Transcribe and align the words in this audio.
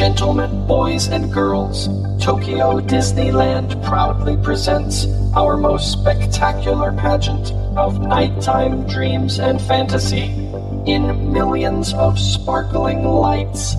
Gentlemen, 0.00 0.66
boys 0.66 1.08
and 1.08 1.30
girls, 1.30 1.88
Tokyo 2.24 2.80
Disneyland 2.80 3.84
proudly 3.84 4.34
presents 4.38 5.06
our 5.36 5.58
most 5.58 5.92
spectacular 5.92 6.90
pageant 6.90 7.52
of 7.76 8.00
nighttime 8.00 8.86
dreams 8.86 9.38
and 9.38 9.60
fantasy 9.60 10.32
in 10.86 11.30
millions 11.34 11.92
of 11.92 12.18
sparkling 12.18 13.04
lights. 13.04 13.76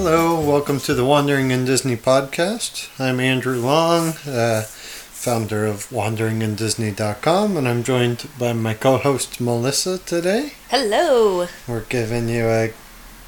Hello, 0.00 0.40
welcome 0.40 0.78
to 0.78 0.94
the 0.94 1.04
Wandering 1.04 1.50
in 1.50 1.64
Disney 1.64 1.96
podcast. 1.96 2.88
I'm 3.00 3.18
Andrew 3.18 3.58
Long, 3.58 4.10
uh, 4.28 4.62
founder 4.62 5.66
of 5.66 5.88
wanderingindisney.com, 5.88 7.56
and 7.56 7.66
I'm 7.66 7.82
joined 7.82 8.28
by 8.38 8.52
my 8.52 8.74
co 8.74 8.98
host 8.98 9.40
Melissa 9.40 9.98
today. 9.98 10.52
Hello. 10.70 11.48
We're 11.66 11.80
giving 11.80 12.28
you 12.28 12.44
a, 12.44 12.68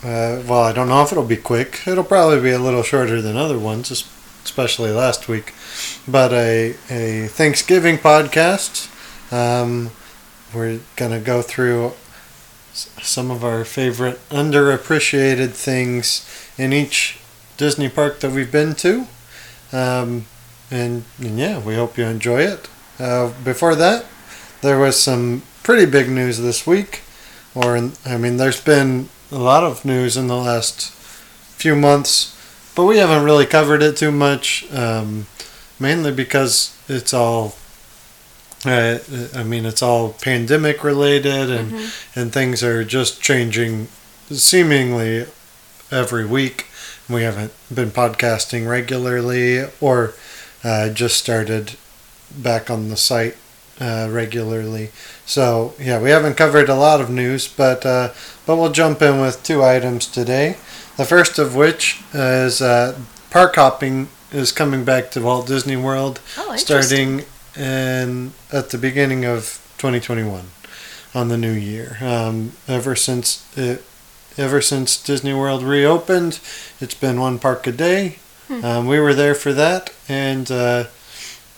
uh, 0.05 0.45
well, 0.47 0.63
I 0.63 0.73
don't 0.73 0.89
know 0.89 1.03
if 1.03 1.11
it'll 1.11 1.25
be 1.25 1.37
quick. 1.37 1.89
It'll 1.89 2.05
probably 2.05 2.41
be 2.41 2.53
a 2.53 2.61
little 2.61 2.85
shorter 2.85 3.21
than 3.21 3.37
other 3.37 3.59
ones, 3.59 3.91
especially 3.91 4.93
last 4.93 5.27
week, 5.27 5.53
but 6.07 6.33
a, 6.33 6.77
a 6.89 7.27
Thanksgiving 7.27 7.99
podcast. 7.99 8.87
Um, 9.33 9.91
we're 10.55 10.79
going 10.95 11.11
to 11.11 11.21
go 11.21 11.43
through 11.43 11.95
some 12.73 13.33
of 13.33 13.45
our 13.45 13.65
favorite 13.65 14.21
underappreciated 14.29 15.51
things 15.51 16.25
in 16.61 16.75
each 16.75 17.19
Disney 17.57 17.89
park 17.89 18.21
that 18.21 18.33
we've 18.33 18.53
been 18.53 18.75
to. 18.75 19.07
Um, 19.73 20.27
and, 20.71 21.05
and 21.19 21.39
yeah, 21.39 21.59
we 21.59 21.75
hope 21.75 21.97
you 21.97 22.05
enjoy 22.05 22.43
it. 22.43 22.69
Uh, 22.99 23.33
before 23.43 23.75
that, 23.75 24.05
there 24.61 24.79
was 24.79 25.01
some 25.01 25.43
pretty 25.63 25.91
big 25.91 26.11
news 26.11 26.39
this 26.39 26.67
week. 26.67 27.01
Or, 27.55 27.77
in, 27.77 27.93
I 28.05 28.19
mean, 28.19 28.37
there's 28.37 28.61
been 28.61 29.09
a 29.33 29.39
lot 29.39 29.65
of 29.65 29.87
news 29.87 30.19
in 30.19 30.27
the 30.27 30.37
last 30.37 30.91
few 31.57 31.75
months, 31.75 32.37
but 32.75 32.85
we 32.85 32.99
haven't 32.99 33.25
really 33.25 33.47
covered 33.47 33.83
it 33.83 33.97
too 33.97 34.13
much, 34.13 34.71
um, 34.73 35.27
mainly 35.79 36.13
because 36.13 36.77
it's 36.89 37.15
all. 37.15 37.55
Uh, 38.67 38.99
I 39.35 39.43
mean, 39.43 39.65
it's 39.65 39.83
all 39.83 40.13
pandemic 40.13 40.85
related, 40.85 41.51
and 41.51 41.91
and 42.15 42.31
things 42.31 42.63
are 42.63 42.85
just 42.85 43.23
changing, 43.23 43.89
seemingly 44.29 45.25
every 45.91 46.27
week. 46.27 46.67
We 47.09 47.23
haven't 47.23 47.53
been 47.73 47.91
podcasting 47.91 48.69
regularly, 48.69 49.65
or 49.81 50.15
uh, 50.63 50.91
just 50.91 51.17
started 51.17 51.77
back 52.31 52.71
on 52.71 52.89
the 52.89 52.97
site 52.97 53.37
uh, 53.81 54.09
regularly. 54.11 54.91
So 55.27 55.75
yeah, 55.79 56.01
we 56.01 56.11
haven't 56.11 56.37
covered 56.37 56.69
a 56.69 56.75
lot 56.75 57.01
of 57.01 57.11
news, 57.11 57.49
but 57.49 57.85
uh, 57.85 58.13
but 58.47 58.57
we'll 58.57 58.73
jump 58.73 59.03
in 59.03 59.21
with 59.21 59.43
two 59.43 59.63
items 59.65 60.07
today. 60.07 60.57
The 60.97 61.05
first 61.05 61.39
of 61.39 61.57
which 61.57 62.01
is 62.13 62.61
uh, 62.61 62.99
park 63.31 63.55
hopping 63.57 64.09
is 64.33 64.53
coming 64.53 64.85
back 64.85 65.11
to 65.13 65.21
Walt 65.23 65.47
Disney 65.47 65.77
World 65.77 66.21
Oh, 66.37 66.55
starting 66.57 67.25
in 67.57 68.33
at 68.53 68.71
the 68.71 68.79
beginning 68.79 69.25
of 69.25 69.59
2021 69.79 70.45
on 71.15 71.29
the 71.29 71.37
new 71.39 71.53
year. 71.53 71.97
Um, 72.01 72.53
ever 72.69 72.95
since 72.95 73.47
it, 73.57 73.83
ever 74.37 74.61
since 74.61 74.97
Disney 75.03 75.35
World 75.35 75.63
reopened, 75.63 76.41
it's 76.81 76.95
been 76.95 77.21
one 77.21 77.39
park 77.39 77.67
a 77.67 77.73
day. 77.73 78.17
Hmm. 78.49 78.65
Um, 78.65 78.87
we 78.87 78.99
were 78.99 79.15
there 79.15 79.35
for 79.35 79.53
that, 79.53 79.93
and 80.09 80.51
uh, 80.51 80.85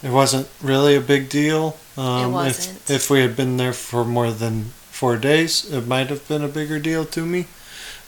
it 0.03 0.11
wasn't 0.11 0.49
really 0.63 0.95
a 0.97 1.01
big 1.01 1.29
deal. 1.29 1.77
Um, 1.97 2.33
wasn't. 2.33 2.77
If, 2.77 2.91
if 2.91 3.11
we 3.11 3.21
had 3.21 3.37
been 3.37 3.57
there 3.57 3.73
for 3.73 4.05
more 4.05 4.31
than 4.31 4.73
four 4.91 5.17
days, 5.17 5.71
it 5.73 5.87
might 5.87 6.09
have 6.09 6.27
been 6.29 6.43
a 6.43 6.49
bigger 6.49 6.79
deal 6.79 7.05
to 7.07 7.25
me. 7.27 7.47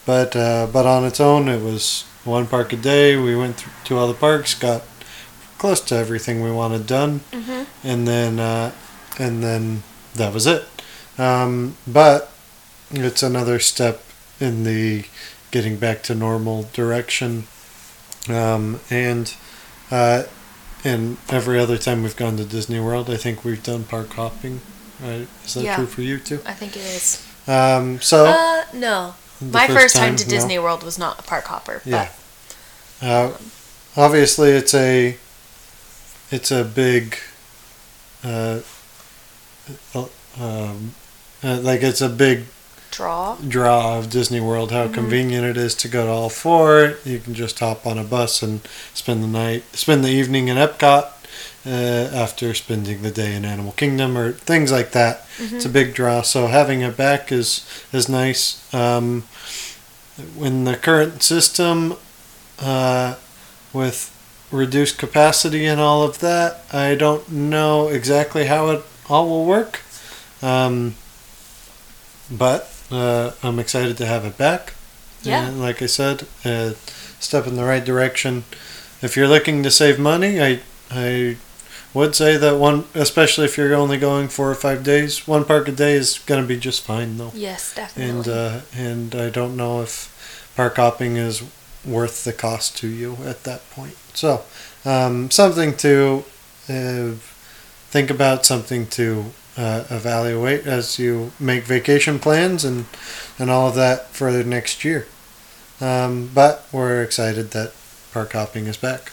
But 0.07 0.37
uh, 0.37 0.67
but 0.73 0.87
on 0.87 1.05
its 1.05 1.21
own, 1.21 1.49
it 1.49 1.63
was 1.63 2.05
one 2.25 2.47
park 2.47 2.73
a 2.73 2.77
day. 2.77 3.17
We 3.17 3.35
went 3.37 3.57
through 3.57 3.73
to 3.85 3.97
all 3.99 4.09
the 4.09 4.15
parks, 4.15 4.55
got 4.55 4.83
close 5.59 5.81
to 5.81 5.95
everything 5.97 6.43
we 6.43 6.51
wanted 6.51 6.87
done, 6.87 7.21
Mhm. 7.33 7.67
and 7.83 8.07
then 8.09 8.39
uh, 8.39 8.73
and 9.19 9.43
then 9.43 9.83
that 10.15 10.35
was 10.35 10.47
it. 10.47 10.65
Um, 11.17 11.77
but 11.87 12.31
it's 12.91 13.23
another 13.23 13.59
step 13.59 14.04
in 14.41 14.65
the 14.65 15.05
getting 15.51 15.77
back 15.77 16.03
to 16.05 16.15
normal 16.15 16.69
direction. 16.73 17.45
Um, 18.29 18.81
and 18.91 19.35
uh, 19.91 20.25
and 20.83 21.17
every 21.29 21.59
other 21.59 21.79
time 21.79 22.03
we've 22.03 22.17
gone 22.17 22.37
to 22.37 22.45
Disney 22.45 22.81
World, 22.81 23.09
I 23.11 23.17
think 23.17 23.45
we've 23.45 23.63
done 23.63 23.85
park 23.85 24.11
hopping. 24.11 24.61
Right? 25.01 25.27
Is 25.45 25.55
that 25.55 25.65
Yeah. 25.65 25.77
true 25.77 25.87
for 25.87 26.03
you 26.03 26.19
too? 26.19 26.41
I 26.47 26.53
think 26.53 26.77
it 26.77 26.83
is. 26.85 27.23
Um, 27.47 28.01
so 28.01 28.27
Uh, 28.27 28.65
no. 28.73 29.15
My 29.41 29.67
first, 29.67 29.97
time, 29.97 30.17
to 30.17 30.25
no? 30.25 30.31
Disney 30.31 30.59
World 30.59 30.83
was 30.83 30.99
not 30.99 31.19
a 31.19 31.23
park 31.23 31.45
hopper. 31.47 31.83
Yeah. 31.85 32.09
Uh, 33.03 33.33
obviously, 33.97 34.51
it's 34.53 34.73
a 34.75 35.19
it's 36.31 36.51
a 36.51 36.65
big, 36.65 37.19
uh, 38.25 38.61
uh, 39.95 40.07
um, 40.41 40.95
uh, 41.43 41.59
like 41.61 41.83
it's 41.83 42.01
a 42.01 42.09
big 42.09 42.45
draw. 42.97 43.37
draw 43.37 43.99
of 43.99 44.11
Disney 44.11 44.41
World. 44.41 44.71
How 44.73 44.87
Mhm. 44.87 44.95
convenient 44.95 45.45
it 45.45 45.57
is 45.57 45.75
to 45.77 45.89
go 45.89 46.07
to 46.07 46.11
all 46.11 46.29
four. 46.31 46.95
You 47.05 47.19
can 47.19 47.35
just 47.35 47.59
hop 47.59 47.87
on 47.87 47.99
a 47.99 48.05
bus 48.05 48.43
and 48.43 48.61
spend 48.95 49.23
the 49.23 49.29
night, 49.29 49.65
spend 49.75 50.05
the 50.05 50.11
evening 50.11 50.49
in 50.49 50.57
Epcot. 50.57 51.09
Uh, 51.67 52.11
after 52.15 52.53
spending 52.53 53.01
the 53.01 53.11
day 53.11 53.35
in 53.35 53.45
Animal 53.45 53.73
Kingdom 53.73 54.19
or 54.19 54.33
things 54.33 54.71
like 54.71 54.93
that, 54.93 55.27
it's 55.41 55.65
a 55.65 55.69
big 55.71 55.95
draw. 55.95 56.21
So 56.21 56.47
having 56.49 56.83
it 56.83 56.95
back 56.97 57.33
is 57.33 57.63
is 57.93 58.07
nice. 58.09 58.57
Um, 58.75 59.25
in 60.39 60.65
the 60.65 60.77
current 60.77 61.23
system, 61.23 61.97
uh, 62.63 63.15
with 63.73 64.11
reduced 64.53 64.99
capacity 64.99 65.65
and 65.67 65.81
all 65.81 66.03
of 66.03 66.19
that, 66.21 66.65
I 66.73 66.95
don't 66.95 67.29
know 67.31 67.89
exactly 67.89 68.45
how 68.47 68.69
it 68.69 68.83
all 69.09 69.27
will 69.29 69.47
work. 69.47 69.81
Um, 70.43 70.95
but 72.31 72.71
uh, 72.95 73.33
I'm 73.43 73.59
excited 73.59 73.97
to 73.99 74.07
have 74.07 74.25
it 74.25 74.37
back. 74.39 74.75
Yeah. 75.23 75.47
And 75.49 75.61
like 75.61 75.81
I 75.83 75.87
said, 75.87 76.27
uh, 76.45 76.73
step 77.21 77.47
in 77.47 77.57
the 77.57 77.65
right 77.65 77.85
direction. 77.85 78.45
If 79.03 79.17
you're 79.17 79.29
looking 79.29 79.63
to 79.63 79.71
save 79.71 79.99
money, 79.99 80.41
I 80.41 80.61
I 80.91 81.37
would 81.95 82.15
say 82.15 82.37
that 82.37 82.59
one, 82.59 82.85
especially 82.95 83.45
if 83.47 83.57
you're 83.57 83.75
only 83.75 83.99
going 83.99 84.29
four 84.29 84.51
or 84.51 84.55
five 84.55 84.83
days, 84.83 85.27
one 85.29 85.45
park 85.45 85.69
a 85.69 85.73
day 85.73 85.95
is 85.95 86.19
going 86.27 86.43
to 86.43 86.47
be 86.49 86.59
just 86.59 86.83
fine 86.83 87.17
though 87.19 87.31
Yes, 87.35 87.75
definitely. 87.75 88.11
and 88.11 88.29
uh, 88.29 88.61
and 88.77 89.15
I 89.15 89.31
don't 89.31 89.57
know 89.57 89.81
if 89.83 90.53
park 90.57 90.77
hopping 90.77 91.17
is 91.17 91.43
worth 91.85 92.25
the 92.25 92.33
cost 92.33 92.77
to 92.79 92.89
you 92.89 93.17
at 93.25 93.45
that 93.45 93.69
point. 93.71 93.97
So 94.15 94.43
um, 94.85 95.31
something 95.31 95.77
to 95.79 96.25
uh, 96.69 97.11
think 97.91 98.11
about, 98.11 98.45
something 98.47 98.87
to 98.89 99.27
uh, 99.57 99.85
evaluate 99.91 100.67
as 100.67 100.99
you 100.99 101.33
make 101.39 101.65
vacation 101.65 102.19
plans 102.19 102.65
and 102.65 102.87
and 103.39 103.51
all 103.51 103.69
of 103.69 103.75
that 103.75 104.09
for 104.09 104.33
the 104.33 104.45
next 104.45 104.85
year. 104.85 105.07
Um, 105.81 106.31
but 106.33 106.67
we're 106.73 107.03
excited 107.03 107.51
that 107.51 107.73
park 108.13 108.33
hopping 108.33 108.67
is 108.67 108.77
back. 108.77 109.13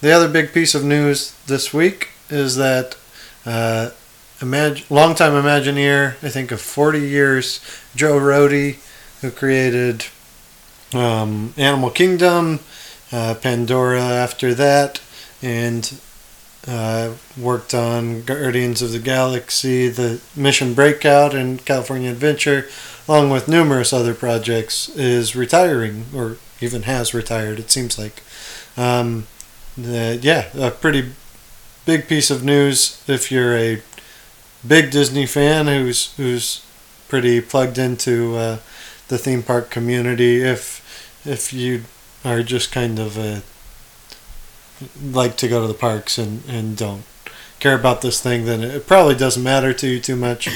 The 0.00 0.12
other 0.12 0.28
big 0.28 0.52
piece 0.52 0.74
of 0.74 0.84
news 0.84 1.34
this 1.46 1.72
week 1.72 2.10
is 2.28 2.56
that 2.56 2.96
uh, 3.46 3.90
imag- 4.40 4.90
longtime 4.90 5.32
Imagineer, 5.32 6.16
I 6.22 6.28
think 6.28 6.50
of 6.50 6.60
40 6.60 7.00
years, 7.00 7.60
Joe 7.94 8.18
Rohde, 8.18 8.78
who 9.20 9.30
created 9.30 10.06
um, 10.92 11.54
Animal 11.56 11.90
Kingdom, 11.90 12.60
uh, 13.12 13.34
Pandora 13.40 14.02
after 14.02 14.52
that, 14.54 15.00
and 15.42 15.98
uh, 16.66 17.14
worked 17.36 17.74
on 17.74 18.22
Guardians 18.22 18.82
of 18.82 18.92
the 18.92 18.98
Galaxy, 18.98 19.88
the 19.88 20.20
Mission 20.34 20.74
Breakout, 20.74 21.34
and 21.34 21.64
California 21.64 22.10
Adventure, 22.10 22.66
along 23.06 23.30
with 23.30 23.48
numerous 23.48 23.92
other 23.92 24.14
projects, 24.14 24.88
is 24.90 25.36
retiring, 25.36 26.06
or 26.14 26.38
even 26.60 26.82
has 26.82 27.12
retired, 27.12 27.58
it 27.58 27.70
seems 27.70 27.98
like. 27.98 28.22
Um, 28.76 29.26
yeah, 29.76 30.48
a 30.56 30.70
pretty 30.70 31.12
big 31.84 32.08
piece 32.08 32.30
of 32.30 32.44
news 32.44 33.02
if 33.06 33.30
you're 33.30 33.56
a 33.56 33.82
big 34.66 34.90
Disney 34.90 35.26
fan 35.26 35.66
who's 35.66 36.14
who's 36.16 36.64
pretty 37.08 37.40
plugged 37.40 37.78
into 37.78 38.36
uh, 38.36 38.58
the 39.08 39.18
theme 39.18 39.42
park 39.42 39.70
community. 39.70 40.42
If 40.42 40.80
if 41.26 41.52
you 41.52 41.84
are 42.24 42.42
just 42.42 42.72
kind 42.72 42.98
of 42.98 43.18
a 43.18 43.42
like 45.02 45.36
to 45.38 45.48
go 45.48 45.62
to 45.62 45.68
the 45.68 45.78
parks 45.78 46.18
and, 46.18 46.42
and 46.48 46.76
don't 46.76 47.04
care 47.60 47.78
about 47.78 48.02
this 48.02 48.20
thing, 48.20 48.44
then 48.44 48.62
it 48.62 48.86
probably 48.86 49.14
doesn't 49.14 49.42
matter 49.42 49.72
to 49.72 49.88
you 49.88 50.00
too 50.00 50.16
much. 50.16 50.48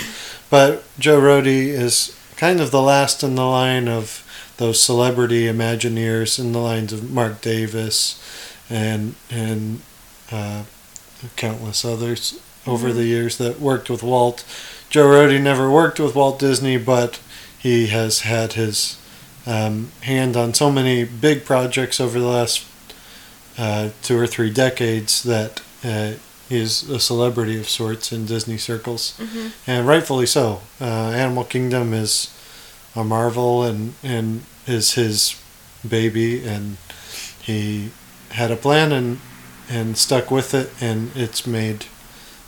But 0.50 0.84
Joe 0.98 1.20
Rohde 1.20 1.46
is 1.46 2.18
kind 2.36 2.60
of 2.60 2.70
the 2.70 2.82
last 2.82 3.22
in 3.22 3.34
the 3.34 3.46
line 3.46 3.88
of 3.88 4.24
those 4.58 4.80
celebrity 4.80 5.44
Imagineers 5.44 6.38
in 6.38 6.52
the 6.52 6.58
lines 6.58 6.92
of 6.92 7.10
Marc 7.10 7.40
Davis 7.40 8.22
and 8.68 9.14
and 9.30 9.80
uh, 10.30 10.64
countless 11.36 11.84
others 11.84 12.40
over 12.66 12.92
the 12.92 13.04
years 13.04 13.38
that 13.38 13.60
worked 13.60 13.88
with 13.88 14.02
Walt. 14.02 14.44
Joe 14.90 15.06
Rohde 15.06 15.40
never 15.40 15.70
worked 15.70 15.98
with 15.98 16.14
Walt 16.14 16.38
Disney, 16.38 16.76
but 16.76 17.20
he 17.58 17.86
has 17.86 18.20
had 18.20 18.52
his 18.54 18.98
um, 19.46 19.90
hand 20.02 20.36
on 20.36 20.54
so 20.54 20.70
many 20.70 21.04
big 21.04 21.44
projects 21.44 22.00
over 22.00 22.18
the 22.20 22.26
last 22.26 22.66
uh, 23.58 23.90
two 24.02 24.18
or 24.18 24.26
three 24.26 24.50
decades 24.50 25.22
that 25.24 25.60
uh, 25.84 26.12
he's 26.48 26.88
a 26.88 26.98
celebrity 27.00 27.58
of 27.58 27.68
sorts 27.68 28.12
in 28.12 28.24
Disney 28.26 28.56
circles, 28.58 29.14
Mhm. 29.18 29.52
and 29.66 29.86
rightfully 29.86 30.26
so. 30.26 30.60
Uh, 30.80 30.84
Animal 31.10 31.44
Kingdom 31.44 31.92
is 31.92 32.28
a 32.96 33.04
marvel 33.04 33.62
and 33.64 33.94
and 34.02 34.44
is 34.66 34.94
his 34.94 35.34
baby, 35.88 36.44
and 36.46 36.76
he 37.42 37.90
had 38.30 38.50
a 38.50 38.56
plan 38.56 38.92
and 38.92 39.18
and 39.70 39.98
stuck 39.98 40.30
with 40.30 40.54
it, 40.54 40.70
and 40.80 41.10
it's 41.14 41.46
made 41.46 41.86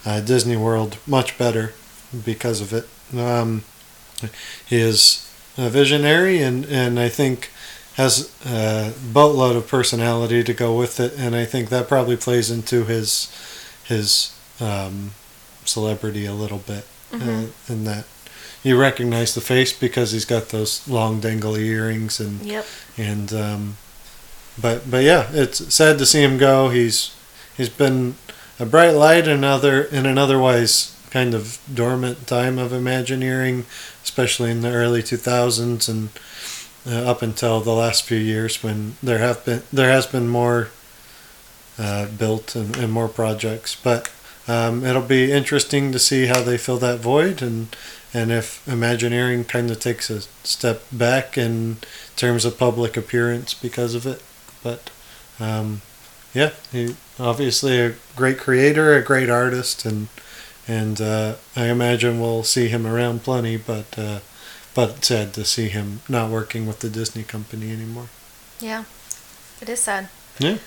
uh, 0.06 0.20
Disney 0.20 0.56
World 0.56 0.96
much 1.06 1.36
better 1.36 1.72
because 2.24 2.60
of 2.62 2.72
it. 2.72 2.88
Um, 3.16 3.62
he 4.66 4.80
is 4.80 5.26
a 5.58 5.68
visionary, 5.68 6.40
and 6.42 6.64
and 6.66 6.98
I 6.98 7.08
think 7.10 7.50
has 7.94 8.30
a 8.46 8.92
boatload 9.12 9.56
of 9.56 9.66
personality 9.68 10.42
to 10.44 10.54
go 10.54 10.74
with 10.76 11.00
it, 11.00 11.12
and 11.18 11.34
I 11.34 11.44
think 11.44 11.68
that 11.68 11.88
probably 11.88 12.16
plays 12.16 12.50
into 12.50 12.84
his 12.84 13.28
his 13.84 14.32
um, 14.60 15.10
celebrity 15.64 16.24
a 16.26 16.32
little 16.34 16.58
bit, 16.58 16.84
Mhm. 17.12 17.48
uh, 17.48 17.72
in 17.72 17.84
that 17.84 18.04
you 18.62 18.76
recognize 18.78 19.34
the 19.34 19.40
face 19.40 19.72
because 19.72 20.12
he's 20.12 20.24
got 20.26 20.50
those 20.50 20.80
long 20.86 21.20
dangly 21.20 21.60
earrings 21.64 22.20
and 22.20 22.42
Yep. 22.46 22.66
and 22.98 23.32
um, 23.32 23.76
but 24.60 24.90
but 24.90 25.02
yeah, 25.02 25.26
it's 25.32 25.74
sad 25.74 25.98
to 25.98 26.06
see 26.06 26.22
him 26.22 26.38
go. 26.38 26.68
He's 26.70 27.10
he's 27.56 27.68
been 27.70 28.14
a 28.58 28.66
bright 28.66 28.94
light 28.94 29.26
in 29.26 29.42
other 29.44 29.82
in 29.82 30.06
an 30.06 30.18
otherwise 30.18 30.92
kind 31.10 31.34
of 31.34 31.58
dormant 31.72 32.26
time 32.28 32.58
of 32.58 32.72
Imagineering, 32.72 33.64
especially 34.04 34.50
in 34.52 34.60
the 34.60 34.70
early 34.70 35.02
two 35.02 35.16
thousands 35.16 35.88
and 35.88 36.10
uh, 36.86 37.10
up 37.10 37.22
until 37.22 37.60
the 37.60 37.72
last 37.72 38.04
few 38.04 38.18
years 38.18 38.62
when 38.62 38.96
there 39.02 39.18
have 39.18 39.44
been 39.44 39.62
there 39.72 39.90
has 39.90 40.06
been 40.06 40.28
more 40.28 40.68
uh, 41.78 42.06
built 42.06 42.54
and, 42.54 42.76
and 42.76 42.92
more 42.92 43.08
projects. 43.08 43.74
But 43.74 44.10
um, 44.48 44.84
it'll 44.84 45.02
be 45.02 45.32
interesting 45.32 45.92
to 45.92 45.98
see 45.98 46.26
how 46.26 46.42
they 46.42 46.58
fill 46.58 46.78
that 46.78 47.00
void 47.00 47.42
and 47.42 47.74
and 48.12 48.32
if 48.32 48.66
Imagineering 48.66 49.44
kind 49.44 49.70
of 49.70 49.78
takes 49.78 50.10
a 50.10 50.22
step 50.42 50.82
back 50.90 51.38
in 51.38 51.76
terms 52.16 52.44
of 52.44 52.58
public 52.58 52.96
appearance 52.96 53.54
because 53.54 53.94
of 53.94 54.04
it. 54.04 54.22
But 54.62 54.90
um, 55.38 55.82
yeah, 56.34 56.50
he 56.72 56.96
obviously 57.18 57.80
a 57.80 57.94
great 58.16 58.38
creator, 58.38 58.96
a 58.96 59.02
great 59.02 59.30
artist, 59.30 59.84
and 59.84 60.08
and 60.66 61.00
uh, 61.00 61.36
I 61.56 61.66
imagine 61.66 62.20
we'll 62.20 62.44
see 62.44 62.68
him 62.68 62.86
around 62.86 63.22
plenty. 63.22 63.56
But 63.56 63.98
uh, 63.98 64.20
but 64.74 65.04
sad 65.04 65.34
to 65.34 65.44
see 65.44 65.68
him 65.68 66.00
not 66.08 66.30
working 66.30 66.66
with 66.66 66.80
the 66.80 66.88
Disney 66.88 67.22
company 67.22 67.72
anymore. 67.72 68.08
Yeah. 68.60 68.84
It 69.60 69.68
is 69.68 69.80
sad. 69.80 70.08
Yeah. 70.38 70.58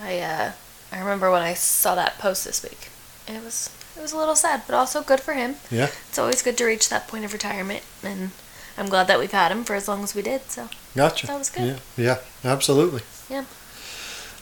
I 0.00 0.18
uh 0.20 0.52
I 0.92 0.98
remember 0.98 1.30
when 1.30 1.42
I 1.42 1.54
saw 1.54 1.94
that 1.94 2.18
post 2.18 2.44
this 2.44 2.62
week. 2.62 2.88
It 3.26 3.42
was 3.42 3.70
it 3.96 4.02
was 4.02 4.12
a 4.12 4.18
little 4.18 4.36
sad, 4.36 4.62
but 4.66 4.74
also 4.74 5.02
good 5.02 5.20
for 5.20 5.34
him. 5.34 5.56
Yeah. 5.70 5.90
It's 6.08 6.18
always 6.18 6.42
good 6.42 6.58
to 6.58 6.64
reach 6.64 6.88
that 6.88 7.08
point 7.08 7.24
of 7.24 7.32
retirement 7.32 7.82
and 8.02 8.30
I'm 8.78 8.88
glad 8.88 9.06
that 9.06 9.18
we've 9.18 9.32
had 9.32 9.50
him 9.50 9.64
for 9.64 9.74
as 9.74 9.88
long 9.88 10.02
as 10.02 10.14
we 10.14 10.22
did, 10.22 10.50
so 10.50 10.68
Gotcha. 10.94 11.26
That 11.26 11.38
was 11.38 11.50
good. 11.50 11.80
Yeah, 11.96 12.04
yeah, 12.04 12.18
absolutely. 12.44 13.02
Yeah. 13.30 13.44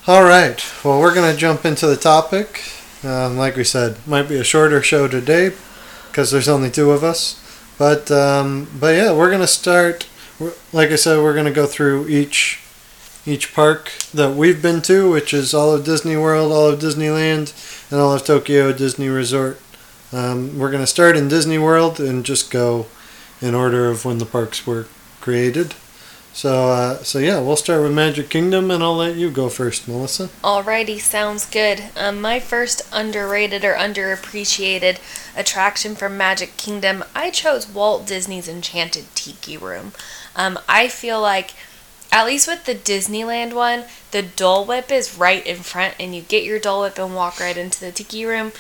All 0.07 0.23
right. 0.23 0.65
Well, 0.85 1.01
we're 1.01 1.15
going 1.15 1.33
to 1.33 1.39
jump 1.39 1.65
into 1.65 1.87
the 1.87 1.97
topic. 1.97 2.63
Um, 3.03 3.37
like 3.37 3.57
we 3.57 3.65
said, 3.65 3.97
might 4.07 4.29
be 4.29 4.37
a 4.37 4.45
shorter 4.45 4.83
show 4.83 5.09
today 5.09 5.53
because 6.11 6.31
there's 6.31 6.49
only 6.49 6.71
two 6.71 6.91
of 6.91 7.03
us. 7.03 7.41
But 7.79 8.11
um, 8.11 8.69
but 8.79 8.95
yeah, 8.95 9.13
we're 9.13 9.29
to 9.41 9.47
start. 9.47 10.07
Like 10.73 10.91
I 10.91 10.97
said, 10.97 11.23
we're 11.23 11.35
to 11.47 11.53
go 11.53 11.67
through 11.67 12.09
each 12.09 12.61
each 13.27 13.55
park 13.55 13.91
that 14.13 14.35
we've 14.35 14.61
been 14.61 14.83
to, 14.83 15.11
which 15.11 15.33
is 15.33 15.55
all 15.55 15.73
of 15.73 15.85
Disney 15.85 16.17
World, 16.17 16.53
all 16.53 16.69
of 16.69 16.79
Disneyland, 16.81 17.53
and 17.91 18.01
all 18.01 18.13
of 18.13 18.25
Tokyo 18.25 18.73
Disney 18.73 19.09
Resort. 19.09 19.59
Um, 20.13 20.59
we're 20.59 20.71
to 20.83 20.87
start 20.87 21.17
in 21.17 21.29
Disney 21.29 21.59
World 21.59 21.99
and 21.99 22.25
just 22.25 22.51
go 22.51 22.87
in 23.41 23.55
order 23.55 23.89
of 23.89 24.05
when 24.05 24.19
the 24.19 24.27
parks 24.27 24.67
were 24.67 24.87
created. 25.21 25.75
So, 26.35 26.69
uh, 26.71 27.05
so 27.05 27.21
yeah, 27.21 27.39
we'll 27.39 27.55
start 27.55 27.83
with 27.83 27.93
Magic 27.93 28.29
Kingdom, 28.29 28.69
and 28.73 28.83
I'll 28.83 28.97
let 28.97 29.15
you 29.15 29.31
go 29.31 29.49
first, 29.49 29.87
Melissa. 29.87 30.31
Alrighty, 30.43 30.99
sounds 30.99 31.47
good. 31.47 31.85
Um, 31.97 32.21
my 32.21 32.41
first 32.41 32.83
underrated 32.93 33.65
or 33.65 33.75
underappreciated 33.75 34.99
attraction 35.37 35.95
from 35.95 36.17
Magic 36.17 36.57
Kingdom, 36.57 37.05
I 37.15 37.31
chose 37.31 37.69
Walt 37.69 38.05
Disney's 38.05 38.49
Enchanted 38.49 39.05
Tiki 39.15 39.57
Room. 39.57 39.93
Um, 40.35 40.59
I 40.69 40.89
feel 40.89 41.21
like, 41.21 41.53
at 42.11 42.27
least 42.27 42.49
with 42.49 42.65
the 42.65 42.75
Disneyland 42.75 43.53
one, 43.53 43.85
the 44.11 44.23
Dole 44.23 44.65
Whip 44.65 44.91
is 44.91 45.17
right 45.17 45.47
in 45.47 45.59
front, 45.59 45.95
and 46.01 46.17
you 46.17 46.23
get 46.23 46.43
your 46.43 46.59
Dole 46.59 46.83
Whip 46.83 46.99
and 46.99 47.15
walk 47.15 47.39
right 47.39 47.57
into 47.57 47.79
the 47.79 47.93
Tiki 47.93 48.27
Room. 48.27 48.51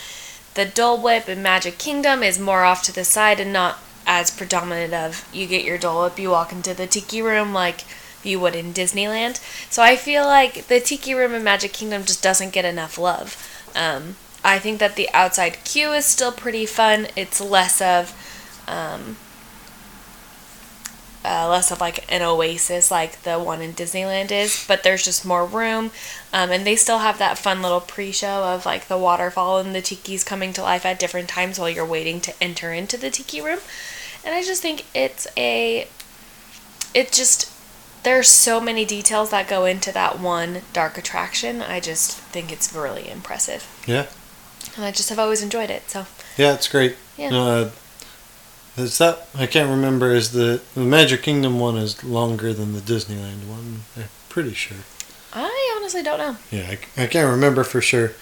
The 0.54 0.64
Dole 0.64 1.02
Whip 1.02 1.28
in 1.28 1.42
Magic 1.42 1.78
Kingdom 1.78 2.22
is 2.22 2.38
more 2.38 2.62
off 2.62 2.84
to 2.84 2.94
the 2.94 3.02
side 3.02 3.40
and 3.40 3.52
not 3.52 3.80
as 4.06 4.30
predominant 4.30 4.94
of 4.94 5.28
you 5.32 5.46
get 5.46 5.64
your 5.64 5.78
Dole 5.78 6.04
Whip, 6.04 6.18
you 6.18 6.30
walk 6.30 6.52
into 6.52 6.74
the 6.74 6.86
Tiki 6.86 7.22
Room 7.22 7.52
like 7.52 7.84
you 8.22 8.40
would 8.40 8.54
in 8.54 8.72
Disneyland. 8.72 9.40
So 9.70 9.82
I 9.82 9.96
feel 9.96 10.24
like 10.24 10.66
the 10.66 10.80
Tiki 10.80 11.14
Room 11.14 11.34
in 11.34 11.44
Magic 11.44 11.72
Kingdom 11.72 12.04
just 12.04 12.22
doesn't 12.22 12.52
get 12.52 12.64
enough 12.64 12.98
love. 12.98 13.36
Um, 13.74 14.16
I 14.44 14.58
think 14.58 14.78
that 14.78 14.96
the 14.96 15.08
outside 15.12 15.64
queue 15.64 15.92
is 15.92 16.04
still 16.04 16.32
pretty 16.32 16.66
fun. 16.66 17.08
It's 17.16 17.40
less 17.40 17.80
of, 17.80 18.14
um, 18.68 19.16
uh, 21.24 21.48
less 21.48 21.70
of 21.70 21.80
like 21.80 22.04
an 22.12 22.20
oasis 22.20 22.90
like 22.90 23.22
the 23.22 23.38
one 23.38 23.62
in 23.62 23.72
Disneyland 23.72 24.30
is, 24.30 24.64
but 24.68 24.82
there's 24.82 25.04
just 25.04 25.24
more 25.24 25.46
room, 25.46 25.90
um, 26.32 26.50
and 26.50 26.66
they 26.66 26.76
still 26.76 26.98
have 26.98 27.18
that 27.18 27.38
fun 27.38 27.62
little 27.62 27.80
pre-show 27.80 28.44
of 28.44 28.66
like 28.66 28.88
the 28.88 28.98
waterfall 28.98 29.58
and 29.58 29.74
the 29.74 29.80
tiki's 29.80 30.22
coming 30.22 30.52
to 30.52 30.62
life 30.62 30.84
at 30.84 30.98
different 30.98 31.28
times 31.30 31.58
while 31.58 31.70
you're 31.70 31.86
waiting 31.86 32.20
to 32.20 32.34
enter 32.42 32.74
into 32.74 32.98
the 32.98 33.10
tiki 33.10 33.40
room, 33.40 33.60
and 34.24 34.34
I 34.34 34.42
just 34.42 34.62
think 34.62 34.84
it's 34.94 35.26
a, 35.36 35.88
it 36.94 37.12
just 37.12 37.50
there's 38.04 38.28
so 38.28 38.60
many 38.60 38.84
details 38.84 39.30
that 39.30 39.48
go 39.48 39.64
into 39.64 39.90
that 39.92 40.20
one 40.20 40.60
dark 40.72 40.96
attraction. 40.98 41.62
I 41.62 41.80
just 41.80 42.12
think 42.18 42.52
it's 42.52 42.72
really 42.72 43.08
impressive. 43.10 43.66
Yeah. 43.86 44.06
And 44.76 44.84
I 44.84 44.92
just 44.92 45.08
have 45.08 45.18
always 45.18 45.42
enjoyed 45.42 45.70
it. 45.70 45.90
So 45.90 46.06
Yeah, 46.36 46.54
it's 46.54 46.68
great. 46.68 46.96
Yeah. 47.16 47.34
Uh, 47.34 47.70
is 48.76 48.98
that 48.98 49.28
I 49.34 49.46
can't 49.46 49.70
remember? 49.70 50.10
Is 50.12 50.32
the 50.32 50.60
the 50.74 50.80
Magic 50.80 51.22
Kingdom 51.22 51.58
one 51.58 51.76
is 51.76 52.02
longer 52.04 52.52
than 52.52 52.74
the 52.74 52.80
Disneyland 52.80 53.46
one? 53.48 53.82
I'm 53.96 54.04
pretty 54.28 54.54
sure. 54.54 54.78
I 55.32 55.76
honestly 55.76 56.02
don't 56.02 56.18
know. 56.18 56.36
Yeah, 56.50 56.74
I, 56.96 57.02
I 57.02 57.06
can't 57.06 57.30
remember 57.30 57.64
for 57.64 57.80
sure. 57.80 58.12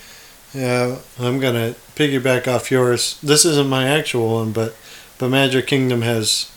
Yeah, 0.54 0.98
I'm 1.18 1.40
gonna 1.40 1.74
piggyback 1.96 2.46
off 2.46 2.70
yours. 2.70 3.18
This 3.22 3.44
isn't 3.44 3.68
my 3.68 3.88
actual 3.88 4.34
one, 4.34 4.52
but 4.52 4.76
but 5.18 5.28
Magic 5.28 5.66
Kingdom 5.66 6.02
has 6.02 6.50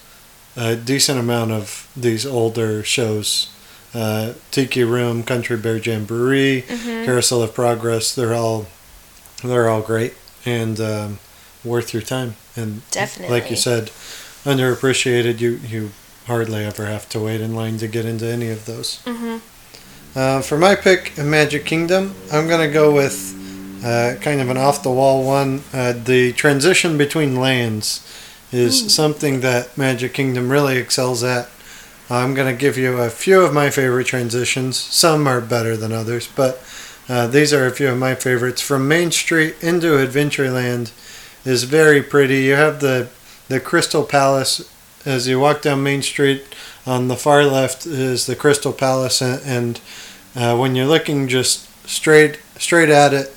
a 0.57 0.75
decent 0.75 1.19
amount 1.19 1.51
of 1.51 1.88
these 1.95 2.25
older 2.25 2.83
shows. 2.83 3.50
Uh, 3.93 4.33
Tiki 4.51 4.83
Room, 4.83 5.24
Country 5.24 5.55
Bear 5.57 5.77
Jamboree, 5.77 6.63
Mhm. 6.67 7.05
Carousel 7.05 7.41
of 7.43 7.53
Progress. 7.53 8.13
They're 8.13 8.33
all 8.33 8.67
they're 9.43 9.69
all 9.69 9.81
great 9.81 10.13
and 10.45 10.79
um, 10.79 11.19
worth 11.63 11.93
your 11.93 12.01
time. 12.01 12.35
And 12.55 12.81
like 13.29 13.50
you 13.50 13.55
said, 13.57 13.91
underappreciated. 14.45 15.39
You 15.39 15.59
you 15.67 15.91
hardly 16.27 16.65
ever 16.65 16.85
have 16.85 17.07
to 17.09 17.19
wait 17.19 17.41
in 17.41 17.55
line 17.55 17.77
to 17.79 17.88
get 17.88 18.05
into 18.05 18.25
any 18.25 18.50
of 18.50 18.65
those. 18.65 19.00
Mhm. 19.05 19.41
Uh, 20.15 20.41
for 20.41 20.57
my 20.57 20.75
pick 20.75 21.12
in 21.17 21.29
Magic 21.29 21.65
Kingdom, 21.65 22.15
I'm 22.31 22.47
going 22.47 22.62
to 22.67 22.74
go 22.74 22.91
with 22.91 23.33
uh, 23.83 24.15
kind 24.21 24.41
of 24.41 24.50
an 24.50 24.57
off 24.57 24.81
the 24.81 24.89
wall 24.89 25.24
one. 25.24 25.63
Uh, 25.74 25.93
the 25.93 26.31
transition 26.33 26.97
between 26.97 27.35
lands 27.35 28.00
is 28.55 28.93
something 28.93 29.41
that 29.41 29.77
Magic 29.77 30.13
Kingdom 30.13 30.51
really 30.51 30.77
excels 30.77 31.24
at. 31.24 31.50
I'm 32.09 32.33
going 32.33 32.53
to 32.53 32.59
give 32.59 32.77
you 32.77 32.97
a 32.97 33.09
few 33.09 33.41
of 33.41 33.53
my 33.53 33.69
favorite 33.69 34.05
transitions. 34.07 34.77
Some 34.77 35.27
are 35.27 35.41
better 35.41 35.75
than 35.75 35.91
others, 35.91 36.27
but 36.27 36.63
uh, 37.09 37.27
these 37.27 37.53
are 37.53 37.65
a 37.65 37.71
few 37.71 37.89
of 37.89 37.97
my 37.97 38.15
favorites. 38.15 38.62
From 38.62 38.88
Main 38.88 39.12
Street 39.12 39.55
into 39.62 39.88
Adventureland 39.88 40.91
is 41.45 41.63
very 41.63 42.01
pretty. 42.01 42.43
You 42.43 42.53
have 42.53 42.79
the 42.79 43.09
the 43.47 43.59
Crystal 43.59 44.03
Palace 44.03 44.71
as 45.05 45.27
you 45.27 45.39
walk 45.39 45.62
down 45.62 45.83
Main 45.83 46.01
Street. 46.01 46.43
On 46.88 47.07
the 47.07 47.15
far 47.15 47.43
left 47.43 47.85
is 47.85 48.25
the 48.25 48.35
Crystal 48.35 48.74
Palace, 48.74 49.21
and, 49.21 49.41
and 49.43 49.81
uh, 50.35 50.57
when 50.57 50.75
you're 50.75 50.85
looking 50.85 51.27
just 51.27 51.67
straight 51.88 52.39
straight 52.57 52.89
at 52.89 53.13
it, 53.13 53.35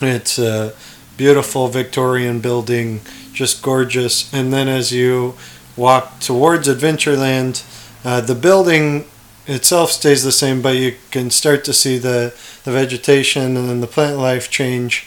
it's 0.00 0.38
a 0.38 0.74
beautiful 1.20 1.68
Victorian 1.68 2.40
building, 2.40 3.00
just 3.40 3.62
gorgeous. 3.62 4.14
And 4.32 4.46
then 4.54 4.68
as 4.68 4.90
you 4.90 5.34
walk 5.76 6.04
towards 6.20 6.68
Adventureland, 6.68 7.56
Uh, 8.02 8.22
the 8.24 8.40
building 8.48 9.04
itself 9.46 9.90
stays 9.90 10.22
the 10.22 10.32
same, 10.32 10.62
but 10.62 10.74
you 10.74 10.92
can 11.10 11.30
start 11.30 11.64
to 11.64 11.72
see 11.72 11.98
the, 11.98 12.32
the 12.64 12.72
vegetation 12.72 13.56
and 13.56 13.68
then 13.68 13.80
the 13.80 13.92
plant 13.96 14.16
life 14.16 14.48
change 14.48 15.04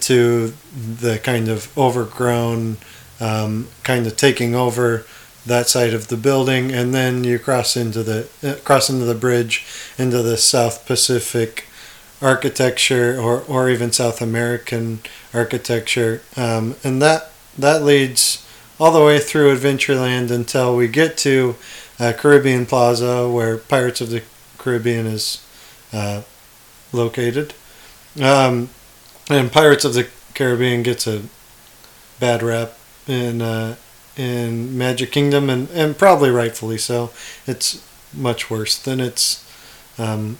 to 0.00 0.52
the 1.00 1.18
kind 1.18 1.48
of 1.48 1.66
overgrown, 1.76 2.76
um, 3.20 3.66
kind 3.82 4.06
of 4.06 4.14
taking 4.14 4.54
over 4.54 5.04
that 5.46 5.68
side 5.68 5.94
of 5.94 6.06
the 6.06 6.16
building, 6.16 6.72
and 6.72 6.94
then 6.94 7.24
you 7.24 7.38
cross 7.38 7.76
into 7.76 8.02
the 8.04 8.28
uh, 8.42 8.54
cross 8.62 8.90
into 8.90 9.06
the 9.06 9.20
bridge 9.26 9.64
into 9.98 10.22
the 10.22 10.36
South 10.36 10.86
Pacific 10.86 11.64
architecture 12.20 13.18
or, 13.18 13.42
or 13.42 13.70
even 13.70 13.92
South 13.92 14.20
American 14.20 15.00
architecture, 15.32 16.22
um, 16.36 16.76
and 16.82 17.00
that 17.02 17.30
that 17.56 17.82
leads 17.82 18.46
all 18.78 18.92
the 18.92 19.04
way 19.04 19.18
through 19.18 19.56
Adventureland 19.56 20.30
until 20.30 20.76
we 20.76 20.88
get 20.88 21.16
to 21.18 21.56
uh, 21.98 22.12
Caribbean 22.16 22.66
Plaza, 22.66 23.28
where 23.28 23.56
Pirates 23.56 24.00
of 24.00 24.10
the 24.10 24.22
Caribbean 24.56 25.06
is 25.06 25.44
uh, 25.92 26.22
located. 26.92 27.54
Um, 28.20 28.70
and 29.28 29.52
Pirates 29.52 29.84
of 29.84 29.94
the 29.94 30.08
Caribbean 30.34 30.82
gets 30.82 31.06
a 31.06 31.22
bad 32.20 32.42
rap 32.42 32.72
in 33.06 33.42
uh, 33.42 33.76
in 34.16 34.76
Magic 34.76 35.12
Kingdom, 35.12 35.48
and, 35.48 35.68
and 35.70 35.96
probably 35.96 36.30
rightfully 36.30 36.78
so. 36.78 37.10
It's 37.46 37.84
much 38.12 38.50
worse 38.50 38.76
than 38.76 39.00
its 39.00 39.44
um, 39.98 40.38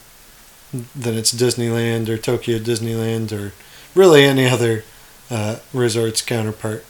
than 0.73 1.17
its 1.17 1.33
Disneyland 1.33 2.09
or 2.09 2.19
Tokyo 2.19 2.59
Disneyland 2.59 3.33
or 3.33 3.53
really 3.95 4.25
any 4.25 4.47
other 4.47 4.85
uh, 5.31 5.57
resort's 5.73 6.23
counterpart. 6.23 6.85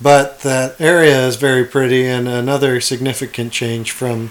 But 0.00 0.40
that 0.40 0.80
area 0.80 1.26
is 1.26 1.36
very 1.36 1.64
pretty, 1.64 2.06
and 2.06 2.28
another 2.28 2.80
significant 2.80 3.52
change 3.52 3.92
from 3.92 4.30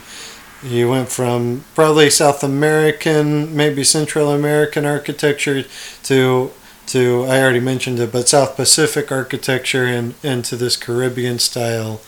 you 0.63 0.89
went 0.89 1.09
from 1.09 1.63
probably 1.73 2.09
South 2.09 2.43
American, 2.43 3.55
maybe 3.55 3.83
Central 3.83 4.31
American 4.31 4.85
architecture 4.85 5.63
to 6.03 6.51
to 6.87 7.23
I 7.23 7.41
already 7.41 7.61
mentioned 7.61 7.99
it, 7.99 8.11
but 8.11 8.27
South 8.27 8.55
Pacific 8.55 9.11
architecture 9.11 9.85
and, 9.85 10.13
into 10.23 10.55
this 10.57 10.75
Caribbean 10.75 11.39
style, 11.39 12.01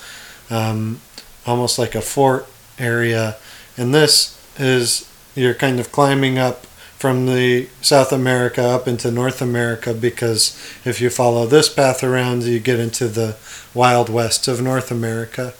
um, 0.49 0.99
almost 1.45 1.79
like 1.79 1.95
a 1.95 2.01
fort 2.01 2.47
area. 2.77 3.37
And 3.77 3.93
this 3.93 4.37
is 4.59 5.09
you're 5.35 5.53
kind 5.53 5.79
of 5.79 5.91
climbing 5.91 6.37
up 6.37 6.65
from 7.03 7.25
the 7.25 7.67
South 7.81 8.13
America 8.13 8.63
up 8.63 8.87
into 8.87 9.11
North 9.11 9.41
America 9.41 9.93
because 9.93 10.57
if 10.85 11.01
you 11.01 11.09
follow 11.09 11.45
this 11.45 11.67
path 11.67 12.01
around, 12.01 12.43
you 12.43 12.61
get 12.61 12.79
into 12.79 13.09
the 13.09 13.35
Wild 13.73 14.07
West 14.07 14.47
of 14.47 14.61
North 14.61 14.89
America, 14.89 15.53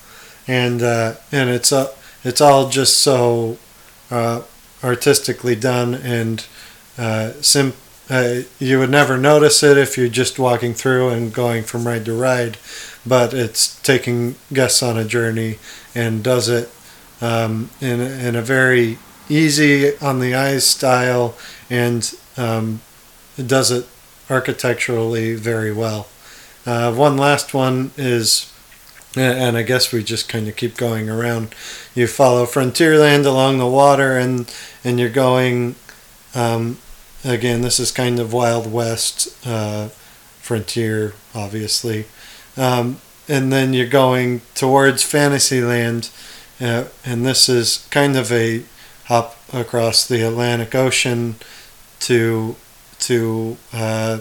and 0.47 0.81
uh, 0.81 1.15
and 1.33 1.49
it's 1.49 1.73
uh, 1.73 1.93
it's 2.23 2.39
all 2.39 2.69
just 2.69 2.97
so 2.99 3.57
uh, 4.09 4.43
artistically 4.85 5.53
done 5.53 5.93
and 5.95 6.45
uh, 6.97 7.33
sim- 7.41 7.73
uh, 8.09 8.43
you 8.57 8.79
would 8.79 8.89
never 8.89 9.17
notice 9.17 9.61
it 9.63 9.77
if 9.77 9.97
you're 9.97 10.07
just 10.07 10.39
walking 10.39 10.73
through 10.73 11.09
and 11.09 11.33
going 11.33 11.63
from 11.63 11.85
ride 11.85 12.05
to 12.05 12.13
ride, 12.13 12.57
but 13.05 13.33
it's 13.33 13.81
taking 13.81 14.35
guests 14.53 14.81
on 14.81 14.97
a 14.97 15.03
journey 15.03 15.57
and 15.93 16.23
does 16.23 16.47
it 16.47 16.69
um, 17.19 17.69
in, 17.81 17.99
in 17.99 18.33
a 18.33 18.41
very 18.41 18.97
easy 19.29 19.97
on 19.97 20.19
the 20.19 20.35
eyes 20.35 20.65
style 20.65 21.35
and 21.69 22.13
um, 22.37 22.81
it 23.37 23.47
does 23.47 23.71
it 23.71 23.87
architecturally 24.29 25.35
very 25.35 25.71
well. 25.71 26.07
Uh, 26.65 26.93
one 26.93 27.17
last 27.17 27.53
one 27.53 27.91
is, 27.97 28.51
and 29.15 29.57
I 29.57 29.63
guess 29.63 29.91
we 29.91 30.03
just 30.03 30.29
kind 30.29 30.47
of 30.47 30.55
keep 30.55 30.77
going 30.77 31.09
around. 31.09 31.53
You 31.93 32.07
follow 32.07 32.45
Frontierland 32.45 33.25
along 33.25 33.57
the 33.57 33.67
water, 33.67 34.17
and 34.17 34.51
and 34.83 34.99
you're 34.99 35.09
going 35.09 35.75
um, 36.33 36.77
again, 37.23 37.61
this 37.61 37.79
is 37.79 37.91
kind 37.91 38.19
of 38.19 38.33
Wild 38.33 38.71
West 38.71 39.35
uh, 39.45 39.89
frontier, 40.39 41.13
obviously. 41.33 42.05
Um, 42.57 42.99
and 43.27 43.51
then 43.51 43.73
you're 43.73 43.87
going 43.87 44.41
towards 44.55 45.03
Fantasyland, 45.03 46.09
uh, 46.59 46.85
and 47.05 47.25
this 47.25 47.47
is 47.47 47.87
kind 47.89 48.17
of 48.17 48.31
a 48.31 48.63
hop 49.05 49.37
across 49.53 50.07
the 50.07 50.21
Atlantic 50.21 50.75
Ocean 50.75 51.35
to 52.01 52.55
to. 52.99 53.57
Uh, 53.71 54.19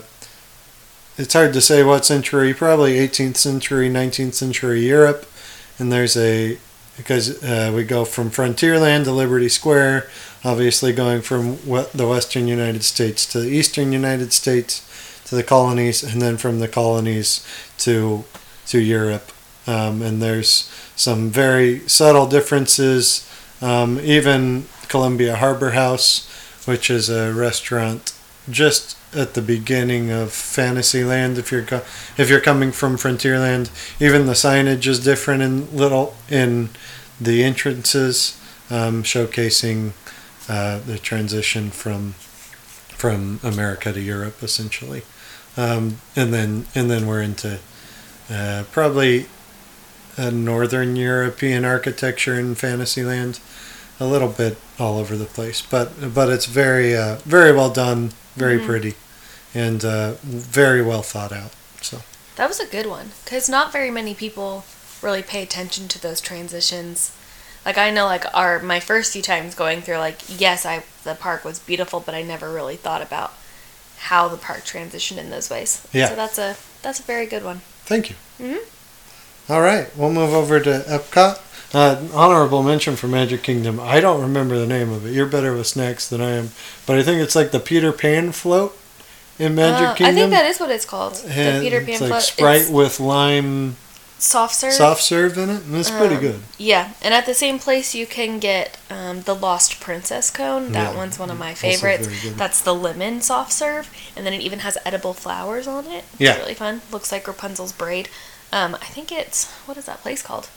it's 1.19 1.35
hard 1.35 1.53
to 1.53 1.61
say 1.61 1.83
what 1.83 2.07
century, 2.07 2.55
probably 2.55 2.95
18th 2.95 3.37
century, 3.37 3.91
19th 3.91 4.33
century 4.33 4.87
Europe, 4.87 5.27
and 5.79 5.93
there's 5.93 6.17
a 6.17 6.59
because 6.97 7.43
uh, 7.43 7.73
we 7.75 7.85
go 7.85 8.05
from 8.05 8.31
Frontierland 8.31 9.05
to 9.05 9.13
Liberty 9.13 9.49
Square, 9.49 10.09
obviously 10.45 10.93
going 10.93 11.23
from 11.23 11.57
the 11.95 12.07
western 12.09 12.47
United 12.49 12.85
States 12.85 13.27
to 13.27 13.41
the 13.41 13.49
eastern 13.49 13.93
United 13.93 14.33
States 14.33 14.87
to 15.27 15.35
the 15.35 15.43
colonies, 15.43 16.03
and 16.03 16.21
then 16.21 16.37
from 16.37 16.59
the 16.59 16.69
colonies 16.69 17.47
to 17.79 18.25
to 18.67 18.79
Europe. 18.79 19.33
Um, 19.67 20.03
and 20.03 20.21
there's 20.21 20.71
some 20.97 21.31
very 21.31 21.87
subtle 21.89 22.27
differences. 22.27 23.29
Um, 23.61 24.01
even 24.01 24.67
Columbia 24.93 25.37
Harbor 25.37 25.71
House, 25.71 26.29
which 26.67 26.91
is 26.91 27.09
a 27.09 27.33
restaurant 27.33 28.13
just 28.51 28.95
at 29.15 29.33
the 29.33 29.41
beginning 29.41 30.11
of 30.11 30.33
Fantasyland. 30.33 31.39
If 31.39 31.51
you're 31.51 31.65
co- 31.65 31.83
if 32.19 32.29
you're 32.29 32.43
coming 32.43 32.73
from 32.73 32.99
Frontierland, 32.99 33.71
even 33.99 34.27
the 34.27 34.35
signage 34.35 34.87
is 34.87 35.01
different 35.01 35.43
in 35.43 35.75
little 35.75 36.15
in 36.29 36.69
the 37.19 37.43
entrances, 37.43 38.39
um, 38.69 39.03
showcasing 39.03 39.93
uh, 40.47 40.81
the 40.81 40.99
transition 40.99 41.71
from 41.71 42.13
from 43.03 43.41
America 43.43 43.95
to 43.95 44.01
Europe, 44.01 44.43
essentially, 44.43 45.03
um, 45.57 45.97
and 46.15 46.35
then 46.35 46.67
and 46.75 46.91
then 46.91 47.07
we're 47.07 47.23
into 47.23 47.61
uh, 48.31 48.65
probably 48.71 49.25
a 50.19 50.31
northern 50.31 50.97
European 50.97 51.65
architecture 51.65 52.39
in 52.39 52.55
Fantasyland, 52.55 53.41
a 53.99 54.07
little 54.07 54.29
bit 54.29 54.59
all 54.83 54.99
over 54.99 55.17
the 55.17 55.25
place, 55.25 55.63
but 55.63 56.15
but 56.15 56.29
it's 56.29 56.47
very 56.47 56.97
uh, 56.97 57.17
very 57.25 57.53
well 57.53 57.71
done, 57.71 58.13
very 58.35 58.57
mm-hmm. 58.57 58.67
pretty, 58.67 58.95
and 59.55 59.85
uh, 59.85 60.15
very 60.23 60.83
well 60.83 61.03
thought 61.03 61.33
out. 61.33 61.53
So 61.81 62.03
that 62.37 62.49
was 62.49 62.61
a 62.61 62.67
good 62.67 62.87
one 62.87 63.13
because 63.25 63.49
not 63.49 63.73
very 63.73 63.91
many 63.91 64.15
people 64.15 64.65
really 65.01 65.23
pay 65.23 65.43
attention 65.43 65.89
to 65.89 66.01
those 66.01 66.21
transitions. 66.21 67.17
Like 67.65 67.79
I 67.79 67.91
know, 67.91 68.07
like 68.07 68.25
our 68.35 68.59
my 68.61 68.81
first 68.81 69.13
few 69.13 69.23
times 69.23 69.55
going 69.55 69.83
through, 69.83 69.99
like 69.99 70.21
yes, 70.29 70.67
I 70.67 70.83
the 71.05 71.15
park 71.15 71.45
was 71.45 71.59
beautiful, 71.59 72.01
but 72.01 72.15
I 72.15 72.23
never 72.23 72.53
really 72.53 72.77
thought 72.77 73.03
about 73.03 73.33
how 73.99 74.27
the 74.27 74.37
park 74.37 74.65
transitioned 74.65 75.19
in 75.19 75.31
those 75.31 75.49
ways. 75.49 75.87
Yeah. 75.93 76.09
So 76.09 76.17
that's 76.17 76.39
a 76.39 76.57
that's 76.83 76.99
a 76.99 77.05
very 77.05 77.27
good 77.27 77.45
one. 77.45 77.61
Thank 77.85 78.11
you. 78.11 78.17
Mm-hmm. 78.41 79.53
All 79.53 79.61
right, 79.61 79.95
we'll 79.97 80.13
move 80.13 80.33
over 80.33 80.61
to 80.61 80.85
Epcot. 80.87 81.41
Uh, 81.75 82.07
honorable 82.13 82.63
mention 82.63 82.97
for 82.97 83.09
Magic 83.09 83.43
Kingdom. 83.43 83.81
I 83.81 84.01
don't 84.01 84.21
remember 84.21 84.59
the 84.59 84.67
name 84.67 84.93
of 84.93 85.07
it. 85.07 85.13
You're 85.13 85.27
better 85.27 85.57
with 85.57 85.67
snacks 85.67 86.09
than 86.09 86.21
I 86.21 86.33
am, 86.33 86.51
but 86.87 86.99
I 86.99 87.03
think 87.03 87.23
it's 87.23 87.35
like 87.35 87.51
the 87.51 87.61
Peter 87.61 87.93
Pan 87.93 88.33
float 88.33 88.79
in 89.39 89.55
Magic 89.55 89.89
uh, 89.89 89.95
Kingdom. 89.95 90.15
I 90.15 90.19
think 90.19 90.31
that 90.33 90.45
is 90.45 90.61
what 90.61 90.71
it's 90.71 90.85
called. 90.85 91.23
And 91.27 91.59
the 91.59 91.61
Peter 91.63 91.81
Pan 91.81 91.91
it's 91.91 92.01
like 92.01 92.11
float. 92.11 92.23
Sprite 92.23 92.61
it's 92.63 92.71
with 92.71 93.01
lime 93.01 93.77
soft 94.23 94.55
serve. 94.55 94.73
Soft 94.73 95.03
serve 95.03 95.37
in 95.37 95.51
it, 95.51 95.65
and 95.65 95.75
it's 95.77 95.91
um, 95.91 95.99
pretty 95.99 96.17
good. 96.17 96.43
Yeah, 96.59 96.93
and 97.03 97.13
at 97.13 97.27
the 97.27 97.35
same 97.35 97.59
place 97.59 97.95
you 97.95 98.07
can 98.07 98.39
get 98.39 98.79
um, 98.91 99.23
the 99.23 99.35
Lost 99.35 99.81
Princess 99.81 100.31
cone. 100.31 100.73
That 100.73 100.93
yeah, 100.93 100.97
one's 100.97 101.19
one 101.19 101.31
of 101.31 101.39
my 101.39 101.55
favorites. 101.55 102.09
That's 102.33 102.61
the 102.61 102.75
lemon 102.75 103.21
soft 103.21 103.53
serve, 103.53 103.91
and 104.17 104.25
then 104.25 104.33
it 104.33 104.43
even 104.43 104.61
has 104.61 104.79
edible 104.85 105.15
flowers 105.15 105.67
on 105.67 105.87
it. 105.87 106.05
It's 106.13 106.21
yeah, 106.21 106.37
really 106.39 106.55
fun. 106.55 106.83
Looks 106.91 107.11
like 107.11 107.27
Rapunzel's 107.27 107.73
braid. 107.73 108.09
Um, 108.53 108.75
I 108.75 108.87
think 108.87 109.11
it's 109.11 109.51
what 109.67 109.77
is 109.77 109.87
that 109.87 110.01
place 110.01 110.23
called? 110.23 110.49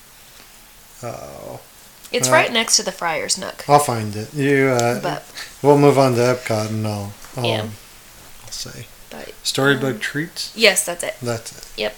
Oh. 1.05 1.61
It's 2.11 2.29
uh, 2.29 2.31
right 2.31 2.51
next 2.51 2.77
to 2.77 2.83
the 2.83 2.91
Friar's 2.91 3.37
Nook. 3.37 3.67
I'll 3.67 3.79
find 3.79 4.15
it. 4.15 4.33
You. 4.33 4.69
Uh, 4.69 5.01
but 5.01 5.23
we'll 5.61 5.77
move 5.77 5.97
on 5.97 6.13
to 6.13 6.19
Epcot, 6.19 6.69
and 6.69 6.87
I'll. 6.87 7.13
I'll 7.35 7.45
yeah. 7.45 7.69
Say. 8.49 8.87
But, 9.09 9.33
Storybook 9.43 9.95
um, 9.95 9.99
treats. 9.99 10.55
Yes, 10.55 10.85
that's 10.85 11.03
it. 11.03 11.15
That's 11.21 11.57
it. 11.57 11.79
Yep. 11.79 11.97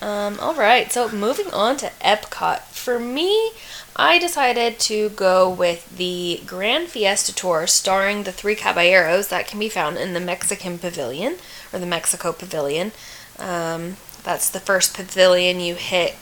Um, 0.00 0.38
all 0.38 0.54
right, 0.54 0.92
so 0.92 1.10
moving 1.10 1.50
on 1.52 1.76
to 1.78 1.90
Epcot. 2.00 2.60
For 2.64 2.98
me, 3.00 3.52
I 3.96 4.18
decided 4.18 4.78
to 4.80 5.08
go 5.10 5.48
with 5.48 5.96
the 5.96 6.42
Grand 6.46 6.88
Fiesta 6.88 7.34
Tour 7.34 7.66
starring 7.66 8.24
the 8.24 8.32
three 8.32 8.54
caballeros 8.54 9.28
that 9.28 9.46
can 9.46 9.58
be 9.58 9.68
found 9.68 9.96
in 9.96 10.12
the 10.12 10.20
Mexican 10.20 10.78
Pavilion 10.78 11.36
or 11.72 11.78
the 11.78 11.86
Mexico 11.86 12.32
Pavilion. 12.32 12.92
Um, 13.38 13.96
that's 14.24 14.50
the 14.50 14.60
first 14.60 14.94
pavilion 14.94 15.60
you 15.60 15.74
hit 15.74 16.16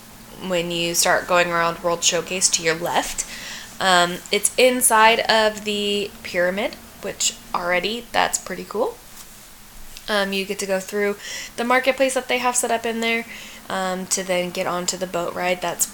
when 0.47 0.71
you 0.71 0.95
start 0.95 1.27
going 1.27 1.49
around 1.51 1.83
World 1.83 2.03
Showcase 2.03 2.49
to 2.51 2.63
your 2.63 2.75
left. 2.75 3.25
Um, 3.79 4.17
it's 4.31 4.53
inside 4.57 5.19
of 5.21 5.65
the 5.65 6.11
pyramid, 6.23 6.75
which 7.01 7.35
already 7.53 8.05
that's 8.11 8.37
pretty 8.37 8.63
cool. 8.63 8.97
Um, 10.07 10.33
you 10.33 10.45
get 10.45 10.59
to 10.59 10.65
go 10.65 10.79
through 10.79 11.17
the 11.55 11.63
marketplace 11.63 12.13
that 12.13 12.27
they 12.27 12.39
have 12.39 12.55
set 12.55 12.71
up 12.71 12.85
in 12.85 12.99
there 12.99 13.25
um, 13.69 14.05
to 14.07 14.23
then 14.23 14.49
get 14.49 14.67
onto 14.67 14.97
the 14.97 15.07
boat 15.07 15.33
ride. 15.33 15.61
That's 15.61 15.87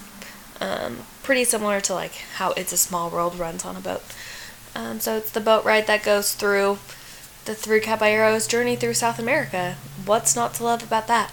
Um, 0.61 1.05
pretty 1.23 1.45
similar 1.45 1.79
to 1.79 1.93
like 1.93 2.15
how 2.35 2.51
It's 2.57 2.73
a 2.73 2.77
Small 2.77 3.09
World 3.09 3.39
runs 3.39 3.63
on 3.63 3.77
a 3.77 3.79
boat. 3.79 4.03
Um, 4.75 4.99
so 4.99 5.15
it's 5.15 5.31
the 5.31 5.39
boat 5.39 5.63
ride 5.63 5.87
that 5.87 6.03
goes 6.03 6.35
through 6.35 6.79
the 7.45 7.55
Three 7.55 7.79
Caballeros 7.79 8.45
journey 8.45 8.75
through 8.75 8.95
South 8.95 9.19
America. 9.19 9.77
What's 10.05 10.35
not 10.35 10.53
to 10.55 10.65
love 10.65 10.83
about 10.83 11.07
that? 11.07 11.31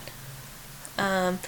Um, 0.97 1.41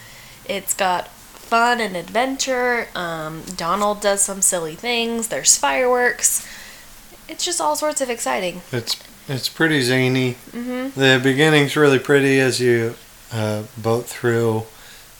it's 0.44 0.74
got 0.74 1.08
fun 1.48 1.80
and 1.80 1.96
adventure. 1.96 2.88
Um, 2.94 3.42
Donald 3.56 4.00
does 4.00 4.22
some 4.22 4.42
silly 4.42 4.74
things. 4.74 5.28
There's 5.28 5.56
fireworks. 5.56 6.46
It's 7.28 7.44
just 7.44 7.60
all 7.60 7.76
sorts 7.76 8.00
of 8.00 8.10
exciting. 8.10 8.62
It's 8.72 8.96
it's 9.28 9.48
pretty 9.48 9.82
zany. 9.82 10.36
Mm-hmm. 10.52 10.98
The 10.98 11.20
beginning's 11.22 11.76
really 11.76 11.98
pretty 11.98 12.40
as 12.40 12.60
you 12.60 12.94
uh, 13.32 13.64
boat 13.76 14.06
through 14.06 14.64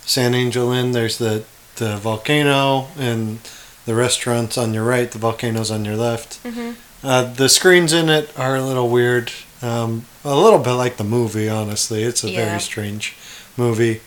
San 0.03 0.35
Angel 0.35 0.73
Inn. 0.73 0.93
There's 0.93 1.19
the 1.19 1.45
the 1.77 1.97
volcano 1.97 2.89
and 2.99 3.39
the 3.85 3.95
restaurants 3.95 4.57
on 4.59 4.75
your 4.75 4.85
right. 4.85 5.11
The 5.11 5.19
volcano's 5.19 5.71
on 5.71 5.85
your 5.85 5.97
left. 5.97 6.43
Mm-hmm. 6.45 6.73
Uh, 7.07 7.25
the 7.33 7.49
screens 7.49 7.93
in 7.93 8.09
it 8.09 8.37
are 8.39 8.57
a 8.57 8.63
little 8.63 8.89
weird. 8.89 9.31
Um, 9.63 10.07
a 10.25 10.35
little 10.37 10.59
bit 10.59 10.73
like 10.73 10.97
the 10.99 11.05
movie, 11.05 11.49
honestly. 11.49 12.03
It's 12.03 12.25
a 12.25 12.31
Yeah. 12.31 12.47
very 12.47 12.61
strange 12.61 13.15
movie. 13.57 14.01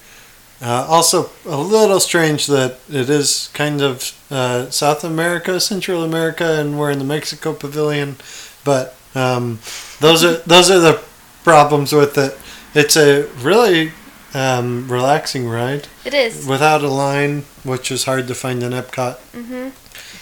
Uh, 0.62 0.86
also, 0.88 1.30
a 1.46 1.58
little 1.58 2.00
strange 2.00 2.46
that 2.48 2.80
it 2.90 3.10
is 3.10 3.50
kind 3.54 3.82
of 3.82 4.14
uh, 4.30 4.70
South 4.70 5.04
America, 5.04 5.60
Central 5.60 6.04
America, 6.04 6.60
and 6.60 6.78
we're 6.78 6.92
in 6.92 7.00
the 7.00 7.06
Mexico 7.06 7.54
Pavilion. 7.54 8.16
But 8.64 8.96
um, 9.16 9.60
those 10.00 10.24
are 10.24 10.38
those 10.46 10.70
are 10.70 10.80
the 10.80 11.02
problems 11.44 11.94
with 11.94 12.16
it. 12.18 12.38
It's 12.76 12.96
a 12.96 13.24
really 13.42 13.92
um, 14.36 14.88
relaxing 14.88 15.50
ride 15.50 15.88
It 16.06 16.14
is. 16.14 16.46
without 16.48 16.84
a 16.84 16.88
line, 16.90 17.44
which 17.64 17.92
is 17.92 18.04
hard 18.06 18.28
to 18.28 18.36
find 18.36 18.62
in 18.64 18.72
Epcot. 18.72 19.18
hmm 19.34 19.70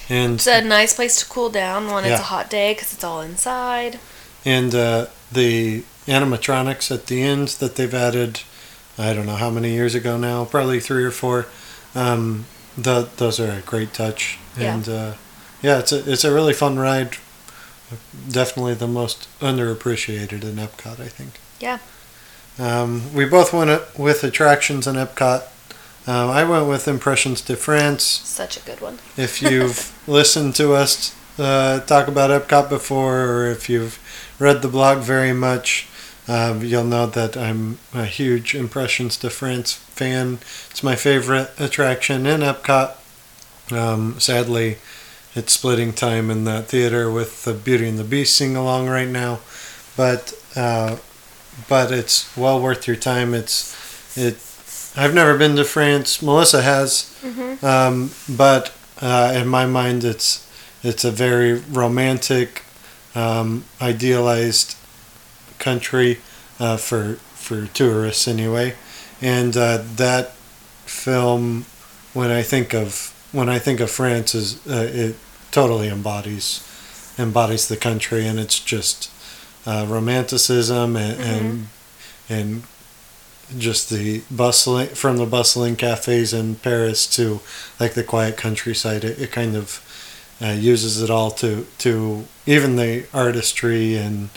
And 0.09 0.35
It's 0.35 0.47
a 0.47 0.61
nice 0.61 0.95
place 0.95 1.17
to 1.19 1.25
cool 1.25 1.49
down 1.49 1.91
when 1.91 2.05
it's 2.05 2.19
a 2.19 2.23
hot 2.23 2.49
day 2.49 2.73
because 2.73 2.93
it's 2.93 3.03
all 3.03 3.21
inside. 3.21 3.99
and 4.45 4.73
uh, 4.73 5.07
the 5.31 5.83
animatronics 6.07 6.89
at 6.91 7.05
the 7.07 7.21
end 7.21 7.49
that 7.59 7.75
they've 7.75 7.93
added 7.93 8.41
i 8.99 9.13
don't 9.13 9.25
know 9.25 9.35
how 9.35 9.49
many 9.49 9.71
years 9.71 9.95
ago 9.95 10.17
now 10.17 10.45
probably 10.45 10.79
three 10.79 11.03
or 11.03 11.11
four 11.11 11.45
um, 11.95 12.45
the, 12.77 13.09
those 13.17 13.39
are 13.39 13.51
a 13.51 13.61
great 13.61 13.93
touch 13.93 14.37
Yeah. 14.57 14.75
and 14.75 14.89
uh, 14.89 15.13
yeah 15.61 15.79
it's 15.79 15.91
a, 15.91 16.11
it's 16.11 16.23
a 16.23 16.33
really 16.33 16.53
fun 16.53 16.77
ride 16.77 17.17
definitely 18.29 18.75
the 18.75 18.87
most 18.87 19.27
underappreciated 19.39 20.43
in 20.43 20.55
epcot 20.55 20.99
i 20.99 21.07
think 21.07 21.39
Yeah. 21.59 21.79
um, 22.59 23.13
we 23.13 23.25
both 23.25 23.51
went 23.53 23.81
with 23.97 24.23
attractions 24.23 24.85
in 24.87 24.95
epcot 24.95 25.43
um, 26.07 26.29
i 26.29 26.43
went 26.43 26.67
with 26.67 26.87
impressions 26.87 27.41
de 27.41 27.55
france 27.55 28.03
Such 28.03 28.57
a 28.57 28.61
good 28.61 28.81
one. 28.81 28.99
if 29.17 29.41
you've 29.41 29.91
listened 30.07 30.55
to 30.55 30.73
us 30.73 31.15
uh, 31.39 31.79
talk 31.81 32.09
about 32.09 32.29
Epcot 32.31 32.67
before, 32.67 33.21
or 33.21 33.47
if 33.49 33.69
you've 33.69 33.97
read 34.39 34.61
the 34.61 34.67
blog 34.67 34.97
very 34.99 35.31
much, 35.31 35.87
um, 36.29 36.63
you'll 36.63 36.83
know 36.85 37.07
that 37.07 37.35
I'm 37.35 37.79
a 37.93 38.05
huge 38.05 38.55
Impressions 38.55 39.17
de 39.17 39.29
France 39.29 39.73
fan. 39.73 40.39
It's 40.71 40.83
my 40.83 40.95
favorite 40.95 41.51
attraction 41.59 42.25
in 42.25 42.41
Epcot. 42.41 42.95
Um, 43.71 44.19
sadly, 44.19 44.77
it's 45.35 45.53
splitting 45.53 45.93
time 45.93 46.31
in 46.31 46.43
that 46.45 46.65
theater 46.67 47.09
with 47.11 47.43
the 47.45 47.53
Beauty 47.53 47.87
and 47.87 47.99
the 47.99 48.03
Beast 48.03 48.35
sing 48.35 48.55
along 48.55 48.87
right 48.89 49.07
now, 49.09 49.39
but 49.97 50.33
uh, 50.55 50.97
but 51.67 51.91
it's 51.91 52.35
well 52.37 52.61
worth 52.61 52.87
your 52.87 52.95
time. 52.95 53.33
It's 53.33 53.75
it. 54.17 54.37
I've 54.97 55.13
never 55.13 55.37
been 55.37 55.55
to 55.57 55.63
France. 55.65 56.21
Melissa 56.21 56.61
has. 56.61 57.15
hmm 57.21 57.63
Um, 57.65 58.11
but 58.27 58.71
uh, 59.01 59.33
in 59.35 59.47
my 59.47 59.65
mind, 59.65 60.03
it's 60.03 60.47
it's 60.83 61.03
a 61.05 61.11
very 61.11 61.53
romantic, 61.53 62.63
um, 63.15 63.65
idealized 63.81 64.75
country 65.59 66.19
uh, 66.59 66.77
for 66.77 67.15
for 67.35 67.67
tourists 67.67 68.27
anyway, 68.27 68.75
and 69.21 69.55
uh, 69.55 69.79
that 69.95 70.33
film, 70.85 71.65
when 72.13 72.31
I 72.31 72.41
think 72.41 72.73
of 72.73 73.13
when 73.31 73.49
I 73.49 73.59
think 73.59 73.79
of 73.79 73.91
France, 73.91 74.33
is 74.35 74.65
uh, 74.67 74.87
it 74.91 75.15
totally 75.51 75.87
embodies 75.87 76.65
embodies 77.17 77.67
the 77.67 77.77
country, 77.77 78.25
and 78.25 78.39
it's 78.39 78.59
just 78.59 79.11
uh, 79.65 79.85
romanticism 79.87 80.95
and, 80.95 81.21
and 81.21 81.67
and 82.29 82.63
just 83.57 83.89
the 83.89 84.21
bustling 84.29 84.87
from 84.89 85.17
the 85.17 85.25
bustling 85.25 85.75
cafes 85.75 86.33
in 86.33 86.55
Paris 86.55 87.07
to 87.15 87.39
like 87.79 87.93
the 87.93 88.03
quiet 88.03 88.37
countryside. 88.37 89.03
It, 89.03 89.19
it 89.19 89.31
kind 89.31 89.55
of 89.55 89.83
uh, 90.41 90.51
uses 90.51 91.01
it 91.01 91.09
all 91.09 91.31
to 91.31 91.65
to 91.79 92.25
even 92.45 92.75
the 92.75 93.05
artistry 93.13 93.95
and 93.95 94.29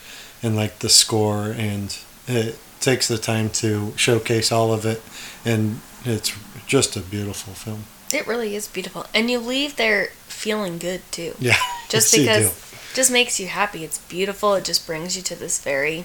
and 0.42 0.56
like 0.56 0.78
the 0.80 0.88
score, 0.88 1.46
and 1.56 1.96
it 2.26 2.58
takes 2.80 3.08
the 3.08 3.18
time 3.18 3.48
to 3.50 3.92
showcase 3.96 4.50
all 4.52 4.72
of 4.72 4.84
it, 4.84 5.00
and 5.44 5.80
it's 6.04 6.32
just 6.66 6.96
a 6.96 7.00
beautiful 7.00 7.52
film. 7.54 7.84
It 8.12 8.26
really 8.26 8.54
is 8.54 8.68
beautiful, 8.68 9.06
and 9.14 9.30
you 9.30 9.38
leave 9.38 9.76
there 9.76 10.08
feeling 10.28 10.78
good 10.78 11.00
too. 11.10 11.34
Yeah, 11.40 11.56
Just 11.88 12.12
because 12.14 12.50
do. 12.70 12.76
just 12.94 13.10
makes 13.10 13.38
you 13.40 13.46
happy. 13.48 13.84
It's 13.84 13.98
beautiful. 13.98 14.54
It 14.54 14.64
just 14.64 14.86
brings 14.86 15.16
you 15.16 15.22
to 15.22 15.34
this 15.34 15.60
very 15.62 16.04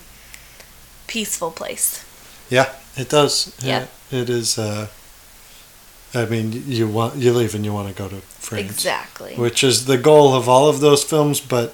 peaceful 1.08 1.52
place. 1.52 2.04
Yeah, 2.50 2.74
it 2.96 3.10
does. 3.10 3.54
Yeah. 3.62 3.84
It- 3.84 3.90
it 4.10 4.30
is. 4.30 4.58
Uh, 4.58 4.88
I 6.14 6.24
mean, 6.26 6.64
you 6.66 6.88
want 6.88 7.16
you 7.18 7.34
leave 7.34 7.54
and 7.54 7.66
you 7.66 7.74
want 7.74 7.90
to 7.90 7.94
go 7.94 8.08
to 8.08 8.22
France. 8.40 8.62
Exactly. 8.72 9.36
which 9.36 9.64
is 9.66 9.86
the 9.86 9.98
goal 9.98 10.34
of 10.34 10.48
all 10.48 10.70
of 10.70 10.80
those 10.80 11.04
films, 11.04 11.42
but 11.42 11.74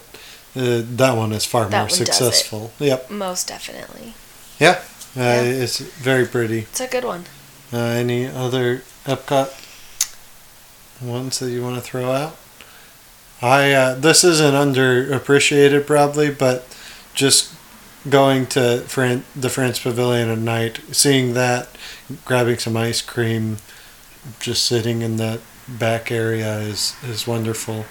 uh, 0.56 0.82
that 0.96 1.16
one 1.18 1.32
is 1.34 1.46
far 1.46 1.66
That 1.66 1.72
more 1.72 1.80
one 1.82 1.90
does 1.90 2.00
it. 2.02 2.06
successful. 2.08 2.72
Yep. 2.80 3.10
Most 3.10 3.48
definitely. 3.48 4.10
Uh, 4.10 4.60
Yeah. 4.60 4.80
It's 5.16 5.80
very 5.80 6.26
pretty. 6.26 6.60
It's 6.60 6.80
a 6.82 6.88
good 6.88 7.04
one. 7.04 7.26
Uh, 7.72 7.78
any 7.78 8.26
other 8.28 8.82
Epcot 9.06 9.50
ones 11.02 11.40
that 11.40 11.50
you 11.52 11.62
want 11.64 11.76
to 11.76 11.82
throw 11.82 12.12
out? 12.12 12.36
I 13.42 13.72
uh, 13.74 13.96
this 13.96 14.24
isn't 14.24 14.54
underappreciated 14.54 15.86
probably, 15.86 16.30
but 16.32 16.66
just 17.14 17.54
going 18.10 18.46
to 18.48 18.80
Fran- 18.88 19.24
the 19.36 19.50
France 19.50 19.80
Pavilion 19.80 20.30
at 20.30 20.38
night, 20.38 20.80
seeing 20.92 21.34
that, 21.34 21.70
grabbing 22.26 22.58
some 22.58 22.78
ice 22.78 23.02
cream, 23.02 23.58
just 24.40 24.64
sitting 24.66 25.02
in 25.02 25.18
that 25.18 25.40
back 25.68 26.12
area 26.12 26.60
is 26.60 26.96
is 27.04 27.28
wonderful. 27.28 27.86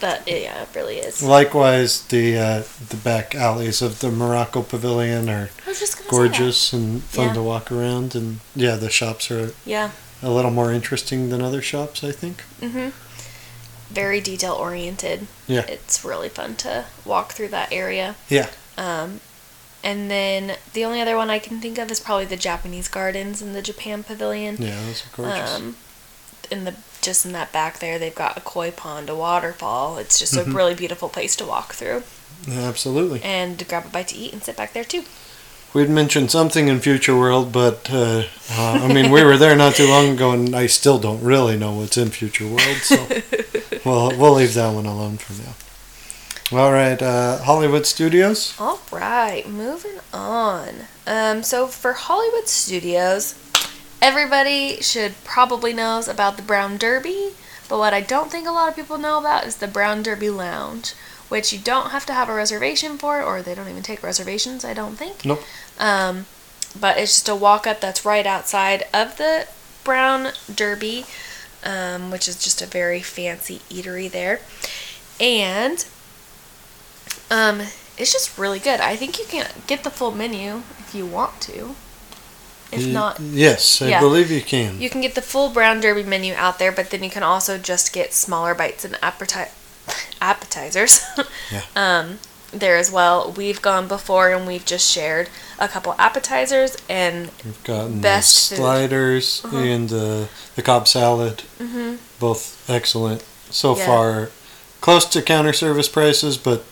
But 0.00 0.26
yeah, 0.26 0.62
it 0.62 0.68
really 0.74 0.98
is. 0.98 1.22
Likewise, 1.22 2.02
the 2.02 2.36
uh, 2.38 2.62
the 2.88 2.96
back 2.96 3.34
alleys 3.34 3.80
of 3.80 4.00
the 4.00 4.10
Morocco 4.10 4.62
Pavilion 4.62 5.28
are 5.30 5.48
I 5.64 5.68
was 5.68 5.80
just 5.80 5.96
gonna 5.98 6.10
gorgeous 6.10 6.72
and 6.72 7.02
fun 7.02 7.28
Yeah. 7.28 7.32
to 7.34 7.42
walk 7.42 7.72
around, 7.72 8.14
and 8.14 8.40
yeah, 8.54 8.76
the 8.76 8.90
shops 8.90 9.30
are 9.30 9.52
Yeah. 9.64 9.90
a 10.22 10.30
little 10.30 10.50
more 10.50 10.70
interesting 10.72 11.30
than 11.30 11.40
other 11.40 11.62
shops, 11.62 12.04
I 12.04 12.12
think. 12.12 12.42
Mm-hmm. 12.60 12.90
Very 13.92 14.20
detail 14.20 14.52
oriented. 14.54 15.28
Yeah. 15.46 15.64
It's 15.68 16.04
really 16.04 16.28
fun 16.28 16.56
to 16.56 16.86
walk 17.04 17.32
through 17.32 17.48
that 17.48 17.72
area. 17.72 18.16
Yeah. 18.28 18.50
Um, 18.76 19.20
and 19.84 20.10
then 20.10 20.56
the 20.72 20.84
only 20.84 21.00
other 21.00 21.16
one 21.16 21.30
I 21.30 21.38
can 21.38 21.60
think 21.60 21.78
of 21.78 21.90
is 21.90 22.00
probably 22.00 22.24
the 22.24 22.36
Japanese 22.36 22.88
gardens 22.88 23.40
in 23.40 23.52
the 23.52 23.62
Japan 23.62 24.02
Pavilion. 24.02 24.56
Yeah, 24.58 24.82
those 24.84 25.04
are 25.06 25.16
gorgeous. 25.16 25.54
Um, 25.54 25.76
in 26.50 26.64
the 26.64 26.74
just 27.02 27.24
in 27.24 27.32
that 27.32 27.52
back 27.52 27.78
there, 27.78 27.98
they've 27.98 28.14
got 28.14 28.36
a 28.36 28.40
koi 28.40 28.70
pond, 28.70 29.08
a 29.08 29.14
waterfall. 29.14 29.96
It's 29.98 30.18
just 30.18 30.34
Mhm. 30.34 30.46
a 30.48 30.50
really 30.50 30.74
beautiful 30.74 31.08
place 31.08 31.36
to 31.36 31.44
walk 31.44 31.74
through 31.74 32.02
Yeah, 32.48 32.62
absolutely. 32.68 33.20
and 33.22 33.66
grab 33.68 33.86
a 33.86 33.88
bite 33.88 34.08
to 34.08 34.16
eat 34.16 34.32
and 34.32 34.42
sit 34.42 34.56
back 34.56 34.72
there 34.72 34.84
too. 34.84 35.04
We'd 35.72 35.90
mentioned 35.90 36.30
something 36.30 36.68
in 36.68 36.80
Future 36.80 37.14
World, 37.16 37.52
but 37.52 37.88
uh, 37.92 38.22
uh, 38.50 38.80
I 38.82 38.88
mean, 38.92 39.10
we 39.10 39.22
were 39.22 39.36
there 39.36 39.54
not 39.54 39.74
too 39.74 39.86
long 39.86 40.08
ago, 40.10 40.30
and 40.32 40.56
I 40.56 40.66
still 40.66 40.98
don't 40.98 41.22
really 41.22 41.56
know 41.58 41.72
what's 41.72 41.96
in 41.98 42.10
Future 42.10 42.46
World, 42.46 42.78
so 42.82 43.06
we'll 43.84 44.16
we'll 44.16 44.32
leave 44.34 44.54
that 44.54 44.72
one 44.72 44.86
alone 44.86 45.18
for 45.18 45.34
now. 45.42 45.54
All 46.62 46.72
right, 46.72 47.00
uh, 47.02 47.38
Hollywood 47.42 47.86
Studios. 47.86 48.54
All 48.58 48.80
right, 48.92 49.46
moving 49.48 49.98
on. 50.14 50.86
Um, 51.06 51.42
so 51.42 51.66
for 51.66 51.92
Hollywood 51.92 52.48
Studios, 52.48 53.34
everybody 54.00 54.80
should 54.80 55.14
probably 55.24 55.72
knows 55.72 56.08
about 56.08 56.36
the 56.36 56.42
Brown 56.42 56.76
Derby, 56.76 57.30
but 57.68 57.78
what 57.78 57.94
I 57.94 58.00
don't 58.00 58.30
think 58.30 58.46
a 58.46 58.52
lot 58.52 58.68
of 58.68 58.76
people 58.76 58.98
know 58.98 59.18
about 59.18 59.46
is 59.46 59.56
the 59.56 59.68
Brown 59.68 60.02
Derby 60.02 60.30
Lounge, 60.30 60.94
which 61.28 61.52
you 61.52 61.58
don't 61.58 61.90
have 61.90 62.06
to 62.06 62.14
have 62.14 62.28
a 62.28 62.34
reservation 62.34 62.98
for, 62.98 63.22
or 63.22 63.42
they 63.42 63.54
don't 63.54 63.68
even 63.68 63.82
take 63.82 64.02
reservations. 64.02 64.64
I 64.64 64.74
don't 64.74 64.96
think. 64.96 65.24
Nope. 65.24 65.42
Um, 65.78 66.26
but 66.78 66.98
it's 66.98 67.14
just 67.14 67.28
a 67.28 67.34
walk 67.34 67.66
up 67.66 67.80
that's 67.80 68.04
right 68.04 68.26
outside 68.26 68.84
of 68.92 69.16
the 69.16 69.46
Brown 69.82 70.32
Derby, 70.52 71.06
um, 71.64 72.10
which 72.10 72.28
is 72.28 72.42
just 72.42 72.62
a 72.62 72.66
very 72.66 73.00
fancy 73.00 73.60
eatery 73.70 74.10
there, 74.10 74.40
and 75.20 75.86
um, 77.30 77.60
it's 77.98 78.12
just 78.12 78.36
really 78.38 78.58
good. 78.58 78.80
I 78.80 78.96
think 78.96 79.18
you 79.18 79.24
can 79.24 79.48
get 79.66 79.84
the 79.84 79.90
full 79.90 80.12
menu 80.12 80.62
if 80.78 80.94
you 80.94 81.06
want 81.06 81.40
to. 81.42 81.74
If 82.72 82.86
not, 82.86 83.20
yes, 83.20 83.80
I 83.80 83.88
Yeah. 83.88 84.00
believe 84.00 84.30
you 84.30 84.42
can. 84.42 84.80
you 84.80 84.90
can 84.90 85.00
get 85.00 85.14
the 85.14 85.22
full 85.22 85.50
brown 85.50 85.80
derby 85.80 86.02
menu 86.02 86.34
out 86.34 86.58
there, 86.58 86.72
but 86.72 86.90
then 86.90 87.02
you 87.04 87.10
can 87.10 87.22
also 87.22 87.58
just 87.58 87.92
get 87.92 88.12
smaller 88.12 88.54
bites 88.54 88.84
and 88.84 88.94
appeti- 89.02 89.50
appetizers. 90.20 91.00
Yeah. 91.52 91.62
Um, 91.76 92.18
there 92.52 92.76
as 92.76 92.90
well. 92.90 93.30
We've 93.36 93.60
gone 93.62 93.86
before 93.86 94.32
and 94.32 94.46
we've 94.46 94.64
just 94.64 94.90
shared 94.90 95.28
a 95.60 95.68
couple 95.68 95.94
appetizers 95.98 96.76
and 96.88 97.30
We've 97.44 97.62
gotten 97.64 98.00
Best 98.00 98.50
the 98.50 98.56
sliders 98.56 99.42
Uh-huh. 99.44 99.56
and 99.58 99.92
uh, 99.92 100.24
the 100.56 100.62
Cobb 100.62 100.88
salad, 100.88 101.44
mhm, 101.60 101.98
both 102.18 102.68
excellent 102.68 103.22
so 103.50 103.76
Yeah. 103.76 103.86
far. 103.86 104.30
Close 104.80 105.04
to 105.06 105.22
counter 105.22 105.52
service 105.52 105.88
prices, 105.88 106.36
but 106.36 106.64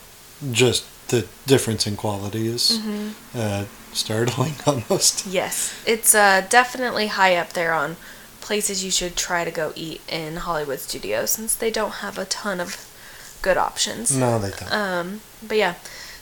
just 0.50 0.84
the 1.08 1.26
difference 1.46 1.86
in 1.86 1.96
quality 1.96 2.48
is 2.48 2.78
mhm. 2.82 3.12
uh, 3.34 3.64
startling 3.94 4.54
almost. 4.66 5.26
yes, 5.26 5.74
it's 5.86 6.14
uh, 6.14 6.46
definitely 6.48 7.06
high 7.08 7.36
up 7.36 7.52
there 7.52 7.72
on 7.72 7.96
places 8.40 8.84
you 8.84 8.90
should 8.90 9.16
try 9.16 9.42
to 9.44 9.50
go 9.50 9.72
eat 9.74 10.02
in 10.08 10.36
Hollywood 10.36 10.78
Studios 10.80 11.30
since 11.30 11.54
they 11.54 11.70
don't 11.70 11.92
have 12.04 12.18
a 12.18 12.26
ton 12.26 12.60
of 12.60 12.90
good 13.40 13.56
options. 13.56 14.14
No, 14.16 14.38
they 14.38 14.50
don't. 14.50 14.72
Um, 14.72 15.20
but 15.46 15.56
yeah, 15.56 15.74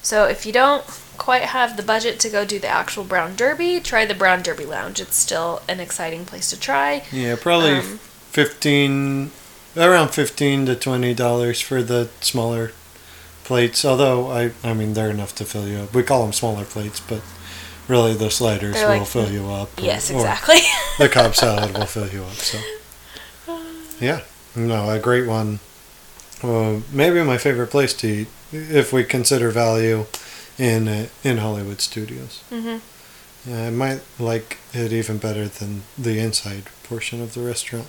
so 0.03 0.27
if 0.27 0.47
you 0.47 0.53
don't 0.53 0.85
quite 1.19 1.43
have 1.43 1.77
the 1.77 1.83
budget 1.83 2.19
to 2.21 2.29
go 2.29 2.45
do 2.45 2.59
the 2.59 2.69
actual 2.69 3.05
Brown 3.05 3.35
Derby, 3.37 3.81
try 3.81 4.05
the 4.05 4.15
Brown 4.15 4.43
Derby 4.43 4.65
Lounge. 4.65 5.01
It's 5.01 5.17
still 5.17 5.63
an 5.69 5.81
exciting 5.81 6.25
place 6.25 6.51
to 6.51 6.59
try. 6.59 7.03
yeah, 7.13 7.37
probably 7.41 7.77
um, 7.77 7.99
fifteen, 8.31 9.31
around 9.77 10.09
fifteen 10.09 10.67
to 10.67 10.75
twenty 10.77 11.15
dollars 11.15 11.61
for 11.61 11.83
the 11.83 12.09
smaller 12.21 12.73
plates. 13.45 13.85
Although 13.85 14.31
I, 14.31 14.53
I 14.65 14.75
mean, 14.75 14.95
they're 14.95 15.11
enough 15.11 15.35
to 15.37 15.45
fill 15.45 15.69
you 15.69 15.79
up. 15.79 15.95
We 15.95 16.03
call 16.03 16.23
them 16.23 16.33
smaller 16.33 16.65
plates, 16.65 17.01
but 17.01 17.21
really 17.93 18.15
the 18.15 18.31
sliders 18.31 18.75
They're 18.75 18.89
will 18.89 18.99
like- 19.01 19.07
fill 19.07 19.31
you 19.31 19.45
up. 19.51 19.69
Yes, 19.79 20.11
or 20.11 20.15
exactly. 20.17 20.61
the 20.99 21.09
Cobb 21.09 21.35
salad 21.35 21.77
will 21.77 21.87
fill 21.87 22.09
you 22.09 22.23
up. 22.25 22.33
So, 22.35 22.59
yeah, 24.01 24.21
no, 24.57 24.89
a 24.91 24.99
great 24.99 25.27
one. 25.29 25.61
Well, 26.43 26.83
maybe 26.93 27.23
my 27.23 27.39
favorite 27.39 27.69
place 27.71 27.95
to 27.95 28.07
eat, 28.09 28.29
if 28.53 28.93
we 28.93 29.05
consider 29.05 29.51
value, 29.51 30.07
in 30.59 30.89
uh, 30.89 31.07
in 31.23 31.39
Hollywood 31.39 31.81
studios. 31.81 32.43
hmm 32.51 32.79
Yeah, 33.47 33.67
I 33.69 33.71
might 33.71 34.01
like 34.19 34.59
it 34.73 34.93
even 34.93 35.19
better 35.19 35.47
than 35.49 35.83
the 35.99 36.19
inside 36.19 36.65
portion 36.85 37.23
of 37.23 37.35
the 37.35 37.41
restaurant. 37.43 37.87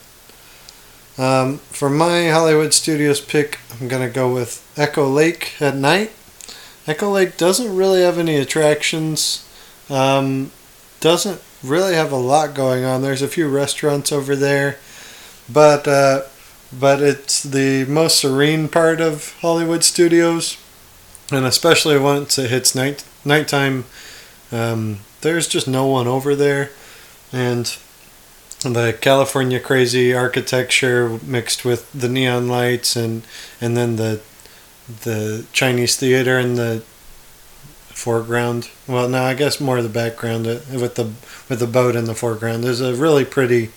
Um, 1.18 1.60
for 1.70 1.90
my 1.90 2.30
Hollywood 2.30 2.74
Studios 2.74 3.22
pick, 3.22 3.60
I'm 3.72 3.88
gonna 3.88 4.10
go 4.10 4.34
with 4.34 4.62
Echo 4.76 5.08
Lake 5.08 5.54
at 5.62 5.76
night. 5.76 6.12
Echo 6.88 7.12
Lake 7.12 7.38
doesn't 7.38 7.76
really 7.76 8.02
have 8.02 8.18
any 8.18 8.36
attractions. 8.38 9.46
Um, 9.90 10.52
doesn't 11.00 11.42
really 11.64 11.96
have 11.96 12.12
a 12.12 12.18
lot 12.18 12.54
going 12.54 12.84
on. 12.84 13.02
There's 13.02 13.22
a 13.22 13.28
few 13.28 13.48
restaurants 13.48 14.12
over 14.12 14.36
there, 14.36 14.78
but 15.52 15.88
uh, 15.88 16.24
but 16.72 17.02
it's 17.02 17.44
the 17.44 17.86
most 17.86 18.20
serene 18.20 18.68
part 18.68 19.02
of 19.02 19.34
Hollywood 19.42 19.84
Studios, 19.84 20.58
and 21.32 21.46
especially 21.46 21.98
once 21.98 22.38
it 22.38 22.50
hits 22.50 22.76
night 22.76 23.04
nighttime. 23.26 23.86
Um, 24.52 25.00
there's 25.22 25.48
just 25.48 25.68
no 25.68 25.88
one 25.88 26.08
over 26.08 26.36
there, 26.36 26.70
and 27.32 27.76
the 28.62 28.98
California 29.00 29.60
crazy 29.60 30.14
architecture 30.14 31.20
mixed 31.24 31.66
with 31.66 31.92
the 31.92 32.10
neon 32.10 32.48
lights 32.48 32.96
and 32.96 33.24
and 33.60 33.76
then 33.76 33.98
the 33.98 34.22
the 35.04 35.46
Chinese 35.52 35.96
theater 35.96 36.38
and 36.38 36.58
the 36.58 36.84
foreground. 37.94 38.70
Well, 38.88 39.08
no, 39.10 39.24
I 39.24 39.34
guess 39.34 39.60
more 39.62 39.82
the 39.82 39.90
background 39.90 40.48
uh, 40.48 40.60
with 40.74 40.96
the 40.96 41.12
with 41.50 41.60
the 41.60 41.68
boat 41.68 41.96
in 41.96 42.06
the 42.06 42.16
foreground. 42.16 42.64
There's 42.64 42.82
a 42.82 42.96
really 42.96 43.26
pretty 43.26 43.70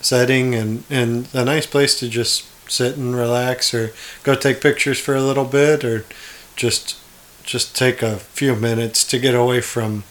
setting 0.00 0.54
and 0.54 0.84
and 0.90 1.28
a 1.32 1.44
nice 1.44 1.66
place 1.66 1.98
to 2.00 2.08
just 2.08 2.44
sit 2.70 2.96
and 2.96 3.14
relax 3.16 3.72
or 3.74 3.92
go 4.22 4.34
take 4.34 4.60
pictures 4.60 4.98
for 4.98 5.14
a 5.14 5.22
little 5.22 5.44
bit 5.44 5.84
or 5.84 6.04
just 6.56 6.96
just 7.44 7.76
take 7.76 8.02
a 8.02 8.16
few 8.16 8.54
minutes 8.56 9.04
to 9.04 9.18
get 9.18 9.34
away 9.34 9.60
from 9.60 10.02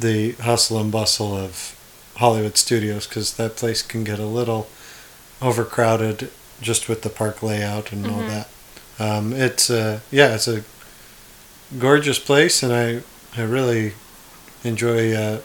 the 0.00 0.32
hustle 0.32 0.80
and 0.80 0.92
bustle 0.92 1.36
of 1.36 1.74
Hollywood 2.16 2.56
studios 2.56 3.06
because 3.06 3.34
that 3.36 3.56
place 3.56 3.82
can 3.82 4.04
get 4.04 4.18
a 4.20 4.26
little 4.26 4.68
overcrowded 5.42 6.30
just 6.60 6.88
with 6.88 7.02
the 7.02 7.08
park 7.10 7.42
layout 7.42 7.92
and 7.92 8.06
all 8.06 8.20
Mhm. 8.22 8.28
that. 8.28 8.48
Um, 9.00 9.32
it's 9.32 9.70
a, 9.70 10.02
yeah, 10.10 10.34
it's 10.34 10.48
a 10.48 10.64
gorgeous 11.78 12.18
place, 12.18 12.62
and 12.62 12.72
I 12.72 13.02
I 13.36 13.44
really 13.44 13.92
enjoy 14.64 15.14
uh, 15.14 15.40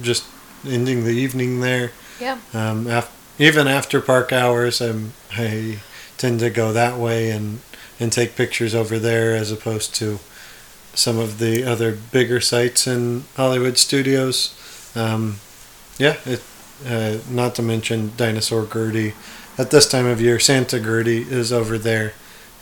just 0.00 0.24
ending 0.66 1.04
the 1.04 1.10
evening 1.12 1.60
there. 1.60 1.92
Yeah. 2.20 2.38
Um, 2.54 2.86
af- 2.86 3.12
even 3.38 3.68
after 3.68 4.00
park 4.00 4.32
hours, 4.32 4.80
I'm 4.80 5.12
I 5.32 5.80
tend 6.16 6.40
to 6.40 6.50
go 6.50 6.72
that 6.72 6.96
way 6.96 7.30
and 7.30 7.60
and 8.00 8.12
take 8.12 8.36
pictures 8.36 8.74
over 8.74 8.98
there 8.98 9.34
as 9.34 9.50
opposed 9.50 9.94
to 9.96 10.18
some 10.94 11.18
of 11.18 11.38
the 11.38 11.64
other 11.64 11.92
bigger 11.92 12.40
sites 12.40 12.86
in 12.86 13.24
Hollywood 13.36 13.76
studios. 13.78 14.54
Um, 14.94 15.36
yeah, 15.98 16.16
it, 16.24 16.42
uh, 16.86 17.18
not 17.30 17.54
to 17.56 17.62
mention 17.62 18.12
Dinosaur 18.16 18.66
Gertie. 18.66 19.14
At 19.58 19.70
this 19.70 19.88
time 19.88 20.06
of 20.06 20.20
year, 20.20 20.38
Santa 20.38 20.78
Gertie 20.78 21.22
is 21.22 21.52
over 21.52 21.78
there, 21.78 22.12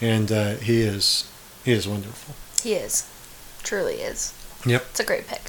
and 0.00 0.31
uh, 0.31 0.55
he 0.57 0.83
is 0.83 1.29
he 1.64 1.72
is 1.72 1.88
wonderful. 1.88 2.35
He 2.64 2.72
is. 2.74 3.05
Truly 3.62 3.94
is. 4.00 4.33
Yep. 4.66 4.85
It's 4.90 5.00
a 5.00 5.05
great 5.05 5.29
pick. 5.29 5.42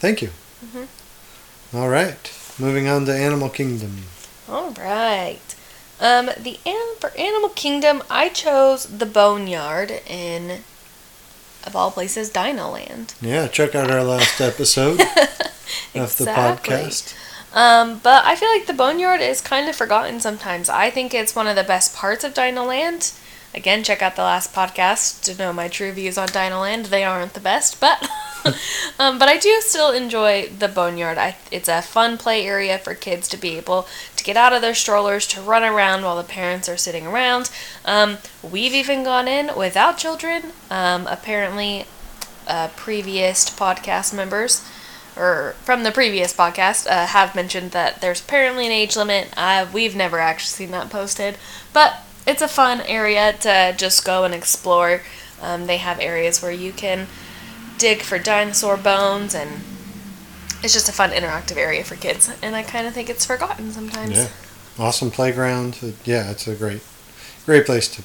Thank 0.00 0.20
you. 0.22 0.30
Mhm. 0.64 0.88
All 1.74 1.88
right, 1.88 2.32
moving 2.58 2.88
on 2.88 3.06
to 3.06 3.14
Animal 3.16 3.48
Kingdom. 3.48 4.04
All 4.48 4.70
right. 4.72 5.38
Um, 6.00 6.30
the 6.36 6.58
an- 6.66 6.96
for 6.98 7.10
Animal 7.16 7.50
Kingdom, 7.50 8.02
I 8.10 8.28
chose 8.28 8.84
the 8.86 9.06
Boneyard 9.06 9.90
in, 10.06 10.64
of 11.64 11.76
all 11.76 11.90
places, 11.92 12.28
Dino 12.30 12.70
Land. 12.70 13.14
Yeah, 13.20 13.46
check 13.48 13.74
out 13.74 13.90
our 13.90 14.02
last 14.02 14.40
episode 14.40 15.00
of 15.94 16.16
the 16.16 16.24
Exactly. 16.24 16.74
podcast. 16.74 17.14
Um, 17.54 17.98
but 18.02 18.24
I 18.24 18.34
feel 18.34 18.48
like 18.48 18.66
the 18.66 18.72
Boneyard 18.72 19.20
is 19.20 19.40
kind 19.40 19.68
of 19.68 19.76
forgotten 19.76 20.20
sometimes. 20.20 20.68
I 20.68 20.90
think 20.90 21.14
it's 21.14 21.36
one 21.36 21.46
of 21.46 21.54
the 21.56 21.62
best 21.64 21.94
parts 21.94 22.24
of 22.24 22.34
Dino 22.34 22.64
Land. 22.64 23.12
Again, 23.54 23.84
check 23.84 24.00
out 24.00 24.16
the 24.16 24.22
last 24.22 24.54
podcast 24.54 25.22
to 25.24 25.36
know 25.36 25.52
my 25.52 25.68
true 25.68 25.92
views 25.92 26.16
on 26.16 26.28
Dinoland. 26.28 26.86
They 26.86 27.04
aren't 27.04 27.34
the 27.34 27.40
best, 27.40 27.80
but 27.80 28.08
um, 28.98 29.18
but 29.18 29.28
I 29.28 29.36
do 29.36 29.60
still 29.60 29.90
enjoy 29.90 30.48
the 30.48 30.68
Boneyard. 30.68 31.18
I, 31.18 31.36
it's 31.50 31.68
a 31.68 31.82
fun 31.82 32.16
play 32.16 32.46
area 32.46 32.78
for 32.78 32.94
kids 32.94 33.28
to 33.28 33.36
be 33.36 33.56
able 33.56 33.86
to 34.16 34.24
get 34.24 34.36
out 34.36 34.54
of 34.54 34.62
their 34.62 34.74
strollers 34.74 35.26
to 35.28 35.42
run 35.42 35.62
around 35.62 36.02
while 36.02 36.16
the 36.16 36.24
parents 36.24 36.68
are 36.68 36.78
sitting 36.78 37.06
around. 37.06 37.50
Um, 37.84 38.18
we've 38.42 38.74
even 38.74 39.04
gone 39.04 39.28
in 39.28 39.50
without 39.56 39.98
children. 39.98 40.52
Um, 40.70 41.06
apparently, 41.06 41.84
uh, 42.48 42.68
previous 42.74 43.50
podcast 43.50 44.14
members 44.14 44.66
or 45.14 45.54
from 45.62 45.82
the 45.82 45.92
previous 45.92 46.34
podcast 46.34 46.86
uh, 46.90 47.06
have 47.06 47.34
mentioned 47.34 47.72
that 47.72 48.00
there's 48.00 48.22
apparently 48.22 48.66
an 48.66 48.72
age 48.72 48.96
limit. 48.96 49.28
Uh, 49.36 49.66
we've 49.72 49.94
never 49.94 50.18
actually 50.18 50.48
seen 50.48 50.70
that 50.70 50.90
posted, 50.90 51.36
but 51.72 52.02
it's 52.26 52.42
a 52.42 52.48
fun 52.48 52.80
area 52.82 53.32
to 53.40 53.74
just 53.76 54.04
go 54.04 54.24
and 54.24 54.34
explore. 54.34 55.02
Um, 55.40 55.66
they 55.66 55.78
have 55.78 55.98
areas 56.00 56.40
where 56.42 56.52
you 56.52 56.72
can 56.72 57.06
dig 57.78 58.02
for 58.02 58.18
dinosaur 58.18 58.76
bones, 58.76 59.34
and 59.34 59.50
it's 60.62 60.72
just 60.72 60.88
a 60.88 60.92
fun 60.92 61.10
interactive 61.10 61.56
area 61.56 61.82
for 61.84 61.96
kids. 61.96 62.30
And 62.42 62.54
I 62.54 62.62
kind 62.62 62.86
of 62.86 62.94
think 62.94 63.10
it's 63.10 63.26
forgotten 63.26 63.72
sometimes. 63.72 64.16
Yeah, 64.16 64.28
awesome 64.78 65.10
playground. 65.10 65.78
Yeah, 66.04 66.30
it's 66.30 66.46
a 66.46 66.54
great, 66.54 66.82
great 67.44 67.66
place 67.66 67.88
to 67.96 68.02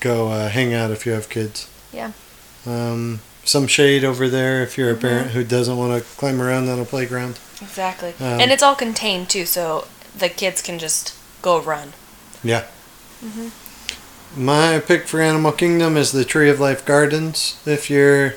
go 0.00 0.28
uh, 0.28 0.48
hang 0.50 0.74
out 0.74 0.90
if 0.90 1.06
you 1.06 1.12
have 1.12 1.28
kids. 1.28 1.68
Yeah. 1.92 2.12
Um, 2.66 3.20
some 3.44 3.66
shade 3.66 4.04
over 4.04 4.28
there 4.28 4.62
if 4.62 4.76
you're 4.76 4.90
a 4.90 4.94
Mhm. 4.94 5.00
parent 5.00 5.30
who 5.30 5.42
doesn't 5.42 5.76
want 5.78 5.98
to 6.02 6.06
climb 6.18 6.42
around 6.42 6.68
on 6.68 6.78
a 6.78 6.84
playground. 6.84 7.38
Exactly. 7.62 8.10
Um, 8.20 8.40
and 8.40 8.52
it's 8.52 8.62
all 8.62 8.74
contained 8.74 9.30
too, 9.30 9.46
so 9.46 9.86
the 10.16 10.28
kids 10.28 10.60
can 10.60 10.78
just 10.78 11.14
go 11.40 11.58
run. 11.58 11.94
Yeah. 12.44 12.64
Mhm. 13.24 13.50
My 14.36 14.78
pick 14.78 15.08
for 15.08 15.20
Animal 15.20 15.52
Kingdom 15.52 15.96
is 15.96 16.12
the 16.12 16.24
Tree 16.24 16.50
of 16.50 16.60
Life 16.60 16.84
Gardens. 16.84 17.54
If 17.66 17.90
you're 17.90 18.34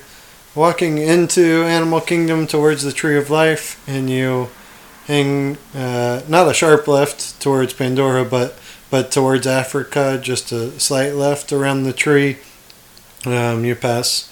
walking 0.56 0.98
into 0.98 1.64
Animal 1.64 2.02
Kingdom 2.02 2.48
towards 2.48 2.84
the 2.84 2.92
Tree 2.92 3.18
of 3.18 3.30
Life 3.30 3.78
and 3.88 4.10
you 4.10 4.50
hang 5.08 5.58
uh, 5.76 6.22
not 6.28 6.48
a 6.50 6.54
sharp 6.54 6.88
left 6.88 7.40
towards 7.40 7.74
Pandora, 7.74 8.26
but 8.26 8.58
but 8.90 9.12
towards 9.12 9.48
Africa, 9.48 10.20
just 10.22 10.52
a 10.52 10.78
slight 10.80 11.14
left 11.14 11.54
around 11.54 11.84
the 11.84 11.94
tree, 11.94 12.38
um, 13.26 13.64
you 13.64 13.74
pass 13.74 14.28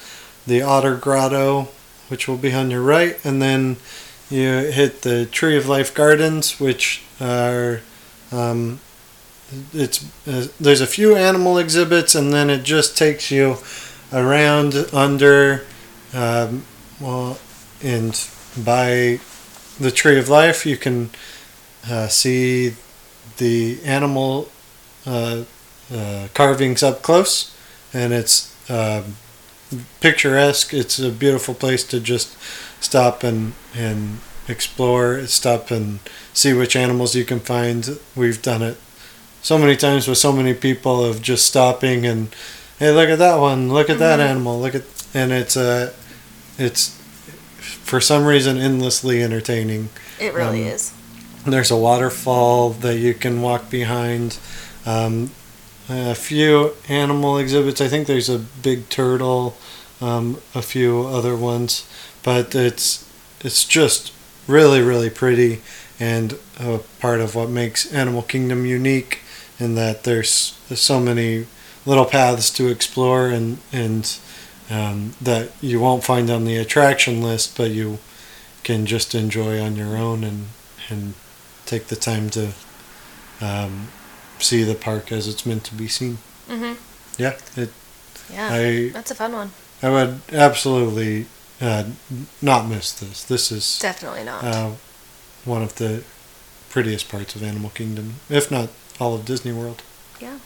the 0.45 0.61
Otter 0.61 0.95
Grotto, 0.95 1.69
which 2.09 2.27
will 2.27 2.37
be 2.37 2.51
on 2.53 2.69
your 2.69 2.81
right, 2.81 3.17
and 3.23 3.41
then 3.41 3.77
you 4.29 4.49
hit 4.49 5.03
the 5.03 5.25
Tree 5.27 5.55
of 5.55 5.67
Life 5.67 5.93
Gardens, 5.93 6.59
which 6.59 7.03
are 7.21 7.79
um, 8.33 8.79
it's 9.73 10.05
uh, 10.27 10.47
there's 10.59 10.81
a 10.81 10.87
few 10.87 11.15
animal 11.15 11.57
exhibits, 11.57 12.15
and 12.15 12.31
then 12.33 12.49
it 12.49 12.63
just 12.63 12.97
takes 12.97 13.31
you 13.31 13.57
around 14.11 14.75
under, 14.93 15.65
um, 16.13 16.65
well, 16.99 17.39
and 17.81 18.27
by 18.63 19.19
the 19.79 19.91
Tree 19.91 20.19
of 20.19 20.29
Life, 20.29 20.65
you 20.65 20.77
can 20.77 21.09
uh, 21.89 22.07
see 22.07 22.75
the 23.37 23.79
animal 23.83 24.49
uh, 25.05 25.43
uh, 25.93 26.27
carvings 26.33 26.83
up 26.83 27.01
close, 27.01 27.55
and 27.93 28.13
it's 28.13 28.53
um, 28.69 29.15
picturesque. 30.01 30.73
It's 30.73 30.99
a 30.99 31.11
beautiful 31.11 31.53
place 31.53 31.83
to 31.85 31.99
just 31.99 32.37
stop 32.81 33.23
and 33.23 33.53
and 33.75 34.19
explore, 34.47 35.25
stop 35.27 35.69
and 35.69 35.99
see 36.33 36.53
which 36.53 36.75
animals 36.75 37.15
you 37.15 37.23
can 37.23 37.39
find. 37.39 37.99
We've 38.15 38.41
done 38.41 38.61
it 38.63 38.77
so 39.41 39.57
many 39.57 39.75
times 39.75 40.07
with 40.07 40.17
so 40.17 40.31
many 40.31 40.53
people 40.53 41.03
of 41.03 41.21
just 41.21 41.45
stopping 41.45 42.05
and 42.05 42.29
hey, 42.79 42.91
look 42.91 43.09
at 43.09 43.19
that 43.19 43.39
one, 43.39 43.71
look 43.71 43.89
at 43.89 43.99
that 43.99 44.19
Mhm. 44.19 44.29
animal, 44.29 44.59
look 44.59 44.75
at 44.75 44.83
and 45.13 45.31
it's 45.31 45.57
uh, 45.57 45.91
it's 46.57 46.91
for 47.83 47.99
some 48.01 48.25
reason 48.25 48.57
endlessly 48.57 49.21
entertaining. 49.23 49.89
It 50.19 50.33
really 50.33 50.63
Um, 50.63 50.67
is. 50.75 50.91
There's 51.45 51.71
a 51.71 51.77
waterfall 51.77 52.71
that 52.81 52.97
you 52.97 53.13
can 53.13 53.41
walk 53.41 53.69
behind. 53.69 54.37
Um, 54.85 55.31
a 55.89 56.13
few 56.13 56.73
animal 56.87 57.39
exhibits. 57.39 57.81
I 57.81 57.87
think 57.87 58.05
there's 58.05 58.29
a 58.29 58.37
big 58.37 58.89
turtle, 58.89 59.57
um, 60.01 60.37
a 60.53 60.61
few 60.61 61.07
other 61.07 61.35
ones, 61.35 61.83
but 62.23 62.53
it's 62.53 62.99
it's 63.43 63.63
just 63.65 64.11
really 64.47 64.81
really 64.81 65.09
pretty 65.09 65.61
and 65.99 66.37
a 66.59 66.79
part 66.99 67.19
of 67.21 67.33
what 67.35 67.49
makes 67.49 67.85
Animal 67.91 68.21
Kingdom 68.21 68.65
unique 68.65 69.19
in 69.59 69.75
that 69.75 70.03
there's, 70.03 70.57
there's 70.69 70.79
so 70.81 70.99
many 70.99 71.45
little 71.85 72.05
paths 72.05 72.49
to 72.51 72.67
explore 72.67 73.27
and 73.29 73.57
and 73.71 74.17
um, 74.69 75.13
that 75.21 75.51
you 75.61 75.79
won't 75.79 76.03
find 76.03 76.29
on 76.29 76.45
the 76.45 76.57
attraction 76.57 77.21
list, 77.21 77.57
but 77.57 77.71
you 77.71 77.97
can 78.63 78.85
just 78.85 79.15
enjoy 79.15 79.59
on 79.61 79.75
your 79.75 79.97
own 79.97 80.23
and 80.23 80.47
and 80.89 81.13
take 81.65 81.87
the 81.87 81.95
time 81.95 82.29
to 82.31 82.51
um, 83.41 83.87
see 84.39 84.63
the 84.63 84.75
park 84.75 85.11
as 85.11 85.27
it's 85.27 85.45
meant 85.45 85.63
to 85.65 85.75
be 85.75 85.87
seen. 85.87 86.17
hmm 86.47 86.73
Yeah, 87.17 87.37
it, 87.55 87.71
Yeah, 88.31 88.49
I 88.51 88.89
that's 88.89 89.11
a 89.11 89.15
fun 89.15 89.33
one. 89.33 89.51
I 89.81 89.89
would 89.89 90.21
absolutely 90.31 91.25
uh, 91.61 91.85
not 92.41 92.67
miss 92.67 92.91
this. 92.93 93.23
This 93.23 93.51
is 93.51 93.79
Definitely 93.79 94.23
not. 94.23 94.43
uh, 94.43 94.71
one 95.45 95.63
of 95.63 95.75
the 95.75 96.03
prettiest 96.69 97.09
parts 97.09 97.35
of 97.35 97.41
Animal 97.43 97.69
Kingdom, 97.71 98.15
if 98.29 98.51
not 98.51 98.69
all 98.99 99.15
of 99.15 99.25
Disney 99.25 99.51
World. 99.51 99.81
Yeah. 100.19 100.39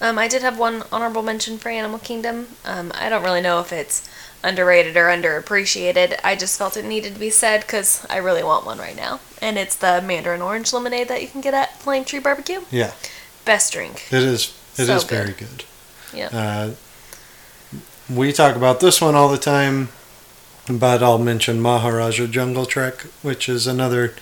Um, 0.00 0.18
I 0.18 0.28
did 0.28 0.42
have 0.42 0.58
one 0.58 0.84
honorable 0.92 1.22
mention 1.22 1.58
for 1.58 1.70
Animal 1.70 1.98
Kingdom. 1.98 2.48
Um, 2.64 2.92
I 2.94 3.08
don't 3.08 3.24
really 3.24 3.40
know 3.40 3.60
if 3.60 3.72
it's 3.72 4.08
underrated 4.44 4.96
or 4.96 5.06
underappreciated. 5.08 6.18
I 6.22 6.36
just 6.36 6.56
felt 6.56 6.76
it 6.76 6.84
needed 6.84 7.14
to 7.14 7.20
be 7.20 7.30
said 7.30 7.62
because 7.62 8.06
I 8.08 8.18
really 8.18 8.44
want 8.44 8.64
one 8.64 8.78
right 8.78 8.94
now. 8.96 9.18
And 9.42 9.58
it's 9.58 9.74
the 9.74 10.00
Mandarin 10.00 10.40
Orange 10.42 10.72
Lemonade 10.72 11.08
that 11.08 11.20
you 11.22 11.26
can 11.28 11.40
get 11.40 11.54
at 11.54 11.80
Flame 11.80 12.04
Tree 12.04 12.20
Barbecue. 12.20 12.60
Yeah, 12.70 12.92
Best 13.44 13.72
drink. 13.72 14.06
it 14.12 14.22
is. 14.22 14.56
It 14.76 14.88
is 14.88 15.02
So 15.02 15.08
good. 15.08 15.08
very 15.08 15.32
good. 15.32 15.64
Yeah. 16.14 16.28
Uh, 16.32 16.70
we 18.08 18.32
talk 18.32 18.54
about 18.54 18.78
this 18.80 19.00
one 19.00 19.16
all 19.16 19.28
the 19.28 19.36
time, 19.38 19.88
but 20.70 21.02
I'll 21.02 21.18
mention 21.18 21.60
Maharaja 21.60 22.26
Jungle 22.28 22.66
Trek, 22.66 23.00
which 23.22 23.48
is 23.48 23.66
another 23.66 24.14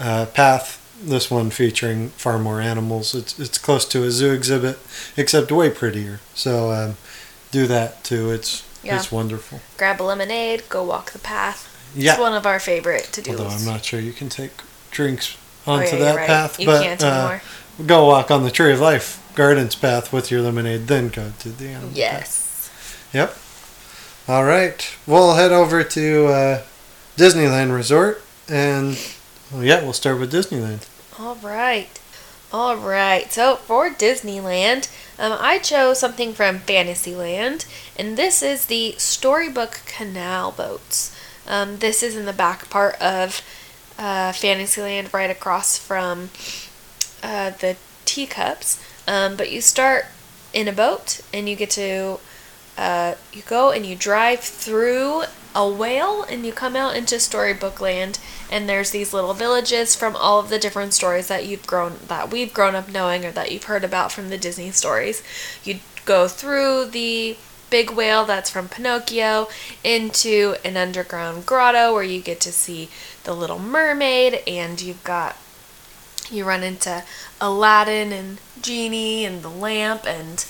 uh, 0.00 0.26
path. 0.26 0.78
This 1.04 1.30
one 1.30 1.50
featuring 1.50 2.10
far 2.10 2.38
more 2.38 2.60
animals. 2.60 3.14
It's 3.14 3.38
it's 3.38 3.58
close 3.58 3.84
to 3.86 4.04
a 4.04 4.10
zoo 4.10 4.32
exhibit, 4.32 4.78
except 5.16 5.50
way 5.50 5.68
prettier. 5.70 6.20
So 6.34 6.70
um, 6.70 6.96
do 7.50 7.66
that 7.66 8.04
too. 8.04 8.30
It's 8.30 8.62
Yeah. 8.84 8.96
it's 8.96 9.10
wonderful. 9.12 9.60
Grab 9.76 10.00
a 10.00 10.04
lemonade, 10.04 10.62
go 10.68 10.82
walk 10.84 11.10
the 11.12 11.18
path. 11.18 11.68
Yeah. 11.94 12.12
It's 12.12 12.20
one 12.20 12.34
of 12.34 12.46
our 12.46 12.58
favorite 12.60 13.04
to 13.12 13.20
do 13.22 13.32
Although 13.32 13.48
I'm 13.48 13.64
not 13.64 13.84
sure 13.84 14.00
you 14.00 14.12
can 14.12 14.28
take 14.28 14.52
drinks 14.90 15.36
Oh, 15.66 15.74
onto 15.74 15.96
yeah, 15.96 16.02
that 16.04 16.16
right. 16.16 16.26
path, 16.26 16.58
You 16.58 16.66
but 16.66 16.82
can't 16.82 17.02
uh, 17.02 17.06
anymore. 17.06 17.42
go 17.86 18.06
walk 18.06 18.30
on 18.30 18.42
the 18.44 18.50
Tree 18.50 18.72
of 18.72 18.80
Life 18.80 19.20
Gardens 19.34 19.74
path 19.76 20.12
with 20.12 20.30
your 20.30 20.40
lemonade, 20.40 20.86
then 20.88 21.08
go 21.08 21.32
to 21.40 21.48
the 21.50 21.68
animal 21.68 21.88
path. 21.90 21.96
Yes. 21.96 22.70
Yep. 23.12 23.36
All 24.28 24.44
right. 24.44 24.88
We'll 25.06 25.34
head 25.34 25.52
over 25.52 25.82
to 25.84 26.26
uh, 26.26 26.62
Disneyland 27.16 27.74
Resort, 27.74 28.22
and 28.48 28.98
well, 29.52 29.62
yeah, 29.64 29.82
we'll 29.82 29.92
start 29.92 30.18
with 30.18 30.32
Disneyland. 30.32 30.86
All 31.22 31.36
right. 31.36 32.00
All 32.52 32.76
right. 32.76 33.32
So 33.32 33.54
for 33.54 33.88
Disneyland, 33.88 34.90
um, 35.20 35.38
I 35.38 35.60
chose 35.60 36.00
something 36.00 36.32
from 36.32 36.58
Fantasyland, 36.58 37.64
and 37.96 38.16
this 38.16 38.42
is 38.42 38.66
the 38.66 38.96
Storybook 38.98 39.82
Canal 39.86 40.50
Boats. 40.50 41.16
Um, 41.46 41.78
this 41.78 42.02
is 42.02 42.16
in 42.16 42.24
the 42.24 42.32
back 42.32 42.68
part 42.70 43.00
of 43.00 43.40
uh, 44.00 44.32
Fantasyland, 44.32 45.14
right 45.14 45.30
across 45.30 45.78
from 45.78 46.30
uh, 47.22 47.50
the 47.50 47.76
teacups. 48.04 48.82
Um, 49.06 49.36
but 49.36 49.52
you 49.52 49.60
start 49.60 50.06
in 50.52 50.66
a 50.66 50.72
boat, 50.72 51.20
and 51.32 51.48
you 51.48 51.54
get 51.54 51.70
to 51.70 52.18
uh, 52.76 53.14
you 53.32 53.42
go 53.42 53.70
and 53.70 53.86
you 53.86 53.94
drive 53.94 54.40
through 54.40 55.22
a 55.54 55.68
whale, 55.68 56.22
and 56.24 56.44
you 56.46 56.52
come 56.52 56.76
out 56.76 56.96
into 56.96 57.18
Storybook 57.20 57.80
Land, 57.80 58.18
and 58.50 58.68
there's 58.68 58.90
these 58.90 59.12
little 59.12 59.34
villages 59.34 59.94
from 59.94 60.16
all 60.16 60.38
of 60.38 60.48
the 60.48 60.58
different 60.58 60.94
stories 60.94 61.28
that 61.28 61.46
you've 61.46 61.66
grown 61.66 61.98
that 62.08 62.30
we've 62.30 62.54
grown 62.54 62.74
up 62.74 62.88
knowing 62.88 63.24
or 63.24 63.32
that 63.32 63.52
you've 63.52 63.64
heard 63.64 63.84
about 63.84 64.12
from 64.12 64.30
the 64.30 64.38
Disney 64.38 64.70
stories. 64.70 65.22
You 65.64 65.80
go 66.04 66.28
through 66.28 66.86
the 66.86 67.36
big 67.70 67.90
whale 67.90 68.26
that's 68.26 68.50
from 68.50 68.68
Pinocchio 68.68 69.48
into 69.82 70.56
an 70.62 70.76
underground 70.76 71.46
grotto 71.46 71.92
where 71.94 72.02
you 72.02 72.20
get 72.20 72.38
to 72.42 72.52
see 72.52 72.90
the 73.24 73.32
little 73.34 73.58
mermaid 73.58 74.42
and 74.46 74.78
you've 74.80 75.02
got 75.04 75.38
you 76.30 76.44
run 76.44 76.62
into 76.62 77.02
Aladdin 77.40 78.12
and 78.12 78.38
Genie 78.60 79.24
and 79.24 79.42
the 79.42 79.48
lamp 79.48 80.06
and 80.06 80.44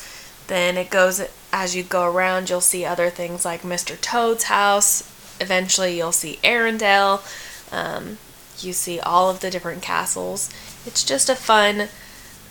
then 0.48 0.76
it 0.76 0.90
goes 0.90 1.22
as 1.52 1.76
you 1.76 1.82
go 1.82 2.04
around 2.04 2.48
you'll 2.48 2.60
see 2.60 2.84
other 2.84 3.10
things 3.10 3.44
like 3.44 3.62
Mr. 3.62 4.00
Toad's 4.00 4.44
house. 4.44 5.08
Eventually 5.40 5.96
you'll 5.96 6.12
see 6.12 6.38
Arendelle. 6.42 7.22
Um, 7.72 8.18
you 8.60 8.72
see 8.72 9.00
all 9.00 9.30
of 9.30 9.40
the 9.40 9.50
different 9.50 9.82
castles. 9.82 10.50
It's 10.86 11.04
just 11.04 11.28
a 11.28 11.34
fun 11.34 11.88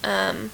um, 0.04 0.52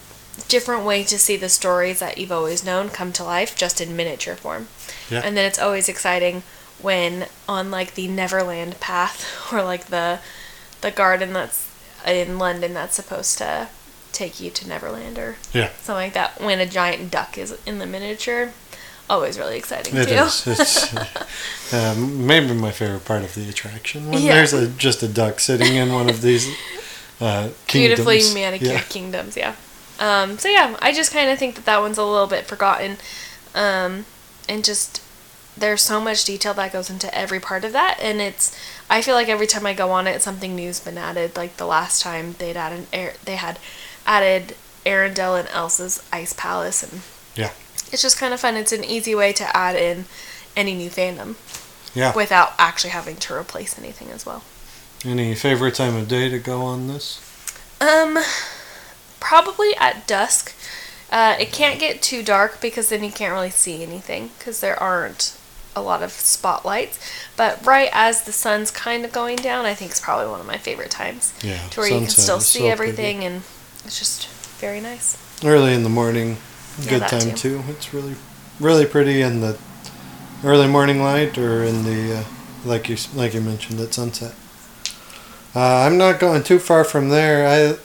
different 0.48 0.84
way 0.86 1.04
to 1.04 1.18
see 1.18 1.38
the 1.38 1.50
stories 1.50 2.00
that 2.00 2.18
you've 2.18 2.32
always 2.32 2.64
known 2.64 2.90
come 2.90 3.12
to 3.14 3.24
life 3.24 3.56
just 3.56 3.82
in 3.82 3.96
miniature 3.96 4.36
form. 4.36 4.68
Yeah. 5.10 5.22
And 5.24 5.36
then 5.36 5.46
it's 5.46 5.60
always 5.60 5.90
exciting 5.90 6.44
when 6.82 7.28
on 7.48 7.72
like 7.72 7.96
the 7.96 8.08
Neverland 8.08 8.80
path 8.80 9.52
or 9.54 9.64
like 9.64 9.86
the 9.86 10.20
the 10.82 10.92
garden 10.92 11.34
that's 11.34 11.68
in 12.06 12.38
London 12.38 12.74
that's 12.74 12.96
supposed 12.96 13.38
to 13.40 13.68
take 14.12 14.40
you 14.40 14.50
to 14.52 14.68
Neverland 14.68 15.18
or 15.18 15.36
Yeah. 15.54 15.70
something 15.82 15.96
like 16.06 16.14
that 16.14 16.40
when 16.42 16.60
a 16.60 16.66
giant 16.66 17.12
duck 17.12 17.38
is 17.38 17.56
in 17.66 17.80
the 17.80 17.86
miniature. 17.86 18.52
Always 19.10 19.38
really 19.40 19.58
exciting 19.58 19.96
It 19.96 20.10
too. 20.10 20.16
is. 20.16 20.46
It's 20.48 20.94
uh, 21.74 21.96
maybe 21.98 22.54
my 22.54 22.72
favorite 22.72 23.06
part 23.06 23.24
of 23.24 23.36
the 23.36 23.48
attraction. 23.50 24.10
When 24.12 24.22
Yeah. 24.22 24.36
there's 24.36 24.54
a, 24.54 24.68
just 24.68 25.02
a 25.04 25.08
duck 25.08 25.40
sitting 25.40 25.76
in 25.76 25.94
one 25.94 26.10
of 26.10 26.22
these 26.22 26.48
uh, 27.22 27.50
beautifully 27.72 28.22
manicured 28.34 28.70
Yeah. 28.72 28.82
kingdoms 28.82 29.36
yeah 29.36 29.56
um, 30.00 30.38
so 30.38 30.48
yeah 30.50 30.78
i 30.80 30.94
just 30.94 31.12
kind 31.12 31.32
of 31.32 31.40
think 31.40 31.56
that 31.56 31.66
that 31.66 31.82
one's 31.82 31.98
a 31.98 32.04
little 32.04 32.28
bit 32.28 32.46
forgotten 32.46 32.98
um, 33.56 34.06
and 34.48 34.64
just 34.64 35.02
there's 35.58 35.82
so 35.82 36.00
much 36.00 36.24
detail 36.26 36.54
that 36.54 36.72
goes 36.72 36.92
into 36.92 37.12
every 37.18 37.40
part 37.40 37.64
of 37.66 37.74
that 37.74 37.98
and 38.00 38.22
it's 38.22 38.56
i 38.88 39.02
feel 39.02 39.16
like 39.16 39.28
every 39.30 39.48
time 39.48 39.66
i 39.66 39.74
go 39.74 39.90
on 39.90 40.06
it 40.06 40.22
something 40.22 40.56
new's 40.56 40.80
been 40.80 41.00
added 41.00 41.36
like 41.36 41.58
the 41.58 41.66
last 41.66 42.04
time 42.04 42.36
they'd 42.38 42.56
added 42.56 42.86
air 42.94 43.14
they 43.26 43.36
had 43.38 43.58
added 44.08 44.56
arendelle 44.86 45.38
and 45.40 45.48
elsa's 45.50 46.02
ice 46.12 46.34
palace 46.34 46.82
and 46.82 47.02
Yeah. 47.36 47.52
it's 47.92 48.02
just 48.02 48.18
kind 48.18 48.34
of 48.34 48.40
fun 48.40 48.56
it's 48.56 48.72
an 48.72 48.84
easy 48.84 49.14
way 49.14 49.34
to 49.34 49.56
add 49.56 49.76
in 49.76 50.06
any 50.56 50.74
new 50.74 50.90
fandom 50.90 51.36
Yeah. 51.94 52.14
without 52.14 52.54
actually 52.58 52.92
having 52.92 53.18
to 53.18 53.34
replace 53.36 53.78
anything 53.78 54.10
as 54.12 54.26
well 54.26 54.44
Any 55.06 55.36
favorite 55.36 55.76
time 55.76 55.96
of 55.96 56.08
day 56.08 56.28
to 56.30 56.40
go 56.40 56.62
on 56.64 56.88
this? 56.88 57.20
Um, 57.80 58.18
probably 59.20 59.76
at 59.76 60.08
dusk. 60.08 60.54
Uh, 61.12 61.36
it 61.40 61.52
can't 61.52 61.80
get 61.80 62.02
too 62.02 62.24
dark 62.24 62.60
because 62.60 62.90
then 62.90 63.04
you 63.04 63.12
can't 63.12 63.32
really 63.34 63.50
see 63.52 63.84
anything 63.84 64.32
because 64.40 64.60
there 64.60 64.78
aren't 64.82 65.38
a 65.76 65.82
lot 65.82 66.02
of 66.02 66.12
spotlights. 66.12 66.98
But 67.36 67.64
right 67.66 67.90
as 67.94 68.24
the 68.24 68.32
sun's 68.32 68.72
kind 68.72 69.06
of 69.06 69.12
going 69.12 69.36
down, 69.38 69.66
I 69.66 69.76
think 69.76 69.92
it's 69.92 70.00
probably 70.02 70.28
one 70.28 70.40
of 70.40 70.48
my 70.48 70.58
favorite 70.58 70.90
times 70.92 71.32
Yeah. 71.42 71.60
to 71.70 71.80
where 71.80 71.90
you 71.90 72.00
can 72.00 72.10
still 72.10 72.40
see 72.40 72.60
so 72.60 72.60
pretty. 72.60 72.72
everything 72.72 73.24
and 73.24 73.44
it's 73.88 73.98
just 73.98 74.28
very 74.60 74.80
nice. 74.80 75.18
Early 75.44 75.74
in 75.74 75.84
the 75.84 75.90
morning, 75.90 76.38
good 76.88 77.02
that 77.02 77.10
time 77.10 77.36
too. 77.36 77.62
too. 77.62 77.64
It's 77.70 77.94
really, 77.94 78.16
really 78.60 78.86
pretty 78.86 79.22
in 79.22 79.42
the 79.42 79.58
early 80.44 80.68
morning 80.68 81.02
light 81.02 81.38
or 81.38 81.64
in 81.64 81.84
the 81.84 82.20
uh, 82.20 82.24
like 82.66 82.90
you 82.90 82.98
like 83.16 83.34
you 83.34 83.42
mentioned 83.42 83.80
at 83.80 83.94
sunset. 83.94 84.36
Uh, 85.56 85.86
I'm 85.86 85.98
not 85.98 86.20
going 86.20 86.44
too 86.44 86.60
far 86.60 86.84
from 86.84 87.10
there. 87.10 87.48
I 87.48 87.78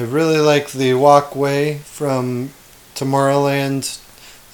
I 0.00 0.04
really 0.04 0.38
like 0.38 0.72
the 0.72 0.94
walkway 0.94 1.78
from 1.78 2.50
Tomorrowland 2.94 4.00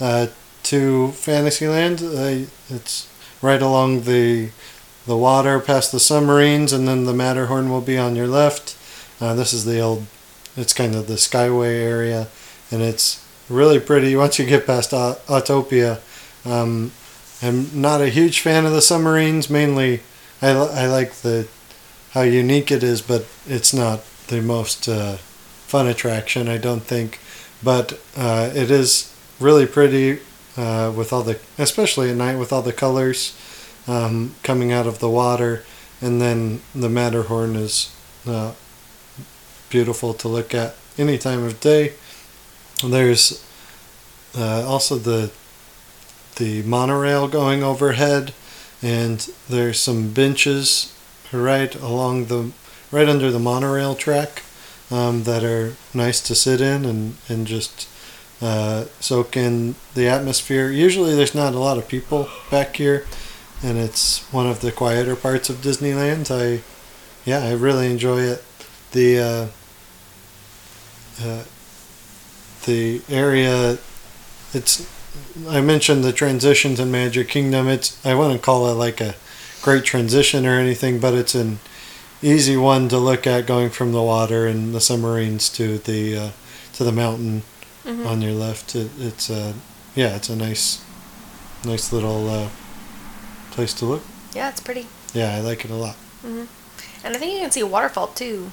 uh, 0.01 0.29
to 0.65 1.11
Fantasyland. 1.13 2.01
Uh, 2.03 2.49
it's 2.71 3.09
right 3.43 3.61
along 3.61 4.03
the 4.03 4.51
the 5.07 5.17
water 5.17 5.59
past 5.59 5.91
the 5.91 5.99
submarines, 5.99 6.73
and 6.73 6.87
then 6.87 7.05
the 7.05 7.13
Matterhorn 7.13 7.71
will 7.71 7.81
be 7.81 7.99
on 7.99 8.15
your 8.15 8.29
left. 8.29 8.77
Uh, 9.21 9.35
this 9.35 9.53
is 9.53 9.65
the 9.65 9.81
old, 9.81 10.07
it's 10.57 10.73
kind 10.73 10.95
of 10.95 11.07
the 11.07 11.15
Skyway 11.15 11.83
area, 11.83 12.29
and 12.71 12.83
it's 12.83 13.25
really 13.49 13.81
pretty 13.81 14.15
once 14.17 14.39
you 14.39 14.47
get 14.47 14.67
past 14.67 14.91
Autopia. 14.93 16.01
Um, 16.45 16.93
I'm 17.43 17.81
not 17.81 18.01
a 18.01 18.09
huge 18.09 18.41
fan 18.41 18.67
of 18.67 18.73
the 18.73 18.83
submarines. 18.83 19.51
Mainly, 19.51 20.01
I, 20.41 20.51
I 20.51 20.87
like 20.87 21.13
the 21.15 21.49
how 22.13 22.23
unique 22.23 22.71
it 22.71 22.83
is, 22.83 23.01
but 23.01 23.27
it's 23.47 23.73
not 23.73 24.05
the 24.29 24.43
most 24.43 24.89
uh, 24.89 25.17
fun 25.67 25.87
attraction. 25.87 26.49
I 26.49 26.59
don't 26.59 26.83
think, 26.83 27.19
but 27.63 27.99
uh, 28.17 28.51
it 28.55 28.71
is 28.71 29.15
really 29.41 29.67
pretty 29.67 30.21
uh, 30.57 30.93
with 30.95 31.13
all 31.13 31.23
the, 31.23 31.39
especially 31.59 32.11
at 32.11 32.17
night 32.17 32.37
with 32.37 32.53
all 32.53 32.63
the 32.63 32.73
colors 32.73 33.37
um, 33.89 34.35
coming 34.43 34.73
out 34.73 34.87
of 34.87 34.99
the 34.99 35.11
water, 35.11 35.65
and 36.01 36.21
then 36.21 36.61
the 36.75 36.89
Matterhorn 36.89 37.57
is 37.57 37.95
uh, 38.27 38.53
beautiful 39.73 40.13
to 40.13 40.29
look 40.29 40.55
at 40.55 40.77
any 40.99 41.17
time 41.17 41.43
of 41.43 41.59
day. 41.61 41.95
There's 42.85 43.43
uh, 44.37 44.65
also 44.67 44.97
the 44.97 45.33
the 46.37 46.63
monorail 46.63 47.27
going 47.27 47.63
overhead, 47.63 48.35
and 48.83 49.19
there's 49.49 49.81
some 49.81 50.13
benches 50.13 50.95
right 51.33 51.75
along 51.77 52.27
the 52.27 52.53
right 52.91 53.09
under 53.09 53.31
the 53.31 53.39
monorail 53.39 53.95
track 53.95 54.43
um, 54.91 55.23
that 55.25 55.43
are 55.43 55.75
nice 55.95 56.21
to 56.21 56.35
sit 56.35 56.61
in 56.61 56.85
and 56.85 57.17
and 57.29 57.47
just 57.47 57.89
uh, 58.43 58.85
soak 59.01 59.37
in 59.37 59.75
the 59.95 60.07
atmosphere. 60.07 60.69
Usually, 60.71 61.15
there's 61.15 61.35
not 61.35 61.55
a 61.55 61.59
lot 61.59 61.79
of 61.79 61.89
people 61.89 62.29
back 62.51 62.77
here, 62.77 63.07
and 63.63 63.79
it's 63.79 64.21
one 64.33 64.47
of 64.47 64.61
the 64.61 64.73
quieter 64.73 65.17
parts 65.17 65.49
of 65.49 65.57
Disneyland. 65.57 66.31
I 66.31 66.63
yeah, 67.25 67.41
I 67.45 67.53
really 67.53 67.91
enjoy 67.91 68.21
it. 68.21 68.45
The 68.91 69.19
uh, 69.19 69.47
uh, 71.21 71.45
the 72.67 73.03
area 73.09 73.79
it's 74.55 74.87
I 75.49 75.61
mentioned 75.61 76.05
the 76.05 76.13
transitions 76.13 76.79
in 76.81 76.91
Magic 76.91 77.29
Kingdom. 77.29 77.69
It's 77.69 78.05
I 78.05 78.15
wouldn't 78.15 78.43
call 78.43 78.69
it 78.69 78.75
like 78.75 79.01
a 79.01 79.15
great 79.63 79.85
transition 79.85 80.47
or 80.47 80.59
anything, 80.59 81.01
but 81.01 81.15
it's 81.15 81.35
an 81.35 81.59
easy 82.23 82.57
one 82.57 82.89
to 82.89 82.99
look 82.99 83.27
at 83.27 83.47
going 83.47 83.71
from 83.71 83.93
the 83.93 84.03
water 84.03 84.47
and 84.47 84.75
the 84.75 84.81
submarines 84.81 85.49
to 85.51 85.79
the 85.79 86.17
uh, 86.17 86.31
to 86.75 86.85
the 86.85 86.93
mountain 86.93 87.43
Mhm. 87.85 88.07
on 88.07 88.23
your 88.23 88.33
left. 88.33 88.77
It, 88.77 88.91
it's 88.99 89.29
a 89.29 89.55
yeah, 89.97 90.15
it's 90.17 90.29
a 90.29 90.37
nice 90.37 90.81
nice 91.65 91.93
little 91.93 92.31
uh, 92.31 92.49
place 93.51 93.75
to 93.75 93.85
look. 93.87 94.03
Yeah, 94.35 94.49
it's 94.51 94.61
pretty. 94.61 94.87
Yeah, 95.13 95.35
I 95.35 95.41
like 95.41 95.65
it 95.65 95.71
a 95.71 95.75
lot. 95.75 95.97
And 96.25 97.17
I 97.17 97.19
think 97.19 97.35
you 97.35 97.41
can 97.41 97.51
see 97.51 97.61
a 97.61 97.67
waterfall 97.67 98.07
too. 98.09 98.53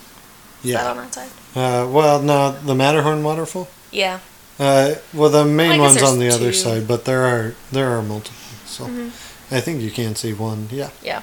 Is 0.63 0.73
that 0.73 0.83
Yeah. 0.83 0.91
on 0.91 0.97
that 0.97 1.13
side? 1.13 1.29
Uh, 1.55 1.87
well, 1.89 2.21
no, 2.21 2.51
the 2.65 2.75
Matterhorn 2.75 3.23
waterfall. 3.23 3.67
Yeah. 3.91 4.19
Uh, 4.59 4.95
well, 5.13 5.29
the 5.29 5.45
main 5.45 5.79
guess 5.79 5.79
one's 5.79 6.03
on 6.03 6.19
the 6.19 6.25
there's 6.25 6.35
other 6.35 6.53
side, 6.53 6.87
but 6.87 7.05
there 7.05 7.23
are 7.25 7.55
there 7.71 7.89
are 7.97 8.01
multiple. 8.01 8.35
So 8.67 8.85
Mhm. 8.85 9.11
I 9.51 9.61
think 9.61 9.81
you 9.81 9.89
can 9.91 10.15
see 10.15 10.33
one. 10.33 10.67
Yeah. 10.71 10.89
Yeah. 11.01 11.21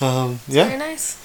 Um, 0.00 0.40
yeah. 0.48 0.66
Very 0.66 0.78
nice. 0.78 1.16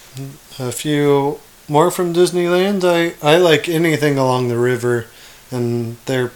a 0.60 0.71
few 0.71 1.39
more 1.69 1.89
from 1.91 2.13
Disneyland. 2.13 2.84
I, 2.84 3.13
I 3.25 3.38
like 3.38 3.69
anything 3.69 4.17
along 4.17 4.49
the 4.49 4.57
river, 4.57 5.05
and 5.51 5.95
they're 6.05 6.31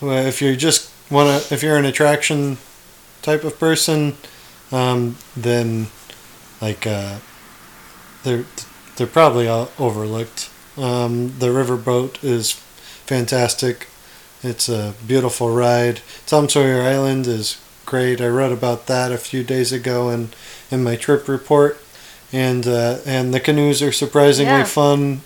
well, 0.00 0.26
if 0.26 0.42
you 0.42 0.54
just 0.56 0.90
wanna 1.10 1.40
if 1.50 1.62
you're 1.62 1.76
an 1.78 1.86
attraction 1.86 2.58
type 3.22 3.42
of 3.44 3.58
person, 3.58 4.16
um, 4.70 5.16
then 5.36 5.86
like 6.60 6.86
uh, 6.86 7.16
they're 8.24 8.44
they're 8.98 9.06
probably 9.06 9.48
all 9.48 9.70
overlooked. 9.78 10.50
Um, 10.76 11.38
the 11.38 11.46
riverboat 11.46 12.22
is 12.22 12.52
fantastic. 13.06 13.86
It's 14.42 14.68
a 14.68 14.94
beautiful 15.06 15.50
ride. 15.54 16.00
Tom 16.26 16.48
Sawyer 16.48 16.82
Island 16.82 17.26
is 17.26 17.58
great. 17.86 18.20
I 18.20 18.28
wrote 18.28 18.52
about 18.52 18.86
that 18.86 19.10
a 19.10 19.18
few 19.18 19.42
days 19.42 19.72
ago 19.72 20.10
in, 20.10 20.28
in 20.70 20.84
my 20.84 20.94
trip 20.96 21.26
report 21.26 21.80
and 22.32 22.66
uh, 22.68 22.98
and 23.06 23.32
the 23.32 23.40
canoes 23.40 23.80
are 23.80 23.90
surprisingly 23.92 24.52
Yeah. 24.52 24.64
fun, 24.64 25.22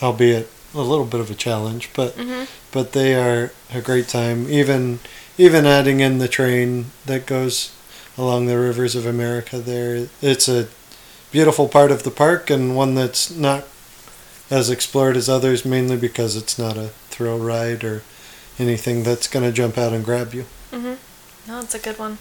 albeit 0.00 0.48
a 0.74 0.80
little 0.82 1.04
bit 1.04 1.20
of 1.20 1.30
a 1.30 1.34
challenge, 1.34 1.90
but 1.94 2.12
hmm 2.14 2.44
but 2.70 2.92
they 2.92 3.14
are 3.14 3.50
a 3.74 3.80
great 3.80 4.08
time. 4.08 4.46
Even 4.48 5.00
even 5.38 5.64
adding 5.66 6.00
in 6.00 6.18
the 6.18 6.28
train 6.28 6.86
that 7.06 7.24
goes 7.26 7.72
along 8.18 8.46
the 8.46 8.58
rivers 8.58 8.94
of 8.94 9.06
America, 9.06 9.58
there 9.58 10.06
it's 10.22 10.48
a 10.48 10.68
beautiful 11.30 11.68
part 11.68 11.90
of 11.90 12.02
the 12.02 12.10
park 12.10 12.50
and 12.50 12.76
one 12.76 12.94
that's 12.94 13.30
not 13.30 13.64
as 14.50 14.70
explored 14.70 15.16
as 15.16 15.28
others, 15.28 15.64
mainly 15.64 15.96
because 15.96 16.36
it's 16.36 16.58
not 16.58 16.76
a 16.76 16.88
thrill 17.10 17.38
ride 17.38 17.84
or 17.84 18.02
anything 18.58 19.02
that's 19.02 19.28
going 19.28 19.44
to 19.44 19.52
jump 19.52 19.76
out 19.76 19.92
and 19.92 20.04
grab 20.04 20.34
you. 20.34 20.44
hmm 20.70 20.94
No, 21.46 21.60
it's 21.60 21.74
a 21.74 21.78
good 21.78 21.98
one. 21.98 22.18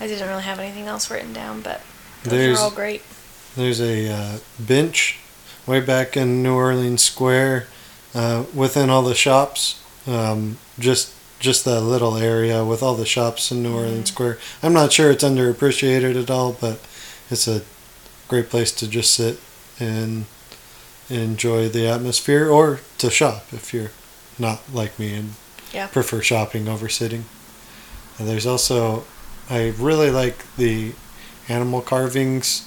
I 0.00 0.06
didn't 0.06 0.28
really 0.28 0.42
have 0.42 0.58
anything 0.58 0.86
else 0.86 1.10
written 1.10 1.32
down, 1.32 1.60
but 1.60 1.82
those 2.22 2.32
There's 2.32 2.58
are 2.58 2.64
all 2.64 2.70
great. 2.70 3.02
There's 3.56 3.80
a 3.80 4.08
uh, 4.10 4.38
bench 4.58 5.18
way 5.66 5.80
back 5.80 6.16
in 6.16 6.42
New 6.42 6.54
Orleans 6.54 7.02
Square, 7.02 7.66
uh, 8.14 8.44
within 8.54 8.90
all 8.90 9.02
the 9.02 9.14
shops. 9.14 9.82
Um, 10.06 10.58
just 10.78 11.12
just 11.38 11.64
that 11.64 11.82
little 11.82 12.16
area 12.16 12.64
with 12.64 12.82
all 12.82 12.94
the 12.94 13.06
shops 13.06 13.52
in 13.52 13.62
New 13.62 13.74
Orleans 13.74 14.10
Square. 14.10 14.38
I'm 14.62 14.72
not 14.72 14.92
sure 14.92 15.10
it's 15.10 15.22
underappreciated 15.22 16.20
at 16.20 16.30
all, 16.30 16.52
but 16.52 16.80
it's 17.30 17.46
a 17.46 17.62
great 18.28 18.50
place 18.50 18.70
to 18.72 18.86
just 18.88 19.14
sit 19.14 19.40
and 19.80 20.26
enjoy 21.10 21.68
the 21.68 21.86
atmosphere, 21.86 22.48
or 22.50 22.80
to 22.98 23.10
shop 23.10 23.46
if 23.52 23.72
you're 23.72 23.90
not 24.38 24.60
like 24.72 24.98
me 24.98 25.14
and 25.14 25.34
Yeah. 25.72 25.86
prefer 25.86 26.20
shopping 26.22 26.68
over 26.68 26.88
sitting. 26.88 27.24
And 28.18 28.28
there's 28.28 28.46
also, 28.46 29.04
I 29.48 29.72
really 29.78 30.10
like 30.10 30.44
the 30.56 30.92
animal 31.48 31.80
carvings 31.80 32.62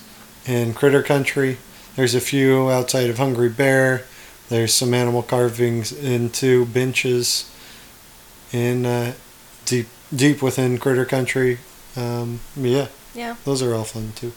in 0.47 0.73
Critter 0.73 1.03
Country. 1.03 1.57
There's 1.95 2.15
a 2.15 2.21
few 2.21 2.71
outside 2.71 3.09
of 3.09 3.17
Hungry 3.17 3.49
Bear. 3.49 4.03
There's 4.49 4.73
some 4.73 4.93
animal 4.93 5.21
carvings 5.23 5.91
into 5.91 6.65
benches 6.65 7.45
in 8.51 8.85
uh, 8.85 9.13
deep 9.65 9.87
deep 10.13 10.41
within 10.41 10.77
Critter 10.77 11.05
Country. 11.05 11.59
Um, 11.95 12.39
yeah, 12.55 12.87
Yeah. 13.13 13.35
those 13.45 13.61
are 13.61 13.73
all 13.73 13.83
fun 13.85 14.13
too. 14.15 14.33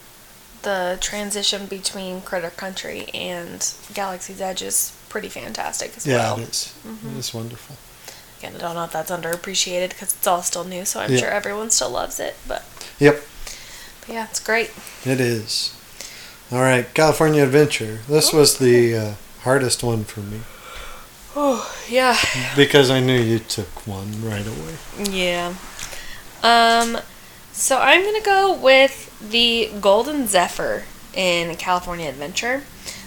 The 0.65 0.99
transition 1.01 1.67
between 1.67 2.23
Critter 2.23 2.51
Country 2.51 3.07
and 3.15 3.67
Galaxy's 3.93 4.41
Edge 4.41 4.63
is 4.63 4.93
pretty 5.11 5.29
fantastic 5.29 5.93
as 5.97 6.07
Yeah, 6.07 6.17
well. 6.33 6.41
it 6.41 6.49
is. 6.49 6.73
Mhm. 6.87 7.19
It's 7.19 7.33
wonderful. 7.35 7.77
Again, 8.39 8.57
I 8.57 8.59
don't 8.59 8.75
know 8.75 8.85
if 8.85 8.93
that's 8.93 9.11
underappreciated 9.11 9.91
because 9.91 10.15
it's 10.15 10.27
all 10.27 10.43
still 10.43 10.65
new, 10.65 10.85
so 10.87 11.01
I'm 11.01 11.13
Yeah. 11.13 11.21
sure 11.21 11.29
everyone 11.31 11.71
still 11.71 11.91
loves 11.91 12.19
it. 12.19 12.37
But, 12.49 12.65
Yep, 12.99 13.23
but 14.07 14.09
yeah, 14.15 14.25
it's 14.31 14.41
great. 14.41 14.71
it 15.05 15.21
is. 15.21 15.71
All 16.51 16.61
right, 16.61 16.93
California 16.95 17.43
Adventure. 17.43 18.01
This 18.09 18.33
was 18.33 18.57
the 18.59 18.97
uh, 18.97 19.11
hardest 19.43 19.83
one 19.83 20.05
for 20.05 20.21
me 20.21 20.41
Oh, 21.37 21.71
yeah. 21.89 22.17
because 22.57 22.91
I 22.91 23.01
knew 23.01 23.21
you 23.21 23.39
took 23.39 23.87
one 23.87 24.23
right 24.25 24.47
away. 24.47 24.77
Yeah. 25.11 25.55
Um, 26.43 26.99
so 27.55 27.79
I'm 27.79 28.03
gonna 28.05 28.21
go 28.21 28.53
with 28.53 29.17
the 29.31 29.71
Golden 29.81 30.27
Zephyr 30.27 30.85
in 31.15 31.57
California 31.57 32.09
Adventure. 32.09 32.65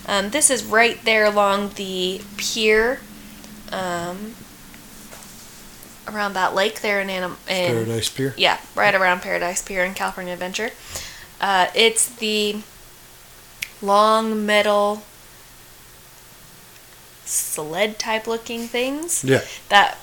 Um, 0.07 0.29
this 0.31 0.49
is 0.49 0.63
right 0.63 1.03
there 1.03 1.25
along 1.25 1.71
the 1.75 2.21
pier, 2.37 3.01
um, 3.71 4.35
around 6.07 6.33
that 6.33 6.55
lake 6.55 6.79
there 6.81 7.01
in 7.01 7.09
Anim- 7.09 7.37
in 7.49 7.85
Paradise 7.85 8.09
Pier. 8.09 8.33
yeah, 8.37 8.57
right 8.73 8.95
around 8.95 9.21
Paradise 9.21 9.61
Pier 9.61 9.83
in 9.83 9.93
California 9.93 10.31
Adventure. 10.33 10.71
Uh, 11.41 11.67
it's 11.75 12.07
the 12.07 12.61
long 13.81 14.45
metal 14.45 15.03
sled 17.25 17.99
type 17.99 18.25
looking 18.25 18.67
things 18.67 19.23
Yeah, 19.23 19.41
that 19.69 19.97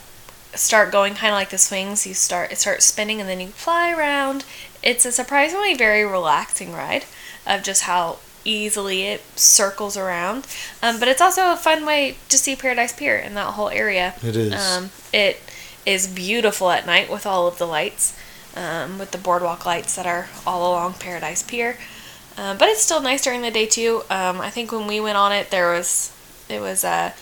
start 0.56 0.92
going 0.92 1.14
kind 1.14 1.32
of 1.32 1.36
like 1.36 1.50
the 1.50 1.58
swings. 1.58 2.06
You 2.06 2.14
start 2.14 2.52
it 2.52 2.58
starts 2.58 2.84
spinning 2.84 3.20
and 3.20 3.28
then 3.28 3.40
you 3.40 3.48
fly 3.48 3.92
around. 3.92 4.44
It's 4.82 5.04
a 5.04 5.12
surprisingly 5.12 5.74
very 5.74 6.04
relaxing 6.04 6.72
ride 6.72 7.04
of 7.46 7.62
just 7.62 7.82
how 7.82 8.18
easily 8.44 9.04
it 9.04 9.22
circles 9.38 9.96
around. 9.96 10.46
Um, 10.82 10.98
but 10.98 11.08
it's 11.08 11.20
also 11.20 11.52
a 11.52 11.56
fun 11.56 11.86
way 11.86 12.16
to 12.28 12.36
see 12.36 12.54
Paradise 12.54 12.92
Pier 12.92 13.16
and 13.16 13.36
that 13.36 13.54
whole 13.54 13.70
area. 13.70 14.14
it 14.22 14.36
is. 14.36 14.52
Um, 14.54 14.90
it 15.12 15.40
is 15.86 16.06
beautiful 16.06 16.70
at 16.70 16.86
night 16.86 17.10
with 17.10 17.26
all 17.26 17.46
of 17.46 17.58
the 17.58 17.66
lights, 17.66 18.16
um, 18.56 18.98
with 18.98 19.10
the 19.10 19.18
boardwalk 19.18 19.64
lights 19.66 19.96
that 19.96 20.06
are 20.06 20.28
all 20.46 20.70
along 20.70 20.94
Paradise 20.94 21.42
Pier. 21.42 21.78
Um, 22.36 22.58
but 22.58 22.68
it's 22.68 22.82
still 22.82 23.00
nice 23.00 23.22
during 23.22 23.42
the 23.42 23.50
day 23.50 23.66
too. 23.66 24.02
Um, 24.10 24.40
I 24.40 24.50
think 24.50 24.72
when 24.72 24.86
we 24.86 25.00
went 25.00 25.16
on 25.16 25.32
it, 25.32 25.50
there 25.50 25.72
was 25.72 26.12
it 26.48 26.60
was 26.60 26.84
uh, 26.84 27.12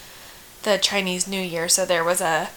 the 0.63 0.79
Chinese 0.79 1.29
New 1.29 1.41
Year, 1.41 1.69
so 1.69 1.85
there 1.85 2.03
was 2.03 2.21
a 2.21 2.49